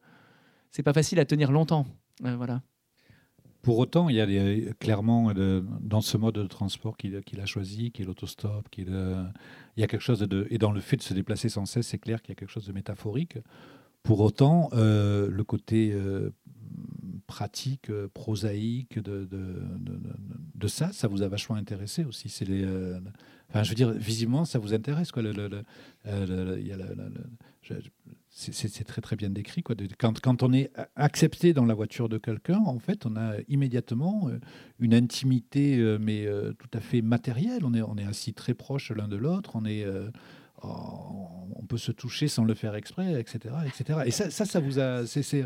c'est 0.73 0.83
pas 0.83 0.93
facile 0.93 1.19
à 1.19 1.25
tenir 1.25 1.51
longtemps. 1.51 1.85
Euh, 2.25 2.35
voilà. 2.35 2.61
Pour 3.61 3.77
autant, 3.77 4.09
il 4.09 4.15
y 4.15 4.19
a 4.19 4.73
clairement 4.73 5.31
dans 5.79 6.01
ce 6.01 6.17
mode 6.17 6.35
de 6.35 6.47
transport 6.47 6.97
qu'il 6.97 7.15
a 7.15 7.45
choisi, 7.45 7.91
qui 7.91 8.01
est 8.01 8.05
l'autostop, 8.05 8.67
qu'il, 8.69 8.87
euh, 8.89 9.23
y 9.77 9.83
a 9.83 9.87
quelque 9.87 10.01
chose 10.01 10.19
de 10.19 10.47
et 10.49 10.57
dans 10.57 10.73
le 10.73 10.81
fait 10.81 10.97
de 10.97 11.01
se 11.01 11.13
déplacer 11.13 11.47
sans 11.47 11.65
cesse, 11.65 11.87
c'est 11.87 11.97
clair 11.97 12.21
qu'il 12.21 12.31
y 12.31 12.33
a 12.33 12.35
quelque 12.35 12.51
chose 12.51 12.65
de 12.65 12.73
métaphorique. 12.73 13.37
Pour 14.01 14.19
autant, 14.19 14.69
euh, 14.73 15.29
le 15.29 15.43
côté 15.45 15.95
pratique, 17.25 17.89
prosaïque 18.13 18.99
de, 18.99 19.37
ça, 20.67 20.91
ça 20.91 21.07
vous 21.07 21.21
a 21.21 21.29
vachement 21.29 21.55
intéressé 21.55 22.03
aussi. 22.03 22.27
C'est 22.27 22.45
enfin, 23.49 23.63
je 23.63 23.69
veux 23.69 23.75
dire, 23.75 23.91
visiblement, 23.91 24.43
ça 24.43 24.59
vous 24.59 24.73
intéresse 24.73 25.13
quoi. 25.13 25.23
C'est- 28.33 28.83
très 28.83 29.01
très 29.01 29.15
bien 29.15 29.29
décrit. 29.29 29.61
Quoi. 29.63 29.75
Quand, 29.99 30.19
quand 30.19 30.43
on 30.43 30.51
est 30.53 30.71
accepté 30.95 31.53
dans 31.53 31.65
la 31.65 31.73
voiture 31.73 32.09
de 32.09 32.17
quelqu'un, 32.17 32.57
en 32.65 32.79
fait, 32.79 33.05
on 33.05 33.15
a 33.15 33.35
immédiatement 33.47 34.27
euh, 34.29 34.39
une 34.79 34.93
intimité, 34.93 35.77
euh, 35.77 35.97
mais 36.01 36.25
euh, 36.25 36.53
tout 36.53 36.69
à 36.73 36.79
fait 36.79 37.01
matérielle. 37.01 37.63
On 37.63 37.73
est, 37.73 37.81
on 37.83 37.95
est 37.95 38.35
très 38.35 38.53
proches 38.55 38.91
l'un 38.91 39.07
de 39.07 39.17
l'autre. 39.17 39.51
On 39.55 39.65
est, 39.65 39.85
on 40.63 41.65
peut 41.67 41.77
se 41.77 41.91
toucher 41.91 42.27
sans 42.27 42.43
le 42.43 42.53
faire 42.53 42.75
exprès, 42.75 43.19
etc., 43.19 43.55
etc. 43.65 43.99
Et 44.05 44.11
ça, 44.11 44.29
ça, 44.29 44.59
vous 44.59 44.79
a, 44.79 45.05
c'est, 45.05 45.45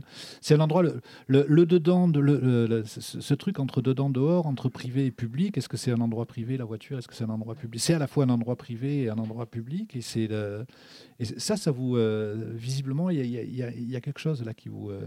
un 0.52 0.60
endroit 0.60 0.82
le, 0.84 1.02
le, 1.28 1.46
le 1.48 1.66
dedans, 1.66 2.08
de, 2.08 2.20
le, 2.20 2.66
le- 2.68 2.84
ce, 2.86 3.34
truc 3.34 3.60
entre 3.60 3.82
dedans 3.82 4.10
dehors, 4.10 4.48
entre 4.48 4.70
privé 4.70 5.06
et 5.06 5.12
public. 5.12 5.58
Est-ce 5.58 5.70
que 5.70 5.78
c'est 5.78 5.92
un 5.92 6.02
endroit 6.02 6.26
privé 6.26 6.58
la 6.58 6.66
voiture 6.66 6.98
Est-ce 6.98 7.08
que 7.08 7.16
c'est 7.16 7.24
un 7.24 7.30
endroit 7.30 7.56
public? 7.56 7.82
C'est 7.82 7.94
à 7.94 8.00
la 8.00 8.08
fois 8.08 8.24
un 8.26 8.30
endroit 8.30 8.56
privé 8.56 9.04
et 9.04 9.10
un 9.10 9.18
endroit 9.18 9.46
public. 9.46 9.96
Et 9.96 10.02
ça, 10.02 11.58
ça 11.58 11.72
vous 11.72 11.98
euh, 11.98 12.52
visiblement, 12.56 13.10
il 13.10 13.26
y 13.26 13.56
y 13.56 13.96
a- 13.96 14.02
quelque 14.02 14.20
chose 14.20 14.44
là 14.44 14.54
qui 14.54 14.70
vous. 14.70 14.90
euh, 14.90 15.02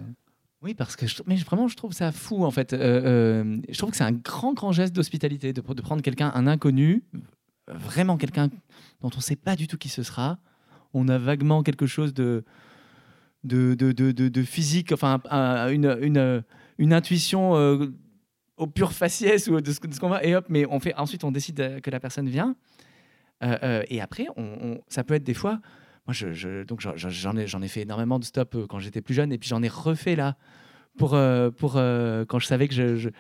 Oui, 0.63 0.75
parce 0.75 0.97
que 0.97 1.07
mais 1.27 1.37
vraiment, 1.37 1.69
je 1.69 1.77
trouve 1.77 1.93
ça 1.93 2.13
fou, 2.13 2.45
en 2.45 2.51
fait. 2.51 2.73
Euh, 2.73 3.59
je 3.69 3.79
trouve 3.79 3.91
que 3.91 3.97
c'est 3.97 4.05
un 4.05 4.13
grand, 4.13 4.53
grand 4.53 4.73
geste 4.73 4.95
d'hospitalité 4.95 5.53
de, 5.53 5.61
prendre 5.61 6.03
quelqu'un, 6.03 6.31
un 6.35 6.47
inconnu, 6.47 7.03
vraiment 7.69 8.17
quelqu'un 8.17 8.49
dont 9.01 9.11
on 9.13 9.19
ne 9.19 9.23
sait 9.23 9.37
pas 9.37 9.57
du 9.57 9.67
tout 9.67 9.79
qui 9.79 9.89
ce 9.89 10.03
sera. 10.03 10.39
On 10.93 11.09
a 11.09 11.19
vaguement 11.19 11.63
quelque 11.63 11.87
chose 11.87 12.13
de, 12.15 12.45
de, 13.45 13.75
de, 13.75 13.93
de, 13.93 14.43
physique, 14.43 14.93
enfin, 14.93 15.21
un- 15.31 15.69
une, 15.69 16.45
une, 16.79 16.93
intuition 16.93 17.57
euh, 17.57 17.87
au 18.57 18.67
pur 18.67 18.93
faciès 18.93 19.47
ou 19.49 19.61
de 19.61 19.73
ce, 19.73 19.81
qu'on 20.01 20.09
va, 20.09 20.25
et 20.25 20.35
hop, 20.35 20.47
mais 20.49 20.67
on 20.69 20.81
fait, 20.81 20.95
ensuite 20.95 21.25
on 21.25 21.31
décide 21.31 21.81
que 21.81 21.91
la 21.91 22.01
personne 22.01 22.29
vient. 22.29 22.57
et 23.43 24.01
après, 24.01 24.27
on, 24.37 24.81
ça 24.89 25.05
peut 25.05 25.15
être 25.15 25.25
des 25.25 25.35
fois, 25.35 25.61
moi 26.07 26.13
je, 26.13 26.65
donc 26.65 26.81
j'en 26.81 27.37
ai, 27.37 27.47
j'en 27.47 27.63
ai 27.63 27.69
fait 27.69 27.83
énormément 27.83 28.19
de 28.19 28.25
stop 28.25 28.67
quand 28.69 28.81
j'étais 28.81 29.01
plus 29.01 29.15
jeune, 29.15 29.33
et 29.33 29.39
puis 29.39 29.49
j'en 29.49 29.63
ai 29.63 29.69
refait 29.69 30.17
là 30.17 30.37
pour, 30.99 31.17
pour 31.57 31.73
quand 31.75 32.39
je 32.39 32.47
savais 32.47 32.69
que 32.69 32.75
je, 32.75 33.11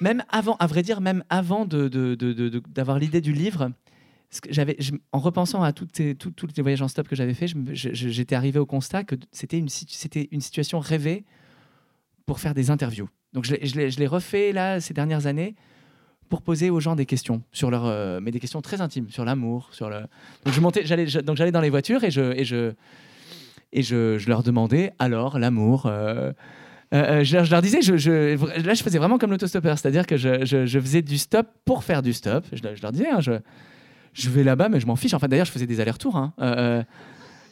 même 0.00 0.22
avant, 0.28 0.56
à 0.56 0.66
vrai 0.66 0.82
dire, 0.82 1.00
même 1.00 1.24
avant 1.28 1.64
d'avoir 1.64 1.88
de, 2.16 2.98
de, 2.98 2.98
l'idée 2.98 3.20
du 3.20 3.32
livre, 3.32 3.70
en 5.12 5.18
repensant 5.18 5.62
à 5.62 5.72
tous 5.72 5.88
les 5.98 6.62
voyages 6.62 6.82
en 6.82 6.88
stop 6.88 7.08
que 7.08 7.16
j'avais 7.16 7.34
fait, 7.34 7.46
j'étais 7.72 8.34
arrivé 8.34 8.58
au 8.58 8.66
constat 8.66 9.04
que 9.04 9.14
c'était 9.32 9.58
une, 9.58 9.68
situation 9.68 10.78
rêvée 10.78 11.24
pour 12.26 12.40
faire 12.40 12.54
des 12.54 12.70
interviews. 12.70 13.08
Donc 13.32 13.44
je, 13.44 13.98
l'ai 13.98 14.06
refait 14.06 14.52
là 14.52 14.80
ces 14.80 14.94
dernières 14.94 15.26
années 15.26 15.54
pour 16.28 16.42
poser 16.42 16.70
aux 16.70 16.80
gens 16.80 16.96
des 16.96 17.06
questions 17.06 17.42
sur 17.52 17.70
leur, 17.70 17.86
euh, 17.86 18.18
mais 18.20 18.32
des 18.32 18.40
questions 18.40 18.60
très 18.60 18.80
intimes 18.80 19.08
sur 19.10 19.24
l'amour. 19.24 19.70
Donc 19.80 20.54
je 20.54 20.60
montais, 20.60 20.84
j'allais, 20.84 21.06
donc 21.22 21.36
j'allais 21.36 21.52
dans 21.52 21.60
les 21.60 21.70
voitures 21.70 22.02
et 22.04 22.10
je 22.10 22.74
leur 24.28 24.42
demandais 24.42 24.92
alors 24.98 25.38
l'amour. 25.38 25.86
Euh, 25.86 26.32
euh, 26.94 27.24
je, 27.24 27.50
leur 27.50 27.62
disais, 27.62 27.80
là 27.80 28.74
je 28.74 28.82
faisais 28.82 28.98
vraiment 28.98 29.18
comme 29.18 29.30
l'autostoppeur, 29.30 29.78
c'est-à-dire 29.78 30.06
que 30.06 30.16
je, 30.16 30.80
faisais 30.80 31.02
du 31.02 31.18
stop 31.18 31.46
pour 31.64 31.84
faire 31.84 32.02
du 32.02 32.12
stop. 32.12 32.44
Je, 32.52 32.82
leur 32.82 32.92
disais, 32.92 33.08
hein, 33.08 33.20
je, 34.16 34.30
vais 34.30 34.44
là-bas, 34.44 34.68
mais 34.68 34.80
je 34.80 34.86
m'en 34.86 34.96
fiche. 34.96 35.14
En 35.14 35.18
fait, 35.18 35.28
d'ailleurs, 35.28 35.46
je 35.46 35.52
faisais 35.52 35.66
des 35.66 35.80
allers-retours. 35.80 36.16
Hein. 36.16 36.32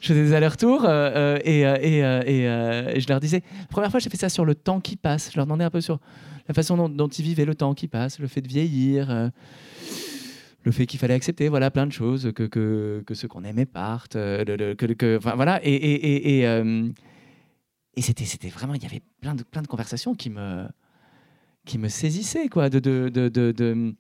je 0.01 0.09
faisais 0.09 0.23
des 0.23 0.33
allers-retours 0.33 0.85
et, 0.85 1.61
et, 1.61 3.01
je 3.01 3.09
leur 3.09 3.21
disais, 3.21 3.43
la 3.61 3.67
première 3.67 3.91
fois, 3.91 4.01
j'ai 4.01 4.11
fait 4.11 4.17
ça 4.17 4.29
sur 4.29 4.45
le 4.45 4.55
temps 4.55 4.81
qui 4.81 4.97
passe. 4.97 5.31
Je 5.33 5.37
leur 5.37 5.47
demandais 5.47 5.65
un 5.65 5.71
peu 5.71 5.81
sur 5.81 5.99
la 6.49 6.55
façon 6.55 6.89
dont, 6.89 7.09
ils 7.09 7.25
vivaient 7.25 7.45
le 7.45 7.55
temps 7.55 7.75
qui 7.75 7.89
passe, 7.89 8.19
le 8.19 8.27
fait 8.27 8.43
de 8.43 8.49
vieillir, 8.49 9.11
euh, 9.11 9.29
le 10.63 10.73
fait 10.73 10.87
qu'il 10.87 10.99
fallait 10.99 11.15
accepter 11.15 11.49
voilà, 11.49 11.71
plein 11.71 11.87
de 11.87 11.93
choses, 11.93 12.33
que, 12.35 13.03
ceux 13.13 13.29
qu'on 13.29 13.45
aimait 13.45 13.67
partent, 13.67 14.17
euh, 14.17 14.75
voilà. 15.37 15.61
Et, 15.65 16.47
euh, 16.47 16.89
c'était, 17.99 18.49
vraiment, 18.49 18.75
il 18.75 18.83
y 18.83 18.87
avait 18.87 19.03
plein 19.21 19.35
de, 19.35 19.67
conversations 19.67 20.15
qui 20.15 20.31
me, 20.31 20.69
saisissaient, 21.89 22.49
quoi, 22.49 22.69
de 22.69 23.95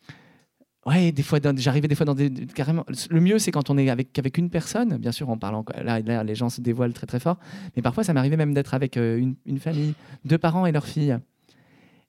Ouais, 0.87 1.13
des 1.13 1.23
fois, 1.23 1.39
j'arrivais 1.57 1.89
des 1.89 1.95
fois 1.95 2.05
dans 2.05 2.15
des 2.15 2.31
carrément. 2.31 2.85
Le 3.09 3.21
mieux, 3.21 3.39
c'est 3.39 3.51
quand 3.51 3.71
on 3.71 3.79
est 3.79 3.89
avec 3.89 4.19
avec 4.19 4.37
une 4.37 4.51
personne. 4.51 4.99
Bien 4.99 5.13
sûr, 5.13 5.31
en 5.31 5.39
parlant 5.39 5.65
là, 5.83 6.01
les 6.23 6.35
gens 6.35 6.51
se 6.51 6.61
dévoilent 6.61 6.93
très 6.93 7.07
très 7.07 7.21
fort. 7.21 7.39
Mais 7.75 7.83
parfois, 7.83 8.05
ça 8.05 8.13
m'arrivait 8.13 8.37
même 8.37 8.53
d'être 8.53 8.75
avec 8.75 8.97
une, 8.97 9.35
une, 9.47 9.59
famille, 9.59 9.95
deux 10.25 10.39
parents 10.39 10.67
et 10.67 10.73
leur 10.73 10.87
fille. 10.87 11.17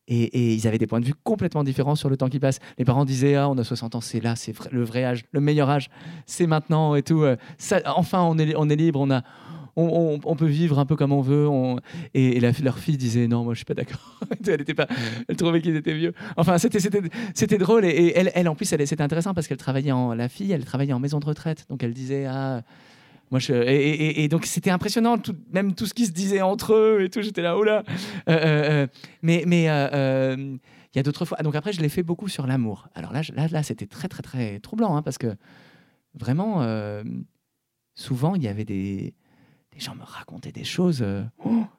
Et, 0.07 0.53
ils 0.53 0.67
avaient 0.67 0.77
des 0.77 0.85
points 0.85 0.99
de 0.99 1.05
vue 1.05 1.15
complètement 1.23 1.63
différents 1.63 1.95
sur 1.95 2.09
le 2.09 2.17
temps 2.17 2.29
qui 2.29 2.39
passe. 2.39 2.59
Les 2.77 2.85
parents 2.85 3.05
disaient 3.05 3.35
Ah, 3.35 3.49
on 3.49 3.57
a 3.57 3.63
60 3.63 3.95
ans, 3.95 4.01
c'est 4.01 4.19
là, 4.19 4.35
c'est 4.35 4.53
le 4.71 4.83
vrai 4.83 5.03
âge, 5.03 5.25
le 5.31 5.39
meilleur 5.39 5.69
âge, 5.69 5.89
c'est 6.25 6.45
maintenant 6.45 6.95
et 6.95 7.01
tout. 7.01 7.23
Euh, 7.23 7.37
enfin, 7.85 8.21
on 8.21 8.37
est, 8.37 8.55
on 8.55 8.69
est 8.69 8.75
libre, 8.75 8.99
on, 8.99 9.09
a, 9.09 9.23
on, 9.75 10.19
on, 10.23 10.35
peut 10.35 10.45
vivre 10.45 10.79
un 10.79 10.85
peu 10.85 10.95
comme 10.95 11.11
on 11.11 11.21
veut. 11.21 11.47
On... 11.47 11.79
Et, 12.13 12.39
leur 12.39 12.79
fille 12.79 12.97
disait 12.97 13.27
Non, 13.27 13.43
moi 13.43 13.53
je 13.53 13.57
suis 13.57 13.65
pas 13.65 13.73
d'accord. 13.73 14.19
elle, 14.47 14.61
était 14.61 14.73
pas, 14.73 14.87
elle 15.27 15.35
trouvait 15.35 15.61
qu'ils 15.61 15.75
étaient 15.75 15.93
vieux. 15.93 16.13
Enfin, 16.37 16.57
c'était, 16.57 17.57
drôle. 17.57 17.85
Et, 17.85 18.13
elle, 18.15 18.31
elle, 18.35 18.47
en 18.47 18.55
plus, 18.55 18.65
c'était 18.65 19.01
intéressant 19.01 19.33
parce 19.33 19.47
qu'elle 19.47 19.57
travaillait 19.57 19.91
en. 19.91 20.13
La 20.13 20.29
fille, 20.29 20.51
elle 20.51 20.63
travaillait 20.63 20.93
en 20.93 20.99
maison 20.99 21.19
de 21.19 21.25
retraite. 21.25 21.65
Donc 21.69 21.83
elle 21.83 21.93
disait 21.93 22.25
Ah 22.25 22.63
moi, 23.31 23.39
je, 23.39 23.53
et, 23.53 24.27
donc 24.27 24.45
c'était 24.45 24.69
impressionnant, 24.69 25.17
tout, 25.17 25.35
même 25.51 25.73
tout 25.73 25.87
ce 25.87 25.93
qui 25.93 26.05
se 26.05 26.11
disait 26.11 26.41
entre 26.41 26.73
eux 26.73 27.01
et 27.01 27.09
tout. 27.09 27.21
J'étais 27.21 27.41
là, 27.41 27.57
oh 27.57 27.63
là. 27.63 27.83
Euh, 28.29 28.31
euh, 28.31 28.69
euh, 28.83 28.87
mais 29.23 29.43
mais 29.47 29.63
il 29.63 30.97
y 30.97 30.99
a 30.99 31.03
d'autres 31.03 31.25
fois. 31.25 31.39
Donc 31.39 31.55
après, 31.55 31.73
je 31.73 31.81
l'ai 31.81 31.89
fait 31.89 32.03
beaucoup 32.03 32.27
sur 32.27 32.45
l'amour. 32.45 32.87
Alors 32.93 33.11
là, 33.13 33.21
là, 33.33 33.47
là 33.47 33.63
c'était 33.63 33.87
très 33.87 34.07
très 34.07 34.21
très 34.21 34.59
troublant 34.59 34.95
hein, 34.95 35.01
parce 35.01 35.17
que 35.17 35.35
vraiment, 36.13 36.65
souvent, 37.95 38.35
il 38.35 38.43
y 38.43 38.47
avait 38.47 38.65
des 38.65 39.15
les 39.75 39.81
gens 39.81 39.93
me 39.93 40.03
racontaient 40.03 40.53
des 40.53 40.63
choses 40.63 41.01
euh, 41.01 41.21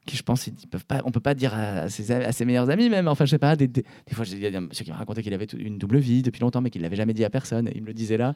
qui, 0.05 0.17
je 0.17 0.23
pense, 0.23 0.47
ils 0.47 0.55
peuvent 0.69 0.85
pas, 0.85 1.01
on 1.07 1.11
peut 1.11 1.21
pas 1.21 1.35
dire 1.35 1.55
à 1.55 1.89
ses, 1.89 2.45
meilleurs 2.45 2.69
amis 2.69 2.91
même. 2.91 3.09
Enfin, 3.09 3.25
je 3.25 3.31
sais 3.31 3.39
pas. 3.39 3.57
Des, 3.57 3.71
fois, 4.13 4.27
il 4.31 4.39
y 4.39 4.47
a 4.47 4.59
un 4.59 4.61
monsieur 4.61 4.85
qui 4.85 4.91
m'a 4.91 4.99
raconté 4.99 5.23
qu'il 5.23 5.33
avait 5.33 5.47
une 5.47 5.79
double 5.79 5.97
vie 5.97 6.23
depuis 6.23 6.41
longtemps, 6.41 6.61
mais 6.61 6.69
qu'il 6.69 6.83
l'avait 6.83 6.97
jamais 6.97 7.15
dit 7.15 7.25
à 7.25 7.31
personne. 7.31 7.71
il 7.75 7.81
me 7.81 7.87
le 7.87 7.95
disait 7.95 8.19
là. 8.19 8.35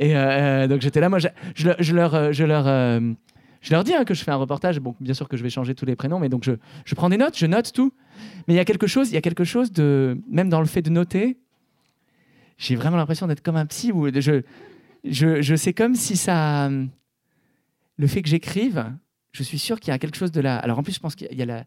Et 0.00 0.16
euh, 0.16 0.64
euh, 0.64 0.66
donc 0.66 0.80
j'étais 0.80 1.00
là. 1.00 1.08
Moi, 1.08 1.20
je, 1.20 1.28
je 1.54 1.94
leur, 1.94 3.84
dis 3.84 3.94
hein, 3.94 4.04
que 4.04 4.14
je 4.14 4.24
fais 4.24 4.32
un 4.32 4.36
reportage. 4.36 4.80
Bon, 4.80 4.96
bien 4.98 5.14
sûr 5.14 5.28
que 5.28 5.36
je 5.36 5.44
vais 5.44 5.50
changer 5.50 5.76
tous 5.76 5.86
les 5.86 5.94
prénoms, 5.94 6.18
mais 6.18 6.28
donc 6.28 6.44
je, 6.44 6.94
prends 6.96 7.08
des 7.08 7.18
notes, 7.18 7.38
je 7.38 7.46
note 7.46 7.72
tout. 7.72 7.92
Mais 8.48 8.54
il 8.54 8.56
y 8.56 8.60
a 8.60 8.64
quelque 8.64 8.88
chose, 8.88 9.10
il 9.10 9.14
y 9.14 9.18
a 9.18 9.22
quelque 9.22 9.44
chose 9.44 9.70
de, 9.70 10.18
même 10.28 10.48
dans 10.48 10.60
le 10.60 10.66
fait 10.66 10.82
de 10.82 10.90
noter, 10.90 11.36
j'ai 12.56 12.74
vraiment 12.74 12.96
l'impression 12.96 13.28
d'être 13.28 13.42
comme 13.42 13.54
un 13.54 13.66
psy 13.66 13.92
je, 14.16 14.42
je, 15.04 15.40
je 15.40 15.54
sais 15.54 15.72
comme 15.72 15.94
si 15.94 16.16
ça 16.16 16.68
le 17.98 18.06
fait 18.06 18.22
que 18.22 18.28
j'écrive, 18.28 18.92
je 19.32 19.42
suis 19.42 19.58
sûr 19.58 19.78
qu'il 19.78 19.90
y 19.90 19.94
a 19.94 19.98
quelque 19.98 20.16
chose 20.16 20.32
de 20.32 20.40
là. 20.40 20.56
Alors 20.58 20.78
en 20.78 20.82
plus, 20.82 20.94
je 20.94 21.00
pense 21.00 21.14
qu'il 21.14 21.32
y 21.32 21.42
a 21.42 21.46
la, 21.46 21.64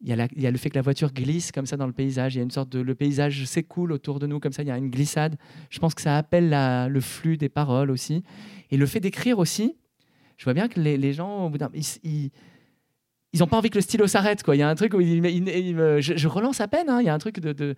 il 0.00 0.08
y, 0.10 0.46
a 0.46 0.50
le 0.50 0.58
fait 0.58 0.68
que 0.68 0.74
la 0.74 0.82
voiture 0.82 1.12
glisse 1.12 1.50
comme 1.50 1.64
ça 1.64 1.78
dans 1.78 1.86
le 1.86 1.94
paysage. 1.94 2.34
Il 2.34 2.38
y 2.38 2.40
a 2.40 2.44
une 2.44 2.50
sorte 2.50 2.68
de. 2.68 2.80
Le 2.80 2.94
paysage 2.94 3.44
s'écoule 3.46 3.90
autour 3.90 4.18
de 4.18 4.26
nous 4.26 4.38
comme 4.38 4.52
ça. 4.52 4.62
Il 4.62 4.68
y 4.68 4.70
a 4.70 4.76
une 4.76 4.90
glissade. 4.90 5.36
Je 5.70 5.78
pense 5.78 5.94
que 5.94 6.02
ça 6.02 6.18
appelle 6.18 6.50
la, 6.50 6.88
le 6.88 7.00
flux 7.00 7.38
des 7.38 7.48
paroles 7.48 7.90
aussi. 7.90 8.22
Et 8.70 8.76
le 8.76 8.84
fait 8.84 9.00
d'écrire 9.00 9.38
aussi, 9.38 9.76
je 10.36 10.44
vois 10.44 10.52
bien 10.52 10.68
que 10.68 10.78
les, 10.78 11.12
gens, 11.14 11.46
au 11.46 11.48
bout 11.48 11.56
d'un. 11.56 11.70
Ils, 12.02 12.30
n'ont 13.38 13.46
pas 13.46 13.56
envie 13.56 13.70
que 13.70 13.76
le 13.76 13.80
stylo 13.80 14.06
s'arrête. 14.06 14.42
Quoi. 14.42 14.56
Il 14.56 14.58
y 14.58 14.62
a 14.62 14.68
un 14.68 14.74
truc 14.74 14.92
où 14.92 15.00
je, 15.00 16.28
relance 16.28 16.60
à 16.60 16.68
peine. 16.68 16.90
Hein. 16.90 17.00
Il 17.00 17.06
y 17.06 17.08
a 17.08 17.14
un 17.14 17.18
truc 17.18 17.40
de. 17.40 17.54
de 17.54 17.74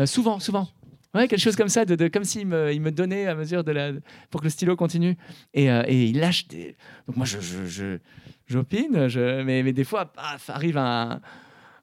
euh, 0.00 0.06
souvent, 0.06 0.40
souvent. 0.40 0.68
Ouais, 1.14 1.26
quelque 1.26 1.40
chose 1.40 1.56
comme 1.56 1.68
ça, 1.70 1.84
de, 1.86 2.08
comme 2.08 2.24
s'il 2.24 2.46
me, 2.46 2.72
il 2.72 2.82
me 2.82 2.90
donnait 2.90 3.26
à 3.26 3.34
mesure 3.34 3.64
de 3.64 3.72
la, 3.72 3.92
pour 4.30 4.40
que 4.40 4.46
le 4.46 4.50
stylo 4.50 4.76
continue. 4.76 5.16
Et, 5.54 5.70
euh, 5.70 5.82
et 5.86 6.04
il 6.04 6.20
lâche 6.20 6.48
des. 6.48 6.76
Donc 7.06 7.16
moi, 7.16 7.24
je, 7.24 7.38
je, 7.40 7.98
j'opine, 8.46 9.08
mais, 9.44 9.62
mais 9.62 9.72
des 9.72 9.84
fois, 9.84 10.12
paf, 10.12 10.50
arrive 10.50 10.76
un, 10.76 11.20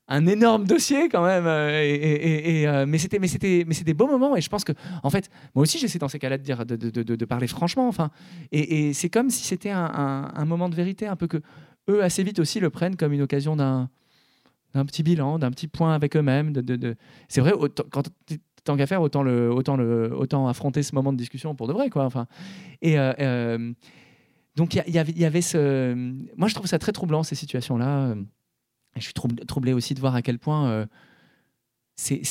un 0.08 0.28
énorme 0.28 0.66
dossier 0.66 1.10
quand 1.10 1.26
même. 1.26 1.48
Euh, 1.48 1.82
et, 1.84 2.62
et, 2.62 2.68
euh, 2.68 2.86
mais 2.88 2.98
c'était, 3.00 3.18
des 3.20 3.94
beaux 3.94 4.08
moments. 4.08 4.36
Et 4.36 4.42
je 4.42 4.50
pense 4.50 4.64
que, 4.64 4.74
en 5.04 5.10
fait, 5.10 5.30
moi 5.56 5.64
aussi, 5.64 5.80
j'essaie 5.80 6.00
dans 6.00 6.08
ces 6.08 6.20
cas-là 6.20 6.38
de 6.38 6.76
de, 6.76 6.76
de, 6.76 7.04
de, 7.04 7.16
de 7.16 7.26
parler 7.26 7.48
franchement. 7.48 7.88
Enfin, 7.88 8.12
et, 8.52 8.94
c'est 8.94 9.10
comme 9.10 9.30
si 9.30 9.44
c'était 9.44 9.72
un, 9.72 10.32
un, 10.36 10.46
moment 10.46 10.70
de 10.70 10.76
vérité, 10.76 11.08
un 11.08 11.16
peu 11.16 11.28
que 11.28 11.42
eux 11.90 12.04
assez 12.04 12.24
vite 12.24 12.40
aussi 12.40 12.60
le 12.60 12.70
prennent 12.70 12.96
comme 12.96 13.14
une 13.14 13.22
occasion 13.22 13.56
d'un 13.56 13.90
d'un 14.74 14.86
petit 14.86 15.04
bilan, 15.04 15.40
d'un 15.40 15.52
petit 15.52 15.70
point 15.70 15.96
avec 15.96 16.18
eux-mêmes. 16.18 16.52
De, 16.52 16.60
de, 16.62 16.96
C'est 17.30 17.40
vrai, 17.40 17.54
quand 17.92 18.10
tant 18.66 18.76
qu'à 18.76 18.88
faire, 18.88 19.02
autant, 19.02 19.24
le, 19.24 19.52
autant, 19.52 19.78
le, 19.78 20.14
autant 20.14 20.48
affronter 20.48 20.84
ce 20.84 20.94
moment 20.94 21.14
de 21.14 21.18
discussion 21.18 21.56
pour 21.56 21.68
de 21.68 21.74
vrai. 21.74 21.90
Quoi. 21.90 22.04
Enfin, 22.04 22.28
et 22.82 23.00
euh, 23.00 23.14
euh, 23.20 23.74
donc, 24.56 24.76
il 24.76 24.84
y, 24.88 25.20
y, 25.20 25.26
avait 25.26 25.42
ce. 25.42 25.94
Moi, 26.36 26.48
je 26.48 26.56
trouve 26.56 26.68
ça 26.68 26.80
très 26.80 26.92
troublant, 26.92 27.24
ces 27.24 27.36
situations-là. 27.36 28.16
je 28.96 29.02
suis 29.02 29.14
troublé 29.14 29.74
aussi 29.74 29.94
de 29.94 30.00
voir 30.00 30.16
à 30.16 30.22
quel 30.22 30.40
point 30.40 30.68
euh, 30.68 30.86
c'est, 31.96 32.22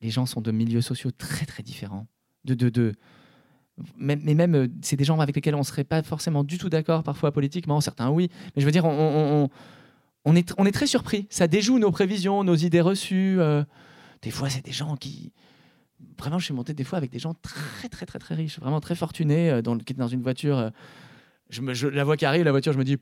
les 0.00 0.10
gens 0.10 0.26
sont 0.26 0.40
de 0.40 0.52
milieux 0.52 0.82
sociaux 0.82 1.10
très, 1.10 1.46
très 1.46 1.62
différents. 1.62 2.06
De, 2.44 2.54
de, 2.54 2.68
de, 2.68 2.92
mais 3.96 4.16
même, 4.16 4.68
c'est 4.82 4.96
des 4.96 5.04
gens 5.04 5.18
avec 5.18 5.34
lesquels 5.34 5.54
on 5.54 5.60
ne 5.60 5.64
serait 5.64 5.84
pas 5.84 6.02
forcément 6.02 6.44
du 6.44 6.58
tout 6.58 6.68
d'accord, 6.68 7.02
parfois 7.02 7.32
politiquement, 7.32 7.80
certains 7.80 8.10
oui. 8.10 8.28
Mais 8.54 8.60
je 8.60 8.66
veux 8.66 8.72
dire, 8.72 8.84
on, 8.84 9.48
on, 10.26 10.36
est, 10.36 10.52
on 10.58 10.66
est 10.66 10.72
très 10.72 10.86
surpris. 10.86 11.26
Ça 11.30 11.46
déjoue 11.48 11.78
nos 11.78 11.90
prévisions, 11.90 12.44
nos 12.44 12.56
idées 12.56 12.82
reçues. 12.82 13.38
Des 14.24 14.30
fois, 14.30 14.48
c'est 14.48 14.64
des 14.64 14.72
gens 14.72 14.96
qui. 14.96 15.32
Vraiment, 16.18 16.38
je 16.38 16.46
suis 16.46 16.54
monté 16.54 16.72
des 16.72 16.82
fois 16.82 16.96
avec 16.96 17.10
des 17.10 17.18
gens 17.18 17.34
très, 17.34 17.88
très, 17.88 18.06
très, 18.06 18.18
très 18.18 18.34
riches, 18.34 18.58
vraiment 18.58 18.80
très 18.80 18.94
fortunés, 18.94 19.50
euh, 19.50 19.62
dans, 19.62 19.76
qui 19.76 19.92
étaient 19.92 20.00
dans 20.00 20.08
une 20.08 20.22
voiture. 20.22 20.58
Euh, 20.58 20.70
je 21.50 21.86
la 21.86 22.04
voix 22.04 22.16
qui 22.16 22.24
arrive, 22.24 22.42
la 22.44 22.50
voiture, 22.50 22.72
je 22.72 22.78
me 22.78 22.84
dis, 22.84 22.96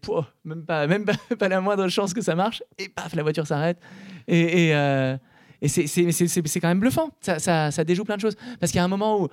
même, 0.45 0.65
pas, 0.67 1.49
la 1.49 1.61
moindre 1.61 1.89
chance 1.89 2.13
que 2.13 2.21
ça 2.21 2.35
marche. 2.35 2.63
Et 2.79 2.89
paf, 2.89 3.15
la 3.15 3.23
voiture 3.23 3.47
s'arrête. 3.47 3.79
Et, 4.27 4.75
euh, 4.75 5.17
c'est 5.65 6.61
quand 6.61 6.69
même 6.69 6.81
bluffant. 6.81 7.11
Ça, 7.21 7.85
déjoue 7.85 8.05
plein 8.05 8.17
de 8.17 8.21
choses. 8.21 8.37
Parce 8.59 8.73
qu'il 8.73 8.79
y 8.79 8.83
a 8.83 8.85
un 8.85 8.89
moment 8.89 9.23
où, 9.23 9.29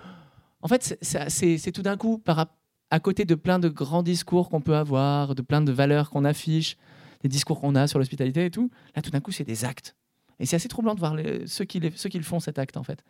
en 0.62 0.68
fait, 0.68 0.98
c'est 1.02 1.72
tout 1.72 1.82
d'un 1.82 1.98
coup, 1.98 2.24
à 2.92 3.00
côté 3.00 3.26
de 3.26 3.34
plein 3.34 3.58
de 3.58 3.68
grands 3.68 4.04
discours 4.04 4.50
qu'on 4.50 4.62
peut 4.62 4.76
avoir, 4.76 5.34
de 5.34 5.42
plein 5.42 5.62
de 5.62 5.72
valeurs 5.72 6.12
qu'on 6.12 6.24
affiche, 6.24 6.78
des 7.22 7.30
discours 7.30 7.60
qu'on 7.60 7.74
a 7.74 7.88
sur 7.88 7.98
l'hospitalité 7.98 8.46
et 8.46 8.52
tout, 8.52 8.70
là, 8.96 9.02
tout 9.02 9.10
d'un 9.10 9.22
coup, 9.22 9.32
c'est 9.32 9.44
des 9.44 9.66
actes. 9.66 9.96
Et 10.40 10.46
c'est 10.46 10.56
assez 10.56 10.70
troublant 10.70 10.96
de 10.96 11.00
voir 11.00 11.16
ceux, 11.46 11.66
qui 11.66 11.82
ceux 11.96 12.10
qui 12.10 12.18
le 12.18 12.24
font, 12.24 12.40
cet 12.40 12.60
acte, 12.60 12.78
en 12.78 12.84
fait. 12.84 13.04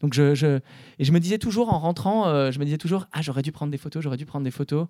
Donc 0.00 0.14
je, 0.14 0.34
je, 0.34 0.60
et 0.98 1.04
je 1.04 1.12
me 1.12 1.20
disais 1.20 1.38
toujours, 1.38 1.72
en 1.72 1.78
rentrant, 1.78 2.26
euh, 2.26 2.50
je 2.50 2.58
me 2.58 2.64
disais 2.64 2.78
toujours, 2.78 3.06
ah, 3.12 3.20
j'aurais 3.22 3.42
dû 3.42 3.52
prendre 3.52 3.70
des 3.70 3.78
photos, 3.78 4.02
j'aurais 4.02 4.16
dû 4.16 4.26
prendre 4.26 4.44
des 4.44 4.50
photos. 4.50 4.86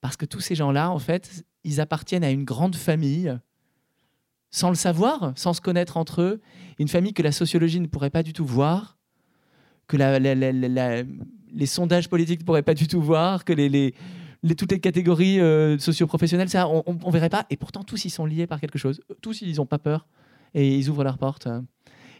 Parce 0.00 0.16
que 0.16 0.24
tous 0.24 0.40
ces 0.40 0.54
gens-là, 0.54 0.90
en 0.90 0.98
fait, 0.98 1.44
ils 1.64 1.80
appartiennent 1.80 2.24
à 2.24 2.30
une 2.30 2.44
grande 2.44 2.76
famille, 2.76 3.36
sans 4.50 4.70
le 4.70 4.74
savoir, 4.74 5.32
sans 5.36 5.52
se 5.52 5.60
connaître 5.60 5.96
entre 5.96 6.22
eux. 6.22 6.40
Une 6.78 6.88
famille 6.88 7.12
que 7.12 7.22
la 7.22 7.32
sociologie 7.32 7.80
ne 7.80 7.86
pourrait 7.86 8.10
pas 8.10 8.22
du 8.22 8.32
tout 8.32 8.46
voir, 8.46 8.96
que 9.86 9.96
les 9.96 11.66
sondages 11.66 12.08
politiques 12.08 12.40
ne 12.40 12.44
pourraient 12.44 12.62
pas 12.62 12.74
du 12.74 12.86
tout 12.86 13.02
voir, 13.02 13.44
que 13.44 13.52
les, 13.52 13.94
toutes 14.56 14.72
les 14.72 14.80
catégories 14.80 15.40
euh, 15.40 15.78
socio-professionnelles, 15.78 16.48
ça, 16.48 16.68
on 16.68 16.84
ne 16.94 17.12
verrait 17.12 17.28
pas. 17.28 17.44
Et 17.50 17.56
pourtant, 17.56 17.82
tous, 17.82 18.04
ils 18.06 18.10
sont 18.10 18.24
liés 18.24 18.46
par 18.46 18.60
quelque 18.60 18.78
chose. 18.78 19.00
Tous, 19.20 19.42
ils 19.42 19.56
n'ont 19.56 19.66
pas 19.66 19.78
peur 19.78 20.06
et 20.54 20.76
ils 20.76 20.88
ouvrent 20.88 21.04
leur 21.04 21.18
porte. 21.18 21.48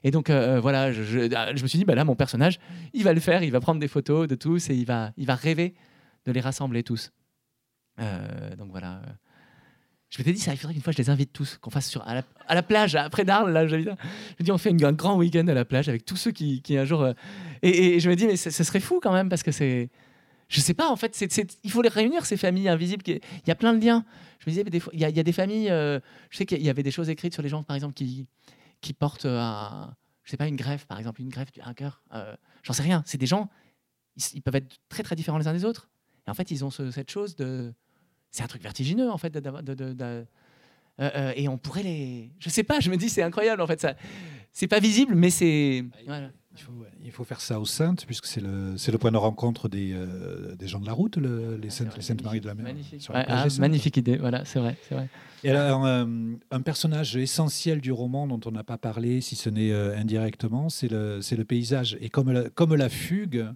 Et 0.04 0.10
donc 0.10 0.30
voilà, 0.30 0.92
je, 0.92 1.02
je, 1.02 1.62
me 1.62 1.68
suis 1.68 1.78
dit, 1.78 1.84
bah 1.84 1.94
là, 1.94 2.04
mon 2.04 2.14
personnage, 2.16 2.58
il 2.92 3.04
va 3.04 3.12
le 3.12 3.20
faire, 3.20 3.42
il 3.42 3.50
va 3.50 3.60
prendre 3.60 3.80
des 3.80 3.88
photos 3.88 4.28
de 4.28 4.34
tous 4.34 4.70
et 4.70 4.74
il 4.74 4.86
va, 4.86 5.12
il 5.16 5.26
va 5.26 5.34
rêver 5.34 5.74
de 6.26 6.32
les 6.32 6.40
rassembler 6.40 6.82
tous. 6.82 7.12
donc 7.98 8.70
voilà. 8.70 9.02
Je 10.10 10.18
m'étais 10.18 10.32
dit, 10.32 10.40
ça, 10.40 10.56
faudrait 10.56 10.72
qu'une 10.72 10.82
fois 10.82 10.92
je 10.92 10.98
les 10.98 11.10
invite 11.10 11.32
tous, 11.32 11.58
qu'on 11.58 11.70
fasse 11.70 11.88
sur, 11.88 12.02
à, 12.08 12.22
la, 12.54 12.62
plage, 12.62 12.94
après 12.94 13.24
d'Arles. 13.24 13.52
Là, 13.52 13.66
je 13.66 13.76
me 13.76 13.94
dis, 14.40 14.50
on 14.50 14.56
fait 14.56 14.70
un 14.70 14.92
grand 14.92 15.16
week-end 15.16 15.46
à 15.48 15.54
la 15.54 15.66
plage 15.66 15.88
avec 15.88 16.06
tous 16.06 16.16
ceux 16.16 16.30
qui, 16.30 16.62
qui 16.62 16.78
un 16.78 16.86
jour. 16.86 17.02
Euh, 17.02 17.12
et, 17.62 18.00
je 18.00 18.08
me 18.08 18.16
dis, 18.16 18.26
mais 18.26 18.36
ce 18.36 18.50
serait 18.50 18.80
fou 18.80 19.00
quand 19.02 19.12
même, 19.12 19.28
parce 19.28 19.42
que 19.42 19.52
c'est. 19.52 19.90
Je 20.48 20.60
sais 20.60 20.74
pas, 20.74 20.90
en 20.90 20.96
fait, 20.96 21.14
c'est, 21.14 21.58
il 21.62 21.70
faut 21.70 21.82
les 21.82 21.88
réunir, 21.88 22.24
ces 22.24 22.36
familles 22.36 22.68
invisibles. 22.68 23.02
Il 23.06 23.20
y 23.46 23.50
a 23.50 23.54
plein 23.54 23.74
de 23.74 23.84
liens. 23.84 24.04
Je 24.38 24.48
me 24.48 24.52
disais, 24.52 24.64
des 24.64 24.80
fois, 24.80 24.92
il, 24.94 25.00
y 25.00 25.04
a, 25.04 25.10
il 25.10 25.16
y 25.16 25.20
a 25.20 25.22
des 25.22 25.32
familles. 25.32 25.70
Euh, 25.70 26.00
je 26.30 26.38
sais 26.38 26.46
qu'il 26.46 26.62
y 26.62 26.70
avait 26.70 26.82
des 26.82 26.90
choses 26.90 27.10
écrites 27.10 27.34
sur 27.34 27.42
les 27.42 27.48
gens, 27.48 27.62
par 27.62 27.76
exemple, 27.76 27.94
qui, 27.94 28.26
qui 28.80 28.94
portent 28.94 29.26
un. 29.26 29.94
Je 30.24 30.30
sais 30.30 30.36
pas, 30.36 30.46
une 30.46 30.56
greffe, 30.56 30.86
par 30.86 30.98
exemple, 30.98 31.20
une 31.20 31.28
greffe, 31.28 31.48
un 31.62 31.74
cœur. 31.74 32.02
Euh, 32.14 32.34
j'en 32.62 32.72
sais 32.72 32.82
rien. 32.82 33.02
C'est 33.06 33.18
des 33.18 33.26
gens, 33.26 33.48
ils, 34.34 34.42
peuvent 34.42 34.56
être 34.56 34.76
très, 34.88 35.02
très 35.02 35.16
différents 35.16 35.38
les 35.38 35.48
uns 35.48 35.54
des 35.54 35.64
autres. 35.64 35.88
Et 36.26 36.30
en 36.30 36.34
fait, 36.34 36.50
ils 36.50 36.64
ont 36.64 36.70
cette 36.70 37.10
chose 37.10 37.36
de 37.36 37.72
c'est 38.30 38.42
un 38.42 38.46
truc 38.46 38.62
vertigineux 38.62 39.10
en 39.10 39.18
fait. 39.18 39.36
Euh, 39.36 40.24
euh, 41.00 41.32
et 41.36 41.48
on 41.48 41.58
pourrait 41.58 41.82
les. 41.82 42.30
Je 42.38 42.48
sais 42.48 42.62
pas, 42.62 42.80
je 42.80 42.90
me 42.90 42.96
dis 42.96 43.08
c'est 43.08 43.22
incroyable 43.22 43.62
en 43.62 43.66
fait. 43.66 43.80
Ça, 43.80 43.94
c'est 44.52 44.68
pas 44.68 44.80
visible, 44.80 45.14
mais 45.14 45.30
c'est. 45.30 45.84
Il, 47.04 47.12
faut, 47.12 47.24
faire 47.24 47.40
ça 47.40 47.60
aux 47.60 47.64
Saintes, 47.64 48.04
puisque 48.06 48.26
c'est 48.26 48.40
le, 48.40 48.76
c'est 48.76 48.92
le 48.92 48.98
point 48.98 49.12
de 49.12 49.16
rencontre 49.16 49.68
des, 49.68 49.92
euh, 49.92 50.54
des 50.56 50.66
gens 50.66 50.80
de 50.80 50.86
la 50.86 50.92
route, 50.92 51.16
les 51.16 51.70
Saintes, 51.70 51.96
les 51.96 52.02
Saintes 52.02 52.22
Marie 52.22 52.40
de 52.40 52.46
la 52.46 52.54
Mer. 52.54 52.64
Magnifique, 52.64 53.08
ah, 53.12 53.46
magnifique 53.58 53.96
idée, 53.96 54.16
voilà, 54.16 54.44
c'est 54.44 54.58
vrai, 54.58 54.76
c'est 54.88 54.94
vrai. 54.94 55.08
Et 55.44 55.50
alors, 55.50 55.86
un 55.86 56.60
personnage 56.62 57.16
essentiel 57.16 57.80
du 57.80 57.92
roman 57.92 58.26
dont 58.26 58.40
on 58.44 58.50
n'a 58.50 58.64
pas 58.64 58.78
parlé, 58.78 59.20
si 59.20 59.36
ce 59.36 59.50
n'est 59.50 59.72
indirectement, 59.72 60.68
c'est 60.68 60.88
le, 60.88 61.20
c'est 61.22 61.36
le 61.36 61.44
paysage. 61.44 61.96
Et 62.00 62.08
comme 62.08 62.32
la, 62.32 62.50
comme 62.50 62.74
la 62.74 62.88
fugue, 62.88 63.46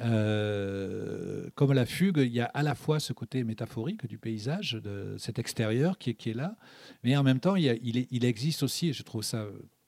euh, 0.00 1.48
comme 1.54 1.72
la 1.72 1.86
fugue, 1.86 2.18
il 2.18 2.32
y 2.32 2.40
a 2.40 2.46
à 2.46 2.62
la 2.62 2.74
fois 2.74 2.98
ce 2.98 3.12
côté 3.12 3.44
métaphorique 3.44 4.06
du 4.06 4.18
paysage, 4.18 4.72
de 4.72 5.14
cet 5.18 5.38
extérieur 5.38 5.98
qui 5.98 6.10
est, 6.10 6.14
qui 6.14 6.30
est 6.30 6.34
là, 6.34 6.56
mais 7.04 7.16
en 7.16 7.22
même 7.22 7.40
temps, 7.40 7.56
il, 7.56 7.78
il, 7.82 8.06
il, 8.10 8.24
existe 8.24 8.62
aussi, 8.62 8.88
et 8.88 8.92
je 8.92 9.02
trouve 9.02 9.22
ça 9.22 9.46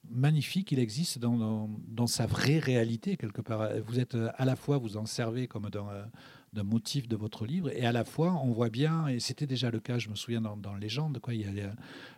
magnifique, 0.09 0.71
il 0.71 0.79
existe 0.79 1.19
dans, 1.19 1.69
dans, 1.87 2.07
sa 2.07 2.25
vraie 2.25 2.59
réalité 2.59 3.17
quelque 3.17 3.41
part. 3.41 3.69
Vous 3.85 3.99
êtes 3.99 4.15
à 4.35 4.45
la 4.45 4.55
fois, 4.55 4.77
vous 4.77 4.97
en 4.97 5.05
servez 5.05 5.47
comme 5.47 5.69
d'un 5.69 6.63
motif 6.63 7.07
de 7.07 7.15
votre 7.15 7.45
livre, 7.45 7.69
et 7.71 7.85
à 7.85 7.91
la 7.91 8.03
fois, 8.03 8.33
on 8.43 8.51
voit 8.51 8.69
bien, 8.69 9.07
et 9.07 9.19
c'était 9.19 9.47
déjà 9.47 9.69
le 9.69 9.79
cas, 9.79 9.97
je 9.99 10.09
me 10.09 10.15
souviens 10.15 10.41
dans, 10.41 10.57
dans 10.57 10.75
Légende, 10.75 11.19
quoi, 11.19 11.33
il 11.33 11.41
y 11.41 11.61
a, 11.61 11.71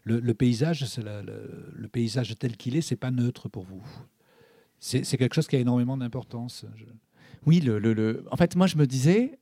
le, 0.04 0.34
paysage, 0.34 0.86
le, 0.98 1.88
paysage 1.88 2.38
tel 2.38 2.56
qu'il 2.56 2.76
est, 2.76 2.82
c'est 2.82 2.96
pas 2.96 3.12
neutre 3.12 3.50
pour 3.50 3.64
vous. 3.64 3.84
C'est 4.80 5.18
quelque 5.18 5.36
chose 5.36 5.48
qui 5.48 5.58
a 5.58 5.60
énormément 5.60 5.98
d'importance. 5.98 6.66
Oui, 7.46 7.60
le, 7.60 7.80
le, 7.80 8.26
en 8.32 8.38
fait, 8.38 8.56
moi, 8.56 8.68
je 8.68 8.78
me 8.78 8.88
disais, 8.88 9.40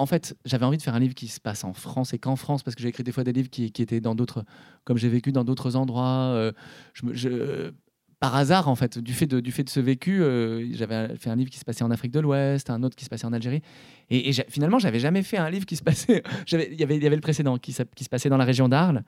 en 0.00 0.06
fait, 0.06 0.34
j'avais 0.46 0.64
envie 0.64 0.78
de 0.78 0.82
faire 0.82 0.94
un 0.94 0.98
livre 0.98 1.14
qui 1.14 1.28
se 1.28 1.40
passe 1.40 1.62
en 1.62 1.74
France 1.74 2.14
et 2.14 2.18
qu'en 2.18 2.34
France, 2.34 2.62
parce 2.62 2.74
que 2.74 2.80
j'ai 2.80 2.88
écrit 2.88 3.02
des 3.02 3.12
fois 3.12 3.22
des 3.22 3.32
livres 3.32 3.50
qui, 3.50 3.64
étaient 3.66 4.00
dans 4.00 4.14
d'autres, 4.14 4.44
comme 4.84 4.96
j'ai 4.96 5.10
vécu 5.10 5.30
dans 5.30 5.44
d'autres 5.44 5.76
endroits. 5.76 6.32
Euh, 6.34 7.70
par 8.18 8.34
hasard, 8.34 8.68
en 8.68 8.74
fait, 8.76 8.98
du 8.98 9.12
fait 9.12 9.26
de, 9.26 9.42
ce 9.66 9.80
vécu, 9.80 10.22
euh, 10.22 10.72
j'avais 10.72 11.16
fait 11.16 11.28
un 11.28 11.36
livre 11.36 11.50
qui 11.50 11.58
se 11.58 11.66
passait 11.66 11.84
en 11.84 11.90
Afrique 11.90 12.12
de 12.12 12.20
l'Ouest, 12.20 12.70
un 12.70 12.82
autre 12.82 12.96
qui 12.96 13.04
se 13.04 13.10
passait 13.10 13.26
en 13.26 13.34
Algérie. 13.34 13.60
Et, 14.08 14.30
et 14.30 14.32
finalement, 14.48 14.78
j'avais 14.78 15.00
jamais 15.00 15.22
fait 15.22 15.36
un 15.36 15.50
livre 15.50 15.66
qui 15.66 15.76
se 15.76 15.82
passait. 15.82 16.22
il, 16.52 16.80
y 16.80 16.82
avait, 16.82 16.98
le 16.98 17.20
précédent 17.20 17.58
qui, 17.58 17.74
se 17.74 17.82
passait 18.10 18.30
dans 18.30 18.38
la 18.38 18.46
région 18.46 18.70
d'Arles. 18.70 19.04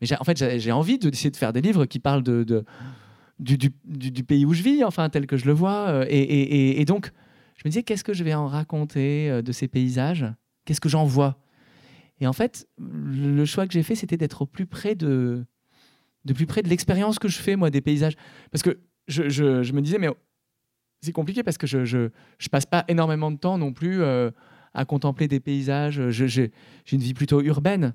Mais 0.00 0.08
en 0.18 0.24
fait, 0.24 0.58
j'ai 0.58 0.72
envie 0.72 0.98
d'essayer 0.98 1.30
de 1.30 1.36
faire 1.36 1.52
des 1.52 1.60
livres 1.60 1.86
qui 1.86 2.00
parlent 2.00 2.24
du, 3.38 3.62
pays 4.26 4.44
où 4.44 4.54
je 4.54 4.62
vis, 4.62 4.82
enfin, 4.82 5.08
tel 5.08 5.28
que 5.28 5.36
je 5.36 5.46
le 5.46 5.52
vois. 5.52 5.88
Euh, 5.88 6.06
et, 6.08 6.84
donc, 6.84 7.12
me 7.66 7.70
disais, 7.70 7.82
qu'est-ce 7.82 8.04
que 8.04 8.12
je 8.12 8.24
vais 8.24 8.34
en 8.34 8.46
raconter 8.46 9.30
euh, 9.30 9.42
de 9.42 9.52
ces 9.52 9.68
paysages? 9.68 10.26
Qu'est-ce 10.64 10.80
que 10.80 10.88
j'en 10.88 11.04
vois? 11.04 11.38
Et 12.20 12.26
en 12.26 12.32
fait, 12.32 12.68
le 12.78 13.44
choix 13.44 13.66
que 13.66 13.72
j'ai 13.72 13.82
fait, 13.82 13.94
c'était 13.94 14.16
d'être 14.16 14.42
au 14.42 14.46
plus 14.46 14.66
près 14.66 14.94
de, 14.94 15.44
de 16.24 16.32
plus 16.32 16.46
près 16.46 16.62
de 16.62 16.68
l'expérience 16.68 17.18
que 17.18 17.28
je 17.28 17.38
fais, 17.38 17.56
moi, 17.56 17.70
des 17.70 17.80
paysages. 17.80 18.14
Parce 18.50 18.62
que 18.62 18.78
je, 19.06 19.28
je, 19.28 19.72
me 19.72 19.80
disais, 19.80 19.98
mais 19.98 20.08
c'est 21.02 21.12
compliqué 21.12 21.42
parce 21.42 21.58
que 21.58 21.66
je, 21.66 21.84
je, 21.84 22.10
je, 22.38 22.48
passe 22.48 22.66
pas 22.66 22.84
énormément 22.88 23.30
de 23.30 23.36
temps 23.36 23.58
non 23.58 23.72
plus 23.72 24.02
euh, 24.02 24.30
à 24.72 24.84
contempler 24.84 25.28
des 25.28 25.40
paysages. 25.40 26.08
J'ai 26.10 26.52
une 26.90 27.00
vie 27.00 27.14
plutôt 27.14 27.42
urbaine. 27.42 27.94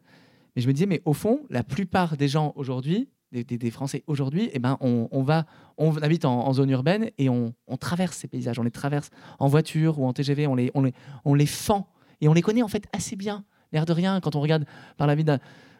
Mais 0.56 0.62
je 0.62 0.68
me 0.68 0.74
disais, 0.74 0.86
mais 0.86 1.02
au 1.06 1.14
fond, 1.14 1.42
la 1.50 1.64
plupart 1.64 2.16
des 2.16 2.28
gens 2.28 2.54
aujourd'hui, 2.56 3.10
des, 3.32 3.72
Français 3.72 4.04
aujourd'hui, 4.08 4.50
eh 4.54 4.60
ben, 4.60 4.78
on, 4.82 5.24
va, 5.24 5.46
on 5.78 5.96
habite 5.98 6.26
en, 6.26 6.52
zone 6.54 6.70
urbaine 6.70 7.10
et 7.18 7.30
on, 7.30 7.54
traverse 7.80 8.18
ces 8.18 8.28
paysages, 8.28 8.60
on 8.60 8.64
les 8.64 8.72
traverse 8.72 9.10
en 9.40 9.48
voiture 9.48 10.00
ou 10.00 10.06
en 10.06 10.14
TGV, 10.14 10.48
on 10.48 10.56
les, 10.56 10.72
on 10.74 10.82
les, 10.82 10.94
on 11.26 11.34
les 11.34 11.46
fend 11.46 11.88
et 12.20 12.28
on 12.28 12.34
les 12.34 12.42
connaît 12.42 12.62
en 12.62 12.68
fait 12.68 12.86
assez 12.94 13.16
bien. 13.16 13.44
L'air 13.72 13.86
de 13.86 13.94
rien, 13.94 14.20
quand 14.20 14.36
on 14.36 14.42
regarde 14.42 14.66
par 14.98 15.08
la 15.08 15.16
vie 15.16 15.24
d'un. 15.24 15.40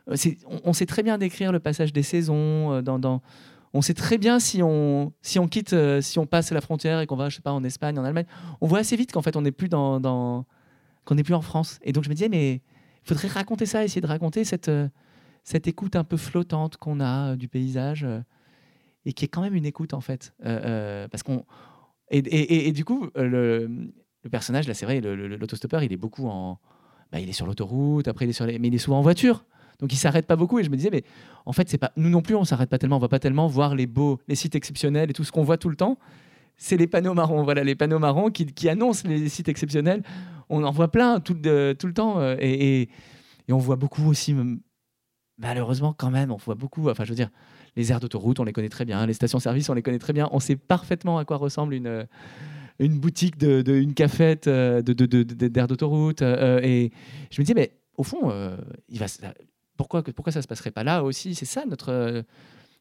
Euh, 0.10 0.16
on, 0.64 0.74
sait 0.74 0.86
très 0.86 1.04
bien 1.04 1.18
décrire 1.18 1.52
le 1.52 1.60
passage 1.60 1.92
des 1.94 2.04
saisons. 2.04 2.74
Euh, 2.74 3.18
on 3.74 3.82
sait 3.82 3.94
très 3.94 4.18
bien 4.18 4.40
si 4.40 4.64
on, 4.64 5.14
si 5.22 5.40
on 5.40 5.48
quitte, 5.48 5.74
euh, 5.74 6.02
si 6.02 6.20
on 6.20 6.26
passe 6.26 6.52
la 6.52 6.62
frontière 6.62 7.00
et 7.02 7.08
qu'on 7.08 7.16
va, 7.16 7.30
je 7.30 7.36
sais 7.36 7.42
pas, 7.42 7.52
en 7.52 7.64
Espagne, 7.64 8.00
en 8.00 8.04
Allemagne. 8.04 8.26
On 8.62 8.68
voit 8.68 8.80
assez 8.80 8.96
vite 8.96 9.12
qu'en 9.12 9.22
fait, 9.22 9.36
on 9.36 9.42
n'est 9.42 9.52
plus 9.52 9.70
dans 9.70 10.46
qu'on 11.04 11.16
n'est 11.16 11.24
plus 11.24 11.34
en 11.34 11.42
France. 11.42 11.80
Et 11.84 11.92
donc, 11.94 12.04
je 12.04 12.10
me 12.10 12.14
disais, 12.14 12.30
mais 12.30 12.54
il 12.54 13.08
faudrait 13.08 13.28
raconter 13.28 13.66
ça, 13.66 13.84
essayer 13.84 14.02
de 14.02 14.08
raconter 14.08 14.44
cette 14.46 14.70
cette 15.44 15.68
écoute 15.68 15.96
un 15.96 16.04
peu 16.04 16.18
flottante 16.18 16.78
qu'on 16.78 17.00
a 17.00 17.32
euh, 17.32 17.36
du 17.36 17.48
paysage 17.48 18.04
euh, 18.04 18.20
et 19.06 19.14
qui 19.14 19.26
est 19.26 19.28
quand 19.28 19.42
même 19.42 19.56
une 19.56 19.66
écoute 19.66 19.94
en 19.94 20.02
fait. 20.02 20.34
Euh, 20.46 21.08
parce 21.08 21.24
qu'on 21.24 21.46
et, 22.14 22.68
et, 22.68 22.74
du 22.74 22.84
coup, 22.84 23.08
le, 23.16 23.70
le 24.24 24.30
personnage, 24.30 24.68
là, 24.68 24.74
c'est 24.74 24.86
vrai, 24.86 25.00
l'autostoppeur, 25.00 25.82
il 25.82 25.94
est 25.94 25.98
beaucoup 25.98 26.28
en. 26.28 26.60
Bah, 27.10 27.22
il 27.22 27.30
est 27.30 27.34
sur 27.34 27.46
l'autoroute, 27.46 28.10
après, 28.10 28.26
il 28.26 28.30
est 28.30 28.34
sur 28.34 28.46
mais 28.46 28.68
il 28.68 28.76
est 28.76 28.80
souvent 28.80 29.00
en 29.00 29.02
voiture. 29.02 29.46
Donc, 29.80 29.94
il 29.94 29.96
s'arrête 29.96 30.28
pas 30.28 30.36
beaucoup. 30.36 30.60
Et 30.60 30.64
je 30.66 30.70
me 30.70 30.76
disais, 30.76 30.90
mais 30.92 31.06
en 31.46 31.54
fait, 31.54 31.70
c'est 31.70 31.78
pas 31.78 31.94
nous 31.96 32.10
non 32.10 32.22
plus, 32.22 32.36
on 32.36 32.44
s'arrête 32.44 32.70
pas 32.70 32.78
tellement. 32.78 32.98
On 32.98 33.00
va 33.00 33.08
pas 33.08 33.20
tellement 33.20 33.48
voir 33.48 33.76
les 33.76 33.88
beaux, 33.88 34.20
les 34.28 34.36
sites 34.36 34.56
exceptionnels 34.56 35.10
et 35.10 35.14
tout 35.14 35.24
ce 35.24 35.32
qu'on 35.32 35.44
voit 35.44 35.58
tout 35.58 35.70
le 35.70 35.78
temps. 35.78 35.98
C'est 36.58 36.76
les 36.76 36.88
panneaux 36.88 37.14
marrons. 37.14 37.44
Voilà, 37.44 37.64
les 37.64 37.76
panneaux 37.76 37.98
marrons 37.98 38.30
qui, 38.30 38.46
qui, 38.46 38.68
annoncent 38.68 39.08
les 39.08 39.30
sites 39.30 39.48
exceptionnels. 39.48 40.04
On 40.50 40.66
en 40.66 40.72
voit 40.72 40.92
plein 40.92 41.22
tout, 41.22 41.34
tout 41.34 41.88
le 41.88 41.94
temps. 41.94 42.22
Et, 42.40 42.82
et, 42.82 42.90
on 43.54 43.58
voit 43.58 43.78
beaucoup 43.78 44.10
aussi 44.10 44.36
malheureusement, 45.42 45.94
quand 45.94 46.12
même, 46.12 46.32
on 46.32 46.38
voit 46.38 46.56
beaucoup. 46.56 46.90
Enfin, 46.90 47.04
je 47.04 47.10
veux 47.10 47.16
dire, 47.16 47.30
les 47.76 47.92
aires 47.92 48.00
d'autoroute, 48.00 48.40
on 48.40 48.44
les 48.44 48.54
connaît 48.54 48.70
très 48.70 48.86
bien. 48.86 49.06
Les 49.06 49.14
stations-service, 49.14 49.70
on 49.70 49.74
les 49.74 49.82
connaît 49.82 50.00
très 50.00 50.14
bien. 50.14 50.30
On 50.32 50.40
sait 50.40 50.56
parfaitement 50.56 51.18
à 51.18 51.26
quoi 51.26 51.38
ressemble 51.38 51.74
une, 51.74 52.08
une 52.80 53.00
boutique, 53.00 53.36
une 53.42 53.94
cafette 53.94 54.48
euh, 54.48 54.82
d'aires 54.82 55.68
de, 55.68 55.68
d'autoroute. 55.68 56.22
Euh, 56.22 56.60
et 56.64 56.92
je 57.30 57.42
me 57.42 57.46
dis, 57.46 57.54
mais 57.54 57.72
au 57.98 58.04
fond, 58.04 58.30
euh, 58.32 58.58
il 58.90 59.00
va, 59.00 59.06
pourquoi, 59.78 60.04
pourquoi 60.04 60.32
ça 60.32 60.42
se 60.42 60.48
passerait 60.48 60.72
pas 60.72 60.84
là 60.84 61.04
aussi? 61.04 61.36
C'est 61.36 61.46
ça 61.46 61.64
notre. 61.66 62.24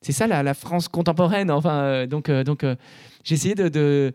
c'est 0.00 0.12
ça 0.12 0.26
la, 0.26 0.54
France 0.54 0.88
contemporaine. 0.88 1.50
Enfin, 1.50 2.06
donc, 2.06 2.30
donc 2.30 2.64
j'ai 3.24 3.34
essayé 3.34 3.54
de, 3.54 4.12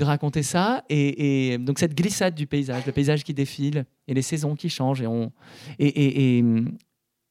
raconter 0.00 0.42
ça. 0.42 0.84
Et, 0.88 1.58
donc, 1.58 1.78
cette 1.78 1.94
glissade 1.94 2.34
du 2.34 2.46
paysage, 2.46 2.86
le 2.86 2.92
paysage 2.92 3.24
qui 3.24 3.34
défile 3.34 3.86
et 4.08 4.14
les 4.14 4.22
saisons 4.22 4.54
qui 4.54 4.68
changent. 4.68 5.02
Et, 5.02 5.06
on, 5.06 5.32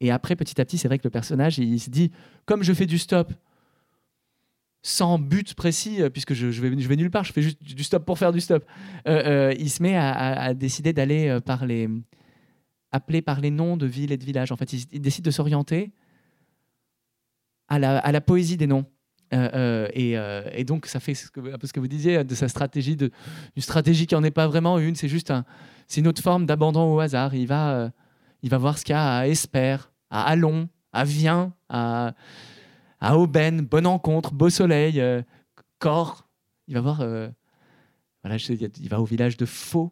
après, 0.10 0.36
petit 0.36 0.60
à 0.60 0.66
petit, 0.66 0.80
c'est 0.80 0.88
vrai 0.88 0.97
que 0.97 1.04
le 1.04 1.12
personnage, 1.12 1.60
il, 1.60 1.80
se 1.80 1.91
dit, 1.91 2.12
comme 2.45 2.64
je 2.64 2.74
fais 2.74 2.88
du 2.88 2.97
stop 2.97 3.32
sans 4.82 5.20
but 5.20 5.54
précis, 5.54 6.02
euh, 6.02 6.10
puisque 6.10 6.34
je, 6.34 6.49
je, 6.49 6.62
vais, 6.62 6.95
nulle 6.95 7.12
part, 7.12 7.24
je 7.24 7.34
fais 7.34 7.41
juste 7.41 7.62
du 7.62 7.84
stop 7.84 8.04
pour 8.04 8.18
faire 8.18 8.32
du 8.32 8.41
stop, 8.41 8.66
euh, 9.08 9.52
euh, 9.52 9.54
il 9.60 9.70
se 9.70 9.84
met 9.84 9.95
à, 9.95 10.54
décider 10.54 10.91
d'aller 10.91 11.38
par 11.45 11.66
les... 11.66 11.88
appeler 12.91 13.22
par 13.22 13.41
les 13.41 13.52
noms 13.52 13.78
de 13.78 13.86
villes 13.86 14.12
et 14.12 14.18
de 14.18 14.26
villages. 14.26 14.52
En 14.52 14.58
fait, 14.58 14.74
il, 14.74 15.02
décide 15.02 15.24
de 15.24 15.32
s'orienter 15.32 15.91
à 17.68 17.78
la, 17.78 18.22
poésie 18.22 18.58
des 18.58 18.68
noms. 18.68 18.86
et, 19.32 20.16
et, 20.54 20.64
donc, 20.64 20.88
ça 20.88 20.99
fait 20.99 21.14
un 21.38 21.58
peu 21.58 21.68
ce 21.68 21.74
que 21.74 21.80
vous 21.80 21.88
disiez 21.88 22.24
de 22.24 22.36
sa 22.36 22.47
stratégie, 22.47 22.95
de, 22.95 23.12
une 23.56 23.62
stratégie 23.62 24.08
qui 24.08 24.16
n'en 24.16 24.24
est 24.24 24.32
pas 24.32 24.47
vraiment 24.47 24.80
une, 24.80 24.95
c'est 24.95 25.08
juste 25.08 25.30
un, 25.30 25.45
une 25.95 26.08
autre 26.08 26.22
forme 26.22 26.47
d'abandon 26.47 26.95
au 26.95 26.99
hasard. 26.99 27.36
Il 27.36 27.45
va, 27.45 27.91
il 28.41 28.49
va 28.49 28.58
voir 28.58 28.78
ce 28.78 28.84
qu'il 28.84 28.93
y 28.93 28.97
a 28.97 29.18
à 29.20 29.28
Espère, 29.28 29.91
à 30.12 30.24
Allon, 30.24 30.70
à 30.93 31.05
Vien, 31.05 31.53
à, 31.70 32.14
à 32.99 33.18
Aubaine, 33.18 33.62
Bonne 33.62 33.88
Encontre, 33.88 34.34
Beau 34.34 34.49
Soleil, 34.49 34.99
euh, 34.99 35.22
Corps. 35.80 36.28
Il 36.68 36.76
va 36.76 36.82
voir, 36.82 37.01
euh, 37.01 37.30
voilà, 38.24 38.38
il 38.38 38.89
va 38.89 39.01
au 39.01 39.05
village 39.05 39.38
de 39.38 39.45
Faux, 39.45 39.91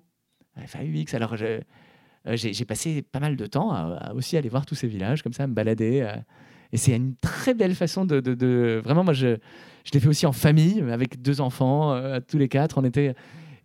FAUX. 0.55 1.15
Alors, 1.15 1.35
euh, 1.41 1.59
j'ai 2.35 2.65
passé 2.65 3.01
pas 3.01 3.19
mal 3.19 3.35
de 3.37 3.45
temps 3.45 3.71
à, 3.71 4.13
aussi 4.13 4.37
aller 4.37 4.49
voir 4.49 4.65
tous 4.65 4.75
ces 4.75 4.87
villages, 4.87 5.23
comme 5.23 5.33
ça, 5.33 5.43
à 5.43 5.47
me 5.47 5.53
balader. 5.53 6.07
et 6.71 6.77
c'est 6.77 6.95
une 6.95 7.15
très 7.15 7.53
belle 7.53 7.73
façon 7.73 8.05
de. 8.05 8.81
vraiment, 8.83 9.03
moi, 9.03 9.13
je, 9.13 9.37
je 9.85 9.91
l'ai 9.93 9.99
fait 9.99 10.09
aussi 10.09 10.25
en 10.25 10.33
famille, 10.33 10.81
avec 10.91 11.21
deux 11.21 11.41
enfants, 11.41 11.99
tous 12.27 12.37
les 12.37 12.49
quatre. 12.49 12.77
On 12.77 12.83
était. 12.83 13.15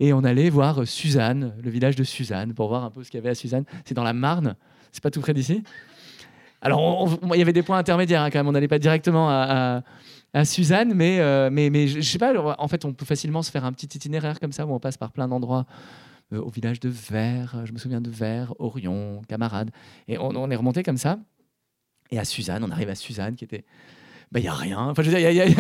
Et 0.01 0.13
on 0.13 0.25
allait 0.25 0.51
voir 0.51 0.87
Suzanne, 0.89 1.55
le 1.63 1.71
village 1.71 1.95
de 1.95 2.03
Suzanne, 2.03 2.53
pour 2.53 2.67
voir 2.67 2.85
un 2.85 2.91
peu 2.91 3.05
ce 3.05 3.11
qu'il 3.11 3.19
y 3.19 3.21
avait 3.21 3.31
à 3.31 3.35
Suzanne. 3.35 3.65
C'est 3.85 3.95
dans 3.95 4.03
la 4.03 4.13
Marne, 4.13 4.57
c'est 4.91 5.03
pas 5.03 5.11
tout 5.11 5.21
près 5.21 5.35
d'ici? 5.35 5.63
Alors, 6.65 7.19
il 7.33 7.39
y 7.39 7.43
avait 7.43 7.53
des 7.53 7.63
points 7.63 7.79
intermédiaires 7.79 8.23
hein, 8.23 8.31
quand 8.31 8.39
même. 8.39 8.49
On 8.49 8.53
n'allait 8.53 8.69
pas 8.69 8.79
directement 8.79 9.29
à, 9.31 9.83
Suzanne, 10.45 10.95
mais, 10.95 11.21
euh, 11.21 11.49
mais, 11.53 11.71
mais 11.71 11.87
je, 11.87 12.01
sais 12.01 12.19
pas. 12.19 12.33
En 12.59 12.67
fait, 12.67 12.85
on 12.85 12.93
peut 12.93 13.05
facilement 13.05 13.43
se 13.43 13.53
faire 13.53 13.65
un 13.65 13.73
petit 13.73 13.87
itinéraire 13.87 14.41
comme 14.41 14.51
ça 14.51 14.67
où 14.67 14.73
on 14.73 14.81
passe 14.81 14.97
par 14.97 15.13
plein 15.13 15.29
d'endroits. 15.29 15.65
Euh, 16.33 16.41
au 16.41 16.51
village 16.51 16.81
de 16.81 16.89
Vers, 16.89 17.67
je 17.67 17.73
me 17.73 17.79
souviens 17.79 18.01
de 18.01 18.11
Vers, 18.11 18.55
Orion, 18.59 19.23
Camarade. 19.29 19.71
Et 20.09 20.19
on, 20.19 20.51
est 20.51 20.57
remonté 20.57 20.83
comme 20.83 20.97
ça. 20.97 21.19
Et 22.11 22.19
à 22.19 22.25
Suzanne, 22.25 22.65
on 22.65 22.71
arrive 22.71 22.89
à 22.89 22.95
Suzanne 22.95 23.37
qui 23.37 23.45
était 23.45 23.65
il 24.31 24.35
bah, 24.35 24.41
n'y 24.41 24.49
a 24.49 24.55
rien. 24.55 24.79
Enfin, 24.79 25.03
je 25.03 25.11
veux 25.11 25.17
dire, 25.17 25.31
il 25.31 25.55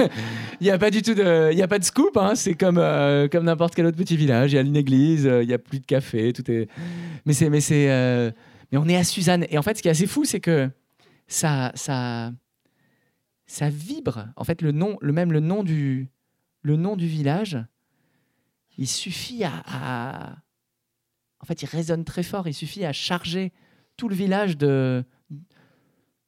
n'y 0.60 0.70
a, 0.70 0.78
pas 0.78 0.90
du 0.90 1.02
tout 1.02 1.14
de, 1.14 1.52
y 1.52 1.62
a 1.62 1.68
pas 1.68 1.78
de 1.78 1.84
scoop. 1.84 2.16
Hein. 2.16 2.34
C'est 2.34 2.54
comme, 2.54 2.78
euh, 2.78 3.28
comme 3.28 3.44
n'importe 3.44 3.74
quel 3.74 3.86
autre 3.86 3.96
petit 3.96 4.16
village. 4.16 4.52
Il 4.52 4.56
y 4.56 4.58
a 4.58 4.62
une 4.62 4.76
église, 4.76 5.26
euh, 5.26 5.42
il 5.42 5.46
n'y 5.46 5.54
a 5.54 5.58
plus 5.58 5.78
de 5.78 5.86
café, 5.86 6.32
tout 6.32 6.50
est. 6.50 6.68
Mais 7.24 7.34
c'est, 7.34 7.50
mais 7.50 7.60
c'est, 7.60 7.90
euh, 7.90 8.32
mais 8.72 8.78
on 8.78 8.88
est 8.88 8.96
à 8.96 9.04
Suzanne. 9.04 9.46
Et 9.50 9.58
en 9.58 9.62
fait, 9.62 9.76
ce 9.76 9.82
qui 9.82 9.88
est 9.88 9.92
assez 9.92 10.08
fou, 10.08 10.24
c'est 10.24 10.40
que 10.40 10.68
ça, 11.26 11.72
ça, 11.74 12.32
ça 13.46 13.68
vibre. 13.68 14.28
En 14.36 14.44
fait, 14.44 14.62
le 14.62 14.72
nom, 14.72 14.98
le 15.00 15.12
même 15.12 15.32
le 15.32 15.40
nom 15.40 15.62
du, 15.62 16.10
le 16.62 16.76
nom 16.76 16.96
du 16.96 17.06
village, 17.06 17.58
il 18.76 18.88
suffit 18.88 19.44
à, 19.44 20.36
en 21.40 21.44
fait, 21.46 21.62
il 21.62 21.66
résonne 21.66 22.04
très 22.04 22.22
fort. 22.22 22.48
Il 22.48 22.54
suffit 22.54 22.84
à 22.84 22.92
charger 22.92 23.52
tout 23.96 24.08
le 24.08 24.14
village 24.14 24.56
de 24.56 25.04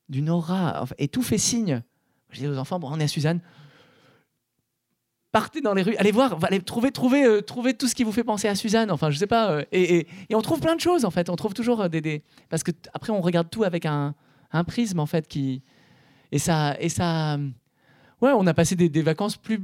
d'une 0.08 0.30
aura 0.30 0.84
et 0.98 1.08
tout 1.08 1.22
fait 1.22 1.38
signe 1.38 1.82
je 2.30 2.40
dis 2.40 2.48
aux 2.48 2.58
enfants, 2.58 2.78
bon, 2.78 2.88
on 2.90 3.00
est 3.00 3.04
à 3.04 3.08
Suzanne. 3.08 3.40
Partez 5.32 5.60
dans 5.60 5.74
les 5.74 5.82
rues, 5.82 5.96
allez 5.96 6.12
voir, 6.12 6.38
allez 6.44 6.60
trouver, 6.60 6.90
trouver, 6.92 7.24
euh, 7.24 7.42
trouver 7.42 7.74
tout 7.74 7.88
ce 7.88 7.94
qui 7.94 8.04
vous 8.04 8.12
fait 8.12 8.24
penser 8.24 8.48
à 8.48 8.54
Suzanne. 8.54 8.90
Enfin, 8.90 9.10
je 9.10 9.18
sais 9.18 9.26
pas. 9.26 9.50
Euh, 9.50 9.64
et, 9.70 10.06
et, 10.30 10.34
on 10.34 10.40
trouve 10.40 10.60
plein 10.60 10.76
de 10.76 10.80
choses 10.80 11.04
en 11.04 11.10
fait. 11.10 11.28
On 11.28 11.36
trouve 11.36 11.52
toujours 11.52 11.82
euh, 11.82 11.88
des, 11.88 12.00
des... 12.00 12.22
parce 12.48 12.62
que 12.62 12.70
après 12.94 13.12
on 13.12 13.20
regarde 13.20 13.50
tout 13.50 13.64
avec 13.64 13.84
un, 13.84 14.14
un, 14.52 14.64
prisme 14.64 15.00
en 15.00 15.06
fait 15.06 15.28
qui 15.28 15.62
et 16.32 16.38
ça 16.38 16.76
et 16.80 16.88
ça. 16.88 17.38
Ouais, 18.22 18.30
on 18.34 18.46
a 18.46 18.54
passé 18.54 18.76
des, 18.76 19.02
vacances 19.02 19.36
plus, 19.36 19.60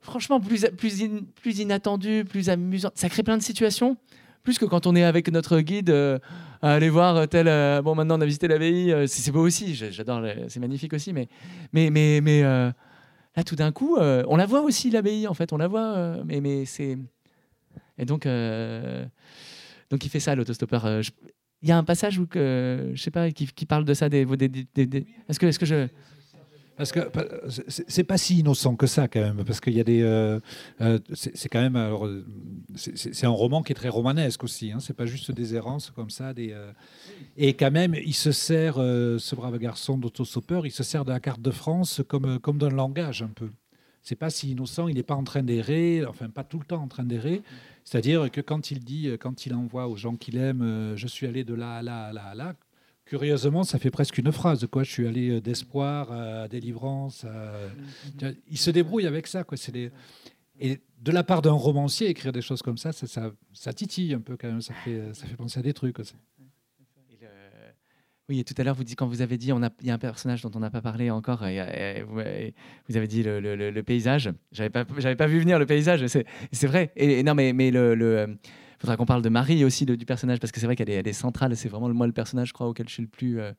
franchement 0.00 0.40
plus 0.40 0.66
plus, 0.76 1.02
plus 1.34 1.58
inattendues, 1.58 2.24
plus 2.24 2.48
amusantes. 2.48 2.92
Ça 2.96 3.08
crée 3.08 3.22
plein 3.22 3.36
de 3.36 3.42
situations 3.42 3.96
plus 4.44 4.58
que 4.58 4.66
quand 4.66 4.86
on 4.86 4.94
est 4.94 5.02
avec 5.02 5.30
notre 5.30 5.60
guide 5.60 6.20
aller 6.72 6.88
voir 6.88 7.28
tel. 7.28 7.48
Euh, 7.48 7.82
bon, 7.82 7.94
maintenant 7.94 8.18
on 8.18 8.20
a 8.20 8.26
visité 8.26 8.48
l'abbaye, 8.48 8.92
euh, 8.92 9.06
c'est 9.06 9.30
beau 9.30 9.46
aussi, 9.46 9.74
j'adore, 9.74 10.22
c'est 10.48 10.60
magnifique 10.60 10.92
aussi, 10.92 11.12
mais, 11.12 11.28
mais, 11.72 11.90
mais, 11.90 12.20
mais 12.22 12.42
euh, 12.42 12.70
là 13.36 13.44
tout 13.44 13.56
d'un 13.56 13.72
coup, 13.72 13.96
on 13.98 14.36
la 14.36 14.46
voit 14.46 14.62
aussi 14.62 14.90
l'abbaye 14.90 15.26
en 15.26 15.34
fait, 15.34 15.52
on 15.52 15.58
la 15.58 15.68
voit, 15.68 16.22
mais, 16.24 16.40
mais 16.40 16.64
c'est. 16.64 16.96
Et 17.98 18.04
donc, 18.04 18.26
donc 19.90 20.04
il 20.04 20.08
fait 20.08 20.20
ça 20.20 20.34
l'autostoppeur. 20.34 21.02
Il 21.64 21.68
y 21.68 21.72
a 21.72 21.78
un 21.78 21.82
passage 21.84 22.18
où 22.18 22.26
je 22.34 22.92
sais 22.94 23.10
pas, 23.10 23.30
qui, 23.30 23.46
qui 23.46 23.66
parle 23.66 23.84
de 23.84 23.94
ça. 23.94 24.08
Des, 24.08 24.24
des, 24.24 24.48
des, 24.48 25.06
Est-ce 25.28 25.40
que, 25.40 25.46
est-ce 25.46 25.58
que 25.58 25.66
je 25.66 25.88
parce 26.76 26.90
que 26.90 27.00
c'est 27.68 28.02
pas 28.02 28.18
si 28.18 28.40
innocent 28.40 28.74
que 28.74 28.86
ça 28.86 29.06
quand 29.06 29.20
même, 29.20 29.44
parce 29.44 29.60
qu'il 29.60 29.74
y 29.74 29.80
a 29.80 29.84
des, 29.84 30.02
euh, 30.02 30.40
euh, 30.80 30.98
c'est 31.12 31.48
quand 31.48 31.60
même, 31.60 31.76
alors, 31.76 32.08
c'est 32.74 33.26
un 33.26 33.30
roman 33.30 33.62
qui 33.62 33.72
est 33.72 33.76
très 33.76 33.88
romanesque 33.88 34.42
aussi. 34.42 34.72
Hein, 34.72 34.80
c'est 34.80 34.96
pas 34.96 35.06
juste 35.06 35.30
des 35.30 35.54
errances 35.54 35.90
comme 35.90 36.10
ça, 36.10 36.34
des, 36.34 36.50
euh, 36.50 36.72
et 37.36 37.54
quand 37.54 37.70
même, 37.70 37.94
il 37.94 38.14
se 38.14 38.32
sert, 38.32 38.74
ce 38.74 39.34
brave 39.36 39.58
garçon 39.58 39.98
d'autostoppeur, 39.98 40.66
il 40.66 40.72
se 40.72 40.82
sert 40.82 41.04
de 41.04 41.12
la 41.12 41.20
carte 41.20 41.40
de 41.40 41.52
France 41.52 42.02
comme 42.08 42.40
comme 42.40 42.58
d'un 42.58 42.70
langage 42.70 43.22
un 43.22 43.28
peu. 43.28 43.50
C'est 44.04 44.14
pas 44.16 44.30
si 44.30 44.52
innocent, 44.52 44.86
il 44.86 44.94
n'est 44.94 45.02
pas 45.02 45.16
en 45.16 45.24
train 45.24 45.42
d'errer, 45.42 46.04
enfin 46.06 46.28
pas 46.28 46.44
tout 46.44 46.58
le 46.60 46.64
temps 46.64 46.82
en 46.82 46.88
train 46.88 47.04
d'errer. 47.04 47.42
C'est-à-dire 47.84 48.30
que 48.30 48.40
quand 48.40 48.70
il 48.70 48.80
dit, 48.80 49.10
quand 49.18 49.46
il 49.46 49.54
envoie 49.54 49.88
aux 49.88 49.96
gens 49.96 50.14
qu'il 50.14 50.36
aime, 50.36 50.94
je 50.94 51.06
suis 51.06 51.26
allé 51.26 51.42
de 51.42 51.54
là 51.54 51.76
à 51.78 51.82
là 51.82 52.04
à 52.06 52.12
là 52.12 52.24
à 52.24 52.34
là, 52.34 52.54
Curieusement, 53.04 53.64
ça 53.64 53.78
fait 53.78 53.90
presque 53.90 54.16
une 54.16 54.32
phrase. 54.32 54.66
Quoi. 54.70 54.82
Je 54.82 54.90
suis 54.90 55.06
allé 55.06 55.28
euh, 55.28 55.40
d'espoir 55.40 56.10
à 56.10 56.48
délivrance. 56.48 57.26
Il 58.50 58.58
se 58.58 58.70
débrouille 58.70 59.06
avec 59.06 59.26
ça. 59.26 59.44
Quoi. 59.44 59.58
Et 60.58 60.80
de 61.02 61.12
la 61.12 61.22
part 61.22 61.42
d'un 61.42 61.52
romancier, 61.52 62.08
écrire 62.08 62.32
des 62.32 62.40
choses 62.40 62.62
comme 62.62 62.78
ça, 62.78 62.92
ça, 62.92 63.30
ça, 63.52 63.72
titille 63.74 64.14
un 64.14 64.20
peu 64.20 64.36
quand 64.38 64.48
même. 64.48 64.62
Ça 64.62 64.72
fait, 64.72 65.12
ça 65.12 65.26
fait 65.26 65.36
penser 65.36 65.58
à 65.58 65.62
des 65.62 65.74
trucs 65.74 65.98
aussi. 65.98 66.14
Oui, 68.30 68.40
et 68.40 68.44
tout 68.44 68.54
à 68.56 68.64
l'heure, 68.64 68.74
vous 68.74 68.84
quand 68.96 69.06
vous 69.06 69.20
avez 69.20 69.36
dit, 69.36 69.50
il 69.50 69.86
y 69.86 69.90
a 69.90 69.94
un 69.94 69.98
personnage 69.98 70.40
dont 70.40 70.50
on 70.54 70.60
n'a 70.60 70.70
pas 70.70 70.80
parlé 70.80 71.10
encore, 71.10 71.46
et, 71.46 72.02
vous, 72.08 72.96
avez 72.96 73.06
dit 73.06 73.22
le, 73.22 73.82
paysage. 73.82 74.32
J'avais 74.50 74.70
pas, 74.70 74.84
pas 74.84 75.26
vu 75.26 75.40
venir 75.40 75.58
le 75.58 75.66
paysage. 75.66 76.06
C'est 76.06 76.66
vrai. 76.66 76.90
Et, 76.96 77.22
non, 77.22 77.34
mais, 77.34 77.52
mais 77.52 77.70
le, 77.70 78.38
faudra 78.78 78.96
qu'on 78.96 79.04
parle 79.04 79.20
de 79.20 79.28
Marie 79.28 79.62
aussi, 79.64 79.84
du 79.84 80.06
personnage, 80.06 80.40
parce 80.40 80.52
que 80.52 80.60
c'est 80.60 80.66
vrai 80.66 80.74
qu'elle 80.74 80.88
est, 80.88 81.02
elle 81.06 81.14
centrale. 81.14 81.54
C'est 81.54 81.68
vraiment 81.68 81.88
moi 81.90 82.06
le 82.06 82.14
personnage, 82.14 82.48
je 82.48 82.52
crois, 82.54 82.66
auquel 82.66 82.88
je 82.88 82.94
suis 82.94 83.02
le 83.02 83.08
plus. 83.08 83.40
Euh, 83.40 83.52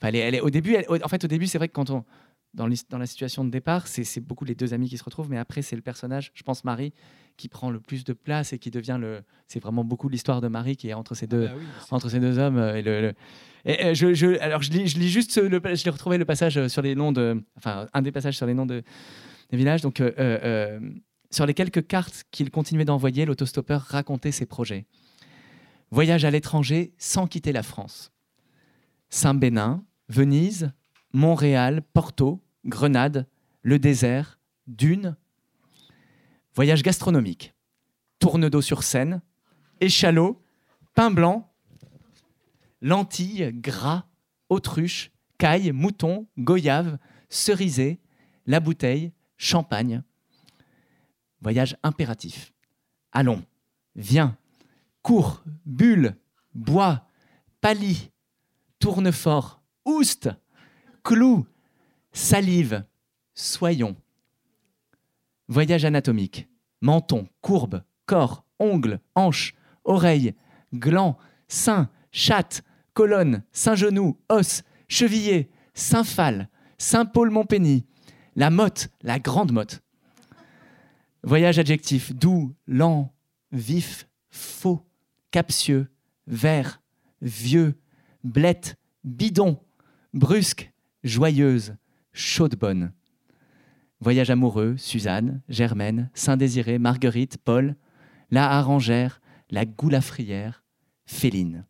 elle, 0.00 0.16
est, 0.16 0.20
elle 0.20 0.34
est, 0.34 0.40
au 0.40 0.50
début, 0.50 0.76
en 0.88 1.08
fait, 1.08 1.22
au 1.24 1.28
début, 1.28 1.46
c'est 1.46 1.58
vrai 1.58 1.68
que 1.68 1.74
quand 1.74 1.90
on 1.90 2.04
dans, 2.54 2.68
dans 2.88 2.98
la 2.98 3.06
situation 3.06 3.44
de 3.44 3.50
départ, 3.50 3.86
c'est 3.86 4.20
beaucoup 4.20 4.44
les 4.44 4.54
deux 4.54 4.74
amis 4.74 4.88
qui 4.88 4.98
se 4.98 5.04
retrouvent, 5.04 5.30
mais 5.30 5.38
après, 5.38 5.62
c'est 5.62 5.76
le 5.76 5.82
personnage, 5.82 6.32
je 6.34 6.42
pense, 6.42 6.64
Marie, 6.64 6.92
qui 7.36 7.48
prend 7.48 7.70
le 7.70 7.80
plus 7.80 8.04
de 8.04 8.12
place 8.12 8.52
et 8.52 8.58
qui 8.58 8.70
devient 8.70 8.98
le. 9.00 9.22
C'est 9.46 9.60
vraiment 9.60 9.84
beaucoup 9.84 10.08
l'histoire 10.08 10.40
de 10.40 10.48
Marie 10.48 10.76
qui 10.76 10.88
est 10.88 10.94
entre 10.94 11.14
ces 11.14 11.26
deux, 11.26 11.48
ah 11.50 11.54
bah 11.54 11.86
entre 11.90 12.08
ces 12.08 12.20
deux 12.20 12.38
hommes. 12.38 12.58
Euh, 12.58 12.76
et 12.76 12.82
le, 12.82 13.14
et, 13.64 13.94
je, 13.94 14.14
je, 14.14 14.38
alors, 14.40 14.62
je 14.62 14.70
lis, 14.70 14.88
je 14.88 14.98
lis 14.98 15.08
juste, 15.08 15.36
le, 15.36 15.60
je 15.62 15.84
l'ai 15.84 15.90
retrouvé 15.90 16.18
le 16.18 16.24
passage 16.24 16.66
sur 16.68 16.82
les 16.82 16.94
noms 16.94 17.12
de. 17.12 17.42
Enfin, 17.56 17.86
un 17.92 18.02
des 18.02 18.12
passages 18.12 18.36
sur 18.36 18.46
les 18.46 18.54
noms 18.54 18.66
de, 18.66 18.82
des 19.50 19.56
villages. 19.56 19.80
Donc, 19.80 20.00
euh, 20.00 20.80
sur 21.30 21.46
les 21.46 21.54
quelques 21.54 21.86
cartes 21.86 22.24
qu'il 22.30 22.50
continuait 22.50 22.84
d'envoyer, 22.84 23.24
l'autostoppeur 23.24 23.82
racontait 23.82 24.32
ses 24.32 24.46
projets. 24.46 24.86
Voyage 25.92 26.24
à 26.24 26.30
l'étranger 26.30 26.92
sans 26.98 27.26
quitter 27.26 27.52
la 27.52 27.62
France. 27.62 28.12
Saint-Bénin, 29.08 29.84
Venise, 30.08 30.72
Montréal, 31.12 31.82
Porto, 31.92 32.40
Grenade, 32.64 33.26
le 33.62 33.78
désert, 33.78 34.38
Dune. 34.66 35.16
Voyage 36.54 36.82
gastronomique. 36.82 37.54
Tourne 38.18 38.48
d'eau 38.48 38.60
sur 38.60 38.82
Seine, 38.82 39.22
échalot, 39.80 40.42
pain 40.94 41.10
blanc, 41.10 41.52
lentilles, 42.80 43.50
gras, 43.52 44.04
autruche, 44.48 45.10
caille, 45.38 45.72
mouton, 45.72 46.26
goyave, 46.38 46.98
cerisé, 47.28 48.00
la 48.46 48.60
bouteille, 48.60 49.12
champagne. 49.36 50.02
Voyage 51.40 51.76
impératif. 51.82 52.52
Allons, 53.12 53.42
viens, 53.96 54.36
cours, 55.02 55.42
bulle, 55.64 56.16
bois, 56.54 57.06
pali, 57.60 58.10
tournefort, 58.78 59.62
ouste, 59.84 60.28
clou, 61.02 61.46
salive, 62.12 62.84
soyons. 63.34 63.96
Voyage 65.48 65.84
anatomique. 65.84 66.48
Menton, 66.80 67.26
courbe, 67.42 67.82
corps, 68.06 68.44
ongles, 68.58 69.00
hanches, 69.14 69.52
oreilles, 69.84 70.34
glands, 70.72 71.18
sein, 71.48 71.90
chatte, 72.12 72.62
colonne, 72.94 73.42
saint-genou, 73.52 74.16
os, 74.28 74.62
chevillé, 74.88 75.50
Saint-Phal, 75.74 76.48
Saint-Paul-Montpény, 76.78 77.84
la 78.36 78.50
motte, 78.50 78.88
la 79.02 79.18
grande 79.18 79.52
motte. 79.52 79.80
Voyage 81.22 81.58
adjectif 81.58 82.14
doux, 82.14 82.54
lent, 82.66 83.12
vif, 83.52 84.08
faux, 84.30 84.80
captieux, 85.30 85.90
vert, 86.26 86.80
vieux, 87.20 87.74
blette, 88.24 88.76
bidon, 89.04 89.60
brusque, 90.14 90.72
joyeuse, 91.04 91.76
chaude 92.12 92.56
bonne. 92.56 92.92
Voyage 94.00 94.30
amoureux, 94.30 94.76
Suzanne, 94.76 95.42
Germaine, 95.48 96.10
Saint-Désiré, 96.14 96.78
Marguerite, 96.78 97.38
Paul, 97.38 97.76
la 98.30 98.50
harangère, 98.50 99.20
la 99.50 99.66
goulafrière, 99.66 100.64
Féline. 101.04 101.66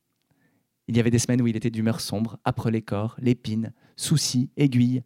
Il 0.86 0.96
y 0.96 1.00
avait 1.00 1.10
des 1.10 1.18
semaines 1.18 1.42
où 1.42 1.46
il 1.46 1.56
était 1.56 1.70
d'humeur 1.70 2.00
sombre, 2.00 2.38
âpre 2.46 2.70
les 2.70 2.82
corps, 2.82 3.16
l'épine, 3.20 3.72
souci, 3.96 4.50
aiguille. 4.56 5.02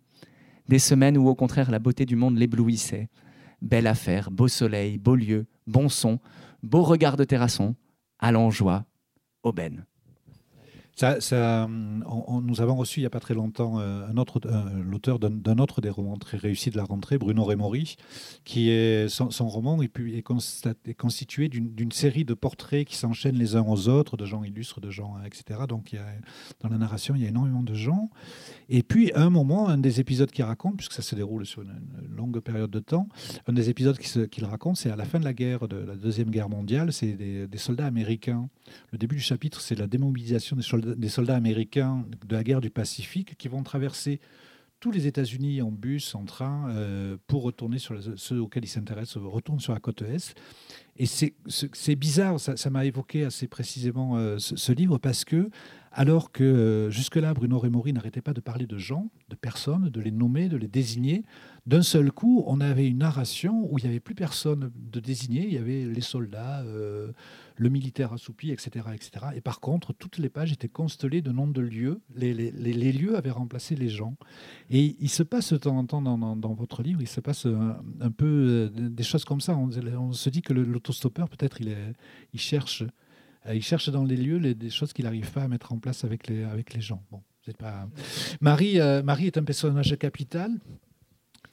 Des 0.69 0.79
semaines 0.79 1.19
où 1.19 1.29
au 1.29 1.35
contraire 1.35 1.71
la 1.71 1.79
beauté 1.79 2.07
du 2.07 2.17
monde 2.17 2.39
l'éblouissait, 2.39 3.09
Belle 3.63 3.87
affaire, 3.87 4.31
beau 4.31 4.47
soleil, 4.47 4.99
beau 4.99 5.15
lieu, 5.15 5.47
bon 5.67 5.89
son, 5.89 6.19
beau 6.63 6.83
regard 6.83 7.17
de 7.17 7.25
terrasson, 7.25 7.75
allant 8.19 8.51
joie, 8.51 8.85
aubaine. 9.43 9.87
Ça, 10.97 11.21
ça 11.21 11.69
on, 12.07 12.41
nous 12.41 12.61
avons 12.61 12.77
reçu 12.77 13.01
il 13.01 13.03
n'y 13.03 13.07
a 13.07 13.11
pas 13.11 13.21
très 13.21 13.35
longtemps 13.35 13.81
euh, 13.81 14.07
un 14.09 14.17
autre, 14.17 14.41
l'auteur 14.85 15.19
d'un 15.19 15.59
autre 15.59 15.81
des 15.81 15.91
romans 15.91 16.17
très 16.17 16.37
réussis 16.37 16.71
de 16.71 16.77
la 16.77 16.85
rentrée, 16.85 17.19
Bruno 17.19 17.45
Rémori, 17.45 17.97
qui 18.45 18.71
est 18.71 19.09
son, 19.09 19.49
roman 19.49 19.81
est, 19.83 20.23
constitué 20.97 21.49
d'une 21.49 21.93
série 21.93 22.25
de 22.25 22.35
portraits 22.35 22.87
qui 22.87 22.97
s'enchaînent 22.97 23.39
les 23.39 23.57
uns 23.57 23.65
aux 23.67 23.89
autres, 23.89 24.17
de 24.17 24.25
gens 24.25 24.45
illustres, 24.45 24.81
de 24.81 24.91
gens, 24.91 25.17
etc. 25.25 25.61
Donc 25.69 25.95
dans 26.61 26.69
la 26.69 26.79
narration, 26.79 27.15
il 27.15 27.23
y 27.23 27.27
a 27.27 27.29
énormément 27.29 27.63
de 27.63 27.75
gens. 27.75 28.11
Et 28.69 28.83
puis, 28.83 29.13
à 29.13 29.23
un 29.23 29.31
moment, 29.31 29.69
un 29.69 29.79
des 29.79 30.01
épisodes 30.01 30.31
qu'il 30.31 30.45
raconte, 30.45 30.77
puisque 30.77 30.93
ça 30.93 31.03
se 31.03 31.15
déroule 31.15 31.47
sur 31.47 31.63
une, 31.63 31.73
longue 32.17 32.41
période 32.41 32.71
de 32.71 32.79
temps, 32.79 33.09
un 33.47 33.53
des 33.53 33.71
épisodes 33.71 33.99
qu'il 33.99 34.45
raconte, 34.45 34.77
c'est 34.77 34.91
à 34.91 34.97
la 34.97 35.05
fin 35.05 35.19
de 35.19 35.25
la 35.25 35.33
guerre, 35.33 35.69
de 35.69 35.77
la 35.77 35.97
Deuxième 35.97 36.31
Guerre 36.31 36.49
mondiale, 36.49 36.93
c'est 36.93 37.13
des, 37.13 37.59
soldats 37.59 37.87
américains. 37.87 38.49
Le 38.93 38.99
début 38.99 39.17
du 39.17 39.23
chapitre, 39.23 39.61
c'est 39.61 39.75
la 39.75 39.87
démobilisation 39.87 40.57
des 40.57 40.63
soldats, 40.63 40.84
des 40.85 41.09
soldats 41.09 41.37
américains 41.37 42.05
de 42.27 42.35
la 42.35 42.45
guerre 42.45 42.61
du 42.61 42.71
Pacifique 42.71 43.37
qui 43.37 43.49
vont 43.49 43.63
traverser 43.63 44.21
tous 44.85 44.91
les 44.91 45.07
États-Unis 45.07 45.63
en 45.63 45.71
bus, 45.71 46.15
en 46.15 46.27
train, 46.27 46.69
euh, 46.69 47.17
pour 47.27 47.43
retourner 47.43 47.79
sur 47.79 47.99
ceux 48.17 48.39
auxquels 48.39 48.65
ils 48.65 48.69
s'intéressent, 48.69 49.17
retournent 49.17 49.59
sur 49.59 49.73
la 49.73 49.81
côte 49.81 50.03
Est. 50.03 50.35
Et 50.99 51.07
c'est 51.07 51.97
bizarre, 51.97 52.39
ça 52.39 52.71
m'a 52.71 52.85
évoqué 52.85 53.25
assez 53.25 53.49
précisément 53.49 54.19
euh, 54.19 54.37
ce, 54.39 54.73
livre 54.73 54.99
parce 54.99 55.25
que, 55.25 55.49
alors 55.95 56.33
que 56.33 56.45
euh, 56.45 56.91
jusque-là, 56.91 57.33
Bruno 57.35 57.59
Remori 57.59 57.93
n'arrêtait 57.93 58.21
pas 58.21 58.35
de 58.35 58.41
parler 58.41 58.67
de 58.67 58.79
gens, 58.79 59.11
de 59.31 59.37
personnes, 59.37 59.89
de 59.89 60.01
les 60.01 60.11
nommer, 60.11 60.49
de 60.49 60.57
les 60.57 60.69
désigner, 60.69 61.23
d'un 61.67 61.83
seul 61.83 62.13
coup, 62.13 62.45
on 62.47 62.61
avait 62.61 62.87
une 62.87 62.99
narration 62.99 63.67
où 63.71 63.79
il 63.79 63.85
n'y 63.85 63.91
avait 63.91 64.01
plus 64.01 64.15
personne 64.15 64.71
de 64.75 65.01
désigner, 65.01 65.47
il 65.47 65.55
y 65.55 65.59
avait 65.59 65.87
les 65.87 66.01
soldats, 66.03 66.63
le 67.57 67.69
militaire 67.69 68.13
assoupi, 68.13 68.51
etc., 68.51 68.87
etc. 68.93 69.27
Et 69.35 69.41
par 69.41 69.61
contre, 69.61 69.93
toutes 69.93 70.19
les 70.19 70.29
pages 70.29 70.53
étaient 70.53 70.69
constellées 70.69 71.23
de 71.23 71.31
noms 71.31 71.47
de 71.47 71.61
lieux. 71.61 72.01
Les, 72.15 72.33
lieux 72.93 73.17
avaient 73.17 73.31
remplacé 73.31 73.77
les 73.77 73.89
gens. 73.89 74.17
Et 74.71 74.97
il 75.01 75.09
se 75.09 75.23
passe 75.23 75.53
de 75.53 75.59
temps 75.59 75.79
en 75.79 75.87
temps 75.87 76.03
dans, 76.03 76.55
votre 76.55 76.83
livre, 76.83 77.01
il 77.01 77.09
se 77.09 77.21
passe 77.21 77.47
un, 77.47 78.11
peu 78.11 78.27
euh, 78.27 78.69
des 78.69 79.03
choses 79.03 79.25
comme 79.25 79.41
ça. 79.41 79.57
On, 79.57 80.13
se 80.13 80.31
dit 80.31 80.43
que 80.43 80.53
l'autostoppeur, 80.53 81.29
peut-être, 81.29 81.61
il, 81.61 82.41
cherche, 82.41 82.83
euh, 82.83 82.89
il 83.53 83.63
cherche 83.63 83.91
dans 83.91 84.05
les 84.05 84.17
lieux 84.17 84.55
des 84.55 84.71
choses 84.71 84.93
qu'il 84.93 85.05
n'arrive 85.05 85.31
pas 85.31 85.43
à 85.43 85.49
mettre 85.49 85.73
en 85.73 85.79
place 85.79 86.05
avec 86.05 86.29
les, 86.29 86.45
avec 86.45 86.73
les 86.75 86.81
gens. 86.81 87.03
Bon. 87.11 87.23
Pas... 87.59 87.87
Marie, 88.41 88.81
euh, 88.81 89.03
Marie 89.03 89.27
est 89.27 89.37
un 89.37 89.45
personnage 89.45 89.97
capital 89.99 90.51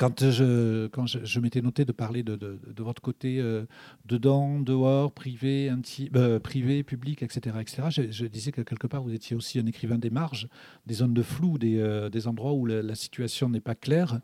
quand 0.01 0.31
je, 0.31 0.87
quand 0.87 1.05
je, 1.05 1.39
m'étais 1.39 1.61
noté 1.61 1.85
de 1.85 1.91
parler 1.91 2.23
de, 2.23 2.35
de, 2.35 2.83
votre 2.83 3.03
côté 3.03 3.39
euh, 3.39 3.65
dedans, 4.05 4.59
dehors, 4.59 5.11
privé, 5.11 5.71
euh, 6.15 6.39
privé, 6.39 6.81
public, 6.81 7.21
etc., 7.21 7.57
etc., 7.59 8.07
je, 8.09 8.25
disais 8.25 8.51
que 8.51 8.61
quelque 8.61 8.87
part 8.87 9.03
vous 9.03 9.13
étiez 9.13 9.35
aussi 9.35 9.59
un 9.59 9.65
écrivain 9.67 9.99
des 9.99 10.09
marges, 10.09 10.47
des 10.87 10.95
zones 10.95 11.13
de 11.13 11.21
flou, 11.21 11.59
des, 11.59 11.77
euh, 11.77 12.09
des 12.09 12.27
endroits 12.27 12.53
où 12.53 12.65
la, 12.65 12.95
situation 12.95 13.47
n'est 13.47 13.61
pas 13.61 13.75
claire. 13.75 14.19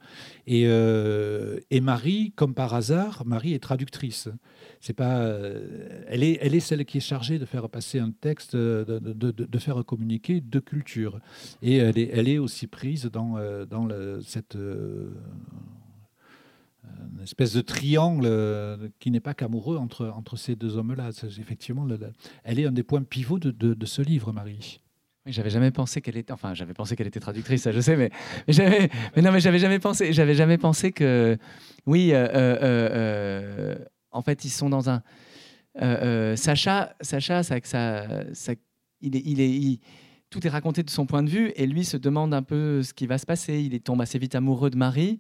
Et, 0.47 0.63
et, 0.63 1.82
Marie, 1.82 2.34
comme 2.36 2.53
par 2.53 2.74
hasard, 2.74 3.24
Marie 3.26 3.53
est 3.53 3.63
traductrice. 3.63 4.30
C'est 4.88 4.94
pas, 4.94 5.22
elle, 6.08 6.24
est, 6.24 6.38
elle 6.42 6.56
est 6.56 6.62
celle 6.62 6.86
qui 6.86 6.98
est 6.98 7.02
chargée 7.02 7.40
de 7.40 7.46
faire 7.46 7.70
passer 7.70 8.00
un 8.00 8.12
texte, 8.12 8.56
de, 8.56 9.00
de 9.32 9.58
faire 9.60 9.84
communiquer 9.84 10.40
deux 10.40 10.62
cultures. 10.62 11.20
Et 11.62 11.78
elle 11.78 11.98
est, 11.98 12.10
elle 12.14 12.30
est 12.30 12.38
aussi 12.38 12.68
prise 12.68 13.06
dans, 13.12 13.38
dans 13.66 13.88
cette 14.22 14.58
espèce 17.24 17.54
de 17.54 17.62
triangle 17.62 18.26
euh, 18.26 18.90
qui 19.00 19.12
n'est 19.12 19.20
pas 19.20 19.34
qu'amoureux 19.34 19.78
entre, 19.78 20.08
entre 20.08 20.38
ces 20.38 20.56
deux 20.56 20.78
hommes-là. 20.78 21.10
Effectivement, 21.40 21.88
elle 22.44 22.60
est 22.60 22.66
un 22.66 22.72
des 22.72 22.84
points 22.84 23.04
pivots 23.04 23.40
de, 23.40 23.86
ce 23.86 24.02
livre, 24.02 24.32
Marie. 24.32 24.80
J'avais 25.26 25.50
jamais 25.50 25.72
pensé 25.72 26.02
qu'elle 26.02 26.16
était, 26.16 26.32
enfin, 26.32 26.54
j'avais 26.54 26.74
pensé 26.74 26.96
qu'elle 26.96 27.08
était 27.08 27.20
traductrice, 27.20 27.64
ça 27.64 27.74
je 27.74 27.82
sais, 27.82 27.98
mais, 27.98 28.12
mais 28.48 29.22
non, 29.22 29.34
mais 29.34 29.42
j'avais 29.42 29.60
jamais 29.60 29.80
pensé, 29.80 30.14
j'avais 30.14 30.36
jamais 30.36 30.58
pensé 30.58 30.94
que, 30.94 31.38
oui, 31.86 32.12
euh, 32.14 32.28
euh, 32.34 33.76
en 34.18 34.22
fait, 34.22 34.45
ils 34.45 34.49
sont 34.49 34.70
dans 34.70 34.89
un, 34.89 35.01
Sacha, 36.36 36.95
Sacha, 37.01 37.43
ça, 37.43 37.55
ça, 37.63 38.07
ça, 38.34 38.53
il 39.01 39.15
est, 39.15 39.22
il 39.26 39.41
est, 39.41 39.80
tout 40.30 40.45
est 40.45 40.49
raconté 40.49 40.84
de 40.84 40.89
son 40.89 41.05
point 41.05 41.24
de 41.24 41.30
vue, 41.30 41.51
et 41.55 41.65
lui 41.65 41.86
se 41.86 41.97
demande 41.97 42.34
un 42.34 42.43
peu 42.43 42.84
ce 42.84 42.93
qui 42.93 43.07
va 43.07 43.18
se 43.18 43.26
passer. 43.26 43.61
Il 43.61 43.80
tombe 43.82 44.01
assez 44.01 44.20
vite 44.20 44.36
amoureux 44.36 44.70
de 44.70 44.78
Marie, 44.78 45.20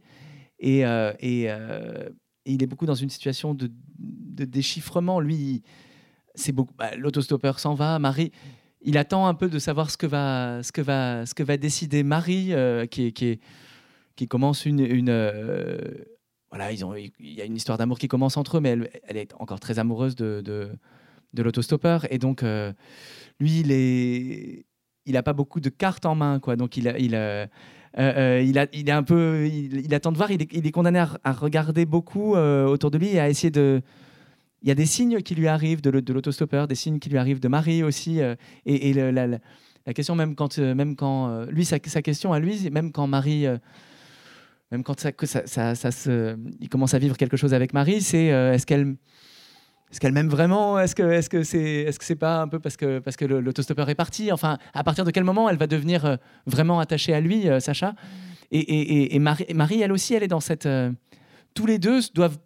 et, 0.59 0.85
euh, 0.85 1.13
euh, 1.23 2.09
et, 2.45 2.53
il 2.53 2.63
est 2.63 2.67
beaucoup 2.67 2.85
dans 2.85 2.95
une 2.95 3.09
situation 3.09 3.53
de, 3.53 3.69
déchiffrement. 4.45 5.19
Lui, 5.19 5.63
c'est 6.35 6.51
beaucoup. 6.51 6.73
Bah, 6.77 6.95
L'autostoppeur 6.95 7.59
s'en 7.59 7.73
va. 7.73 7.99
Marie, 7.99 8.31
il 8.81 8.97
attend 8.97 9.27
un 9.27 9.33
peu 9.33 9.49
de 9.49 9.59
savoir 9.59 9.89
ce 9.89 9.97
que 9.97 10.05
va, 10.05 10.61
ce 10.63 10.71
que 10.71 10.81
va, 10.81 11.25
ce 11.25 11.33
que 11.33 11.43
va 11.43 11.57
décider 11.57 12.03
Marie, 12.03 12.53
euh, 12.53 12.85
qui, 12.85 13.13
qui, 13.13 13.39
qui, 14.15 14.27
commence 14.27 14.65
une. 14.65 14.79
une 14.79 15.09
voilà, 16.49 16.71
il 16.71 16.79
y 17.19 17.41
a 17.41 17.45
une 17.45 17.55
histoire 17.55 17.77
d'amour 17.77 17.99
qui 17.99 18.07
commence 18.07 18.37
entre 18.37 18.57
eux, 18.57 18.61
mais 18.61 18.77
elle, 19.03 19.17
est 19.17 19.33
encore 19.39 19.59
très 19.59 19.79
amoureuse 19.79 20.15
de, 20.15 20.41
de, 20.41 21.43
l'autostoppeur. 21.43 22.11
Et 22.11 22.17
donc, 22.17 22.41
lui, 23.39 23.59
il 23.59 23.71
est, 23.71 24.65
il 25.05 25.23
pas 25.23 25.33
beaucoup 25.33 25.59
de 25.59 25.69
cartes 25.69 26.05
en 26.05 26.15
main, 26.15 26.39
quoi. 26.39 26.55
Donc, 26.55 26.77
il, 26.77 26.93
il, 26.99 27.15
euh, 27.97 28.13
euh, 28.13 28.43
il, 28.45 28.59
a, 28.59 28.67
il 28.73 28.89
est 28.89 28.93
un 28.93 29.03
peu, 29.03 29.47
il, 29.47 29.93
attend 29.93 30.11
de 30.11 30.17
voir. 30.17 30.31
Il 30.31 30.41
est, 30.41 30.71
condamné 30.71 30.99
à, 30.99 31.31
regarder 31.31 31.85
beaucoup 31.85 32.35
euh, 32.35 32.65
autour 32.65 32.91
de 32.91 32.97
lui 32.97 33.09
et 33.09 33.19
à 33.19 33.29
essayer 33.29 33.49
de. 33.49 33.81
Il 34.61 34.67
y 34.67 34.71
a 34.71 34.75
des 34.75 34.85
signes 34.85 35.21
qui 35.21 35.35
lui 35.35 35.47
arrivent 35.47 35.81
de, 35.81 35.89
l'autostoppeur, 36.11 36.67
des 36.67 36.75
signes 36.75 36.99
qui 36.99 37.09
lui 37.09 37.17
arrivent 37.17 37.39
de 37.39 37.47
Marie 37.47 37.83
aussi. 37.83 38.19
et, 38.65 38.93
la, 38.93 39.93
question, 39.93 40.15
même 40.15 40.35
quand, 40.35 40.57
même 40.57 40.95
quand 40.95 41.45
lui, 41.45 41.63
sa, 41.63 41.79
question 41.79 42.33
à 42.33 42.39
lui, 42.39 42.69
même 42.71 42.91
quand 42.91 43.05
Marie 43.05 43.45
même 44.71 44.83
quand 44.83 44.99
ça, 44.99 45.11
il 45.11 46.69
commence 46.69 46.93
à 46.93 46.99
vivre 46.99 47.17
quelque 47.17 47.37
chose 47.37 47.53
avec 47.53 47.73
Marie, 47.73 48.01
c'est 48.01 48.25
est-ce 48.25 48.65
qu'elle 48.65 48.95
est-ce 49.91 50.01
qu'elle 50.01 50.11
m'aime 50.11 50.27
vraiment? 50.27 50.79
Est-ce 50.79 50.95
que 51.29 51.43
c'est 51.43 52.15
pas 52.15 52.41
un 52.41 52.47
peu 52.47 52.59
parce 52.59 52.75
que 52.75 52.99
parce 52.99 53.15
que 53.15 53.25
l'autostoppeur 53.25 53.89
est 53.89 53.95
parti? 53.95 54.31
Enfin, 54.31 54.57
à 54.73 54.83
partir 54.83 55.05
de 55.05 55.11
quel 55.11 55.23
moment 55.23 55.49
elle 55.49 55.57
va 55.57 55.67
devenir 55.67 56.05
euh, 56.05 56.15
vraiment 56.45 56.79
attachée 56.79 57.13
à 57.13 57.21
lui, 57.21 57.47
euh, 57.47 57.59
Sacha? 57.59 57.95
Et, 58.51 59.19
Marie, 59.19 59.81
elle 59.81 59.91
aussi, 59.91 60.13
elle 60.13 60.23
est 60.23 60.27
dans 60.27 60.39
cette. 60.39 60.65
Euh, 60.65 60.91
tous 61.53 61.65
les 61.65 61.79
deux 61.79 62.01
doivent 62.13 62.37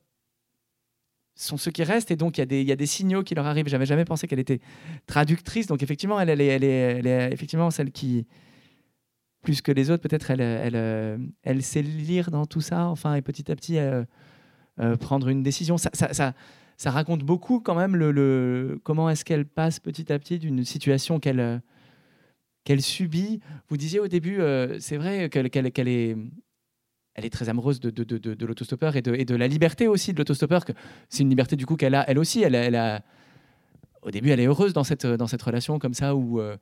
sont 1.36 1.58
ceux 1.58 1.72
qui 1.72 1.84
restent 1.84 2.12
et 2.12 2.16
donc 2.16 2.38
il 2.38 2.54
y, 2.54 2.72
a 2.72 2.76
des, 2.76 2.86
signaux 2.86 3.24
qui 3.24 3.34
leur 3.34 3.48
arrivent. 3.48 3.68
J'avais 3.68 3.88
jamais 3.88 4.06
pensé 4.06 4.28
qu'elle 4.28 4.40
était 4.40 4.60
traductrice, 5.08 5.66
donc 5.66 5.82
effectivement, 5.82 6.20
elle, 6.20 6.30
elle, 6.30 6.42
est, 6.42 6.48
elle, 6.48 6.64
est, 6.64 7.00
elle 7.00 7.08
est 7.08 7.34
effectivement 7.34 7.72
celle 7.72 7.92
qui, 7.92 8.28
plus 9.42 9.62
que 9.62 9.72
les 9.72 9.90
autres, 9.90 10.04
peut-être, 10.04 10.32
elle, 10.32 10.42
elle, 10.42 11.32
elle, 11.44 11.64
sait 11.64 11.82
lire 11.82 12.32
dans 12.32 12.46
tout 12.46 12.62
ça, 12.62 12.88
enfin, 12.88 13.16
et 13.16 13.22
petit 13.22 13.52
à 13.52 13.56
petit 13.56 13.78
prendre 15.00 15.28
une 15.30 15.44
décision. 15.44 15.78
ça, 15.78 15.90
ça 15.94 16.34
ça 16.82 16.90
raconte 16.90 17.22
beaucoup 17.22 17.60
quand 17.60 17.76
même 17.76 17.96
le, 17.96 18.82
comment 18.84 19.08
est-ce 19.08 19.24
qu'elle 19.24 19.46
passe 19.46 19.80
petit 19.80 20.12
à 20.12 20.18
petit 20.18 20.40
d'une 20.40 20.66
situation 20.66 21.20
qu'elle 21.20 21.40
euh, 21.40 21.60
qu'elle 22.64 22.82
subit. 22.82 23.40
Vous 23.70 23.78
disiez 23.78 24.00
au 24.00 24.08
début, 24.08 24.42
euh, 24.42 24.80
c'est 24.80 24.98
vrai 24.98 25.30
qu'elle 25.30 25.46
est 25.46 26.18
elle 27.14 27.26
est 27.26 27.30
très 27.30 27.50
amoureuse 27.50 27.80
de, 27.82 27.92
de, 27.92 28.18
de, 28.18 28.46
l'autostoppeur 28.48 28.96
et 28.96 29.04
de, 29.04 29.14
et 29.14 29.26
de 29.26 29.36
la 29.36 29.48
liberté 29.48 29.88
aussi 29.88 30.12
de 30.12 30.18
l'autostoppeur. 30.18 30.66
C'est 31.08 31.22
une 31.22 31.30
liberté 31.30 31.56
du 31.56 31.68
coup 31.68 31.76
qu'elle 31.76 31.94
a 31.94 32.04
elle 32.10 32.18
aussi. 32.18 32.42
Elle, 32.42 32.56
elle 32.56 32.76
a, 32.76 33.04
au 34.02 34.10
début, 34.10 34.30
elle 34.30 34.40
est 34.40 34.48
heureuse 34.48 34.74
dans 34.74 34.84
cette, 34.84 35.06
dans 35.06 35.28
cette 35.28 35.42
relation 35.44 35.78
comme 35.78 35.94
ça 35.94 36.16
où, 36.16 36.40
euh, 36.40 36.58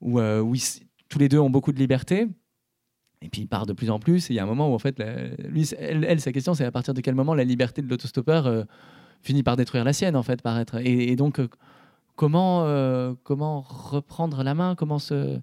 où, 0.00 0.54
tous 1.08 1.18
les 1.18 1.28
deux 1.28 1.38
ont 1.38 1.50
beaucoup 1.50 1.72
de 1.72 1.78
liberté. 1.78 2.28
Et 3.22 3.28
puis 3.28 3.42
il 3.42 3.46
part 3.46 3.66
de 3.66 3.72
plus 3.72 3.90
en 3.90 3.98
plus. 3.98 4.30
Et 4.30 4.34
il 4.34 4.36
y 4.36 4.40
a 4.40 4.42
un 4.42 4.46
moment 4.46 4.70
où 4.70 4.74
en 4.74 4.78
fait, 4.78 5.02
lui, 5.38 5.68
elle, 5.78 6.20
sa 6.20 6.32
question, 6.32 6.54
c'est 6.54 6.64
à 6.64 6.70
partir 6.72 6.94
de 6.94 7.00
quel 7.00 7.14
moment 7.14 7.34
la 7.34 7.44
liberté 7.44 7.82
de 7.82 7.88
l'autostoppeur 7.88 8.66
finit 9.22 9.42
par 9.42 9.56
détruire 9.56 9.84
la 9.84 9.92
sienne, 9.92 10.16
en 10.16 10.22
fait, 10.22 10.42
par 10.42 10.58
être. 10.58 10.80
Et, 10.84 11.16
donc, 11.16 11.38
euh, 11.40 11.48
comment, 12.14 12.64
euh, 12.64 13.14
comment 13.24 13.60
reprendre 13.60 14.42
la 14.42 14.54
main 14.54 14.74
Comment 14.74 14.98
se 14.98 15.40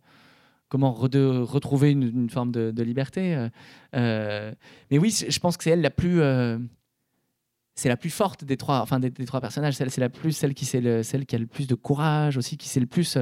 comment 0.69 0.91
retrouver 0.91 1.91
une, 1.91 2.31
forme 2.31 2.51
de, 2.51 2.81
liberté. 2.81 3.47
Euh, 3.95 4.51
mais 4.89 4.97
oui, 4.97 5.15
je 5.29 5.39
pense 5.39 5.55
que 5.55 5.63
c'est 5.63 5.69
elle 5.69 5.81
la 5.81 5.91
plus, 5.91 6.19
c'est 7.75 7.89
la 7.89 7.97
plus 7.97 8.09
forte 8.09 8.43
des 8.43 8.57
trois, 8.57 8.81
enfin 8.81 8.99
des, 8.99 9.11
trois 9.11 9.39
personnages. 9.39 9.75
C'est 9.75 9.99
la 9.99 10.09
plus 10.09 10.31
celle 10.31 10.55
qui 10.55 10.67
le, 10.79 11.03
celle 11.03 11.27
qui 11.27 11.35
a 11.35 11.37
le 11.37 11.45
plus 11.45 11.67
de 11.67 11.75
courage 11.75 12.37
aussi, 12.37 12.57
qui 12.57 12.69
sait 12.69 12.79
le 12.79 12.87
plus. 12.87 13.15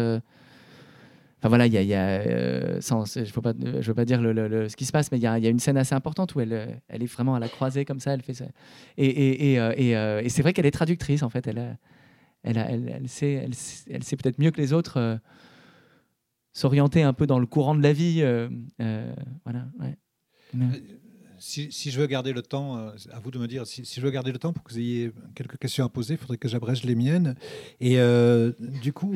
Enfin 1.41 1.49
voilà, 1.49 1.65
il 1.65 1.73
y 1.73 1.77
a, 1.77 1.81
y 1.81 1.95
a 1.95 2.79
je 2.79 2.93
ne 2.93 3.81
veux 3.81 3.93
pas, 3.95 4.05
dire 4.05 4.19
ce 4.21 4.75
qui 4.75 4.85
se 4.85 4.91
passe, 4.91 5.11
mais 5.11 5.17
il 5.17 5.23
y, 5.23 5.25
a, 5.25 5.37
une 5.37 5.57
scène 5.57 5.75
assez 5.75 5.95
importante 5.95 6.35
où 6.35 6.39
elle, 6.39 6.79
elle 6.87 7.01
est 7.01 7.11
vraiment 7.11 7.33
à 7.33 7.39
la 7.39 7.49
croisée 7.49 7.83
comme 7.83 7.99
ça, 7.99 8.13
elle 8.13 8.21
fait 8.21 8.35
ça. 8.35 8.45
Et, 8.95 9.57
c'est 10.29 10.43
vrai 10.43 10.53
qu'elle 10.53 10.67
est 10.67 10.71
traductrice 10.71 11.23
en 11.23 11.29
fait. 11.29 11.47
Elle, 11.47 13.09
sait, 13.09 13.47
peut-être 14.17 14.37
mieux 14.37 14.51
que 14.51 14.61
les 14.61 14.71
autres 14.71 15.19
s'orienter 16.53 17.01
un 17.01 17.13
peu 17.13 17.25
dans 17.25 17.39
le 17.39 17.47
courant 17.47 17.73
de 17.73 17.81
la 17.81 17.93
vie. 17.93 18.23
voilà. 19.43 19.65
Si, 21.39 21.71
si, 21.71 21.89
je 21.89 21.99
veux 21.99 22.05
garder 22.05 22.33
le 22.33 22.43
temps, 22.43 22.75
à 22.75 23.19
vous 23.19 23.31
de 23.31 23.39
me 23.39 23.47
dire, 23.47 23.65
si, 23.65 23.83
si, 23.83 23.99
je 23.99 24.05
veux 24.05 24.11
garder 24.11 24.31
le 24.31 24.37
temps 24.37 24.53
pour 24.53 24.63
que 24.63 24.73
vous 24.73 24.77
ayez 24.77 25.11
quelques 25.33 25.57
questions 25.57 25.83
à 25.83 25.89
poser, 25.89 26.13
il 26.13 26.17
faudrait 26.19 26.37
que 26.37 26.47
j'abrège 26.47 26.83
les 26.83 26.93
miennes. 26.93 27.35
Et 27.79 27.97
du 28.83 28.93
coup, 28.93 29.15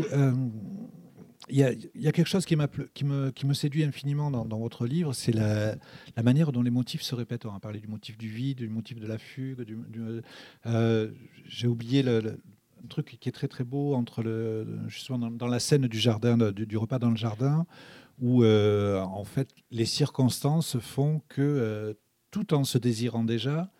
il 1.49 1.57
y, 1.57 1.63
a, 2.07 2.11
quelque 2.11 2.27
chose 2.27 2.45
qui, 2.45 2.55
me, 2.55 3.53
séduit 3.53 3.83
infiniment 3.83 4.31
dans, 4.31 4.57
votre 4.57 4.87
livre, 4.87 5.13
c'est 5.13 5.31
la, 5.31 5.75
manière 6.23 6.51
dont 6.51 6.61
les 6.61 6.71
motifs 6.71 7.01
se 7.01 7.13
répètent. 7.15 7.45
On 7.45 7.53
a 7.53 7.59
parlé 7.59 7.79
du 7.79 7.87
motif 7.87 8.17
du 8.17 8.27
vide, 8.27 8.57
du 8.57 8.69
motif 8.69 8.99
de 8.99 9.07
la 9.07 9.17
fugue. 9.17 9.65
Euh, 10.65 11.11
J'ai 11.47 11.67
oublié 11.67 12.03
le, 12.03 12.39
truc 12.89 13.17
qui 13.19 13.29
est 13.29 13.31
très 13.31 13.47
très 13.47 13.63
beau 13.63 13.95
entre 13.95 14.23
justement 14.87 15.29
dans, 15.29 15.47
la 15.47 15.59
scène 15.59 15.87
du 15.87 15.99
jardin, 15.99 16.37
du, 16.51 16.77
repas 16.77 16.99
dans 16.99 17.09
le 17.09 17.15
jardin, 17.15 17.65
où 18.19 18.43
en 18.45 19.23
fait 19.23 19.49
les 19.71 19.85
circonstances 19.85 20.79
font 20.79 21.21
que 21.29 21.95
tout 22.31 22.53
en 22.53 22.63
se 22.63 22.77
désirant 22.77 23.23
déjà, 23.23 23.71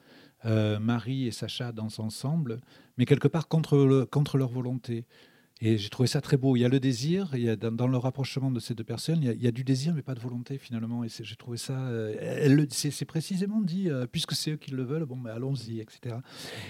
Marie 0.43 1.27
et 1.27 1.31
Sacha 1.31 1.71
dansent 1.71 1.99
ensemble, 1.99 2.61
mais 2.97 3.05
quelque 3.05 3.27
part 3.27 3.47
contre 3.47 4.37
leur 4.37 4.49
volonté. 4.49 5.05
Et 5.61 5.77
j'ai 5.77 5.89
trouvé 5.89 6.07
ça 6.07 6.19
très 6.19 6.35
beau. 6.35 6.57
Il 6.57 6.59
y 6.59 6.65
a 6.65 6.69
le 6.69 6.81
désir, 6.81 7.29
il 7.33 7.43
y 7.43 7.49
a, 7.49 7.55
dans, 7.55 7.87
le 7.87 7.97
rapprochement 7.97 8.51
de 8.51 8.59
ces 8.59 8.75
deux 8.75 8.83
personnes, 8.83 9.23
il 9.23 9.41
y 9.41 9.47
a, 9.47 9.51
du 9.51 9.63
désir, 9.63 9.93
mais 9.93 10.01
pas 10.01 10.13
de 10.13 10.19
volonté 10.19 10.57
finalement. 10.57 11.05
Et 11.05 11.07
j'ai 11.07 11.35
trouvé 11.37 11.57
ça. 11.57 11.73
Euh, 11.87 12.65
c'est 12.69 13.05
précisément 13.05 13.61
dit, 13.61 13.89
euh, 13.89 14.05
puisque 14.05 14.33
c'est 14.33 14.51
eux 14.51 14.57
qui 14.57 14.71
le 14.71 14.83
veulent, 14.83 15.05
bon, 15.05 15.15
ben, 15.15 15.31
allons-y, 15.31 15.79
etc. 15.79 16.17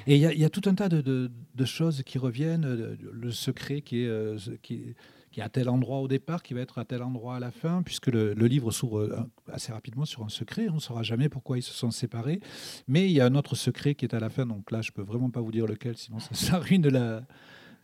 Et 0.05 0.17
il 0.17 0.21
y, 0.21 0.45
a, 0.45 0.49
tout 0.49 0.61
un 0.69 0.75
tas 0.75 0.87
de, 0.87 1.31
choses 1.65 2.03
qui 2.03 2.19
reviennent. 2.19 2.65
Euh, 2.65 2.95
le 3.11 3.31
secret 3.31 3.81
qui 3.81 4.03
est, 4.03 4.61
qui, 4.61 4.93
est 5.35 5.41
à 5.41 5.49
tel 5.49 5.67
endroit 5.67 5.97
au 6.01 6.07
départ, 6.07 6.43
qui 6.43 6.53
va 6.53 6.61
être 6.61 6.77
à 6.77 6.85
tel 6.85 7.01
endroit 7.01 7.37
à 7.37 7.39
la 7.39 7.49
fin, 7.49 7.81
puisque 7.81 8.07
le, 8.07 8.33
livre 8.33 8.69
s'ouvre 8.69 9.27
assez 9.51 9.71
rapidement 9.71 10.05
sur 10.05 10.23
un 10.23 10.29
secret. 10.29 10.69
On 10.69 10.75
ne 10.75 10.79
saura 10.79 11.01
jamais 11.01 11.27
pourquoi 11.27 11.57
ils 11.57 11.63
se 11.63 11.73
sont 11.73 11.89
séparés. 11.89 12.39
Mais 12.87 13.05
il 13.05 13.13
y 13.13 13.19
a 13.19 13.25
un 13.25 13.33
autre 13.33 13.55
secret 13.55 13.95
qui 13.95 14.05
est 14.05 14.13
à 14.13 14.19
la 14.19 14.29
fin. 14.29 14.45
Donc 14.45 14.69
là, 14.69 14.83
je 14.83 14.91
peux 14.91 15.01
vraiment 15.01 15.31
pas 15.31 15.41
vous 15.41 15.51
dire 15.51 15.65
lequel, 15.65 15.97
sinon 15.97 16.19
ça 16.19 16.59
ruine 16.59 16.87
la 16.87 17.23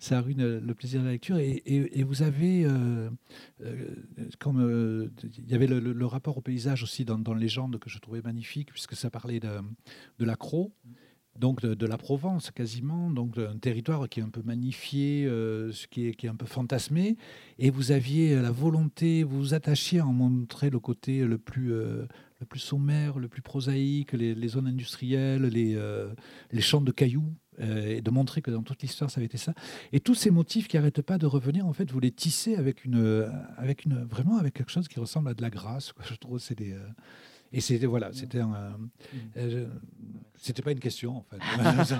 ça 0.01 0.19
ruine 0.19 0.57
le 0.57 0.73
plaisir 0.73 1.01
de 1.01 1.05
la 1.05 1.11
lecture. 1.11 1.37
Et, 1.37 2.03
vous 2.03 2.23
avez, 2.23 2.65
euh, 2.65 3.09
euh, 3.63 3.95
comme 4.39 4.59
euh, 4.59 5.11
il 5.37 5.49
y 5.49 5.53
avait 5.53 5.67
le, 5.67 6.05
rapport 6.05 6.37
au 6.37 6.41
paysage 6.41 6.83
aussi 6.83 7.05
dans, 7.05 7.19
dans 7.19 7.35
Légende 7.35 7.77
que 7.77 7.89
je 7.89 7.99
trouvais 7.99 8.21
magnifique, 8.21 8.71
puisque 8.71 8.95
ça 8.95 9.11
parlait 9.11 9.39
de, 9.39 9.49
de 10.17 10.25
l'accro, 10.25 10.73
donc 11.37 11.61
de, 11.61 11.85
la 11.85 11.97
Provence 11.99 12.49
quasiment, 12.49 13.11
donc 13.11 13.37
un 13.37 13.57
territoire 13.59 14.09
qui 14.09 14.19
est 14.19 14.23
un 14.23 14.29
peu 14.29 14.41
magnifié, 14.41 15.25
ce 15.27 15.85
qui 15.87 16.07
est, 16.07 16.15
qui 16.15 16.25
est 16.25 16.29
un 16.29 16.35
peu 16.35 16.47
fantasmé. 16.47 17.15
Et 17.59 17.69
vous 17.69 17.91
aviez 17.91 18.35
la 18.41 18.51
volonté, 18.51 19.23
vous 19.23 19.37
vous 19.37 19.53
attachiez 19.53 19.99
à 19.99 20.07
en 20.07 20.13
montrer 20.13 20.71
le 20.71 20.79
côté 20.79 21.25
le 21.25 21.37
plus, 21.37 21.69
le 21.69 22.45
plus 22.49 22.59
sommaire, 22.59 23.19
le 23.19 23.27
plus 23.27 23.43
prosaïque, 23.43 24.13
les, 24.13 24.33
les 24.33 24.47
zones 24.47 24.67
industrielles, 24.67 25.43
les, 25.43 25.79
les 26.51 26.61
champs 26.61 26.81
de 26.81 26.91
cailloux. 26.91 27.31
Euh, 27.59 27.97
et 27.97 28.01
de 28.01 28.09
montrer 28.11 28.41
que 28.41 28.49
dans 28.49 28.63
toute 28.63 28.81
l'histoire, 28.81 29.11
ça 29.11 29.19
avait 29.19 29.25
été 29.25 29.37
ça. 29.37 29.53
Et 29.91 29.99
tous 29.99 30.15
ces 30.15 30.31
motifs 30.31 30.67
qui 30.67 30.77
n'arrêtent 30.77 31.01
pas 31.01 31.17
de 31.17 31.25
revenir, 31.25 31.67
en 31.67 31.73
fait, 31.73 31.91
vous 31.91 31.99
les 31.99 32.11
tissez 32.11 32.55
avec 32.55 32.85
une, 32.85 33.29
avec 33.57 33.83
une, 33.85 34.03
vraiment 34.05 34.37
avec 34.37 34.53
quelque 34.53 34.71
chose 34.71 34.87
qui 34.87 34.99
ressemble 34.99 35.29
à 35.29 35.33
de 35.33 35.41
la 35.41 35.49
grâce. 35.49 35.93
Je 36.09 36.15
trouve 36.15 36.39
c'est 36.39 36.57
des. 36.57 36.71
Euh, 36.73 36.79
et 37.53 37.59
c'était 37.59 37.85
voilà, 37.85 38.11
c'était 38.13 38.39
un, 38.39 38.77
euh, 39.35 39.67
c'était 40.37 40.61
pas 40.61 40.71
une 40.71 40.79
question 40.79 41.17
en 41.17 41.25
fait. 41.29 41.95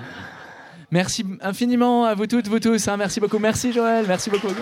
merci 0.90 1.26
infiniment 1.42 2.06
à 2.06 2.14
vous 2.14 2.26
toutes, 2.26 2.48
vous 2.48 2.58
tous. 2.58 2.88
Hein. 2.88 2.96
Merci 2.96 3.20
beaucoup. 3.20 3.38
Merci 3.38 3.72
Joël. 3.72 4.06
Merci 4.08 4.30
beaucoup. 4.30 4.54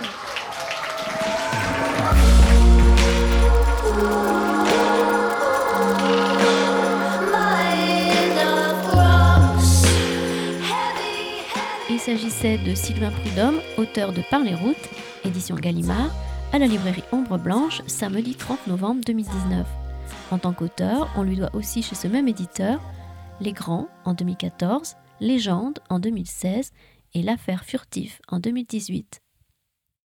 S'agissait 12.01 12.57
de 12.57 12.73
Sylvain 12.73 13.11
Prudhomme, 13.11 13.61
auteur 13.77 14.11
de 14.11 14.23
Par 14.31 14.39
les 14.39 14.55
routes, 14.55 14.89
édition 15.23 15.55
Gallimard, 15.55 16.09
à 16.51 16.57
la 16.57 16.65
librairie 16.65 17.03
Ombre 17.11 17.37
Blanche, 17.37 17.83
samedi 17.85 18.33
30 18.33 18.65
novembre 18.65 19.01
2019. 19.05 19.67
En 20.31 20.39
tant 20.39 20.51
qu'auteur, 20.51 21.11
on 21.15 21.21
lui 21.21 21.35
doit 21.35 21.53
aussi 21.53 21.83
chez 21.83 21.93
ce 21.93 22.07
même 22.07 22.27
éditeur 22.27 22.81
Les 23.39 23.53
Grands 23.53 23.87
en 24.03 24.15
2014, 24.15 24.95
Légende 25.19 25.77
en 25.89 25.99
2016 25.99 26.71
et 27.13 27.21
L'affaire 27.21 27.63
furtif 27.63 28.19
en 28.29 28.39
2018. 28.39 29.21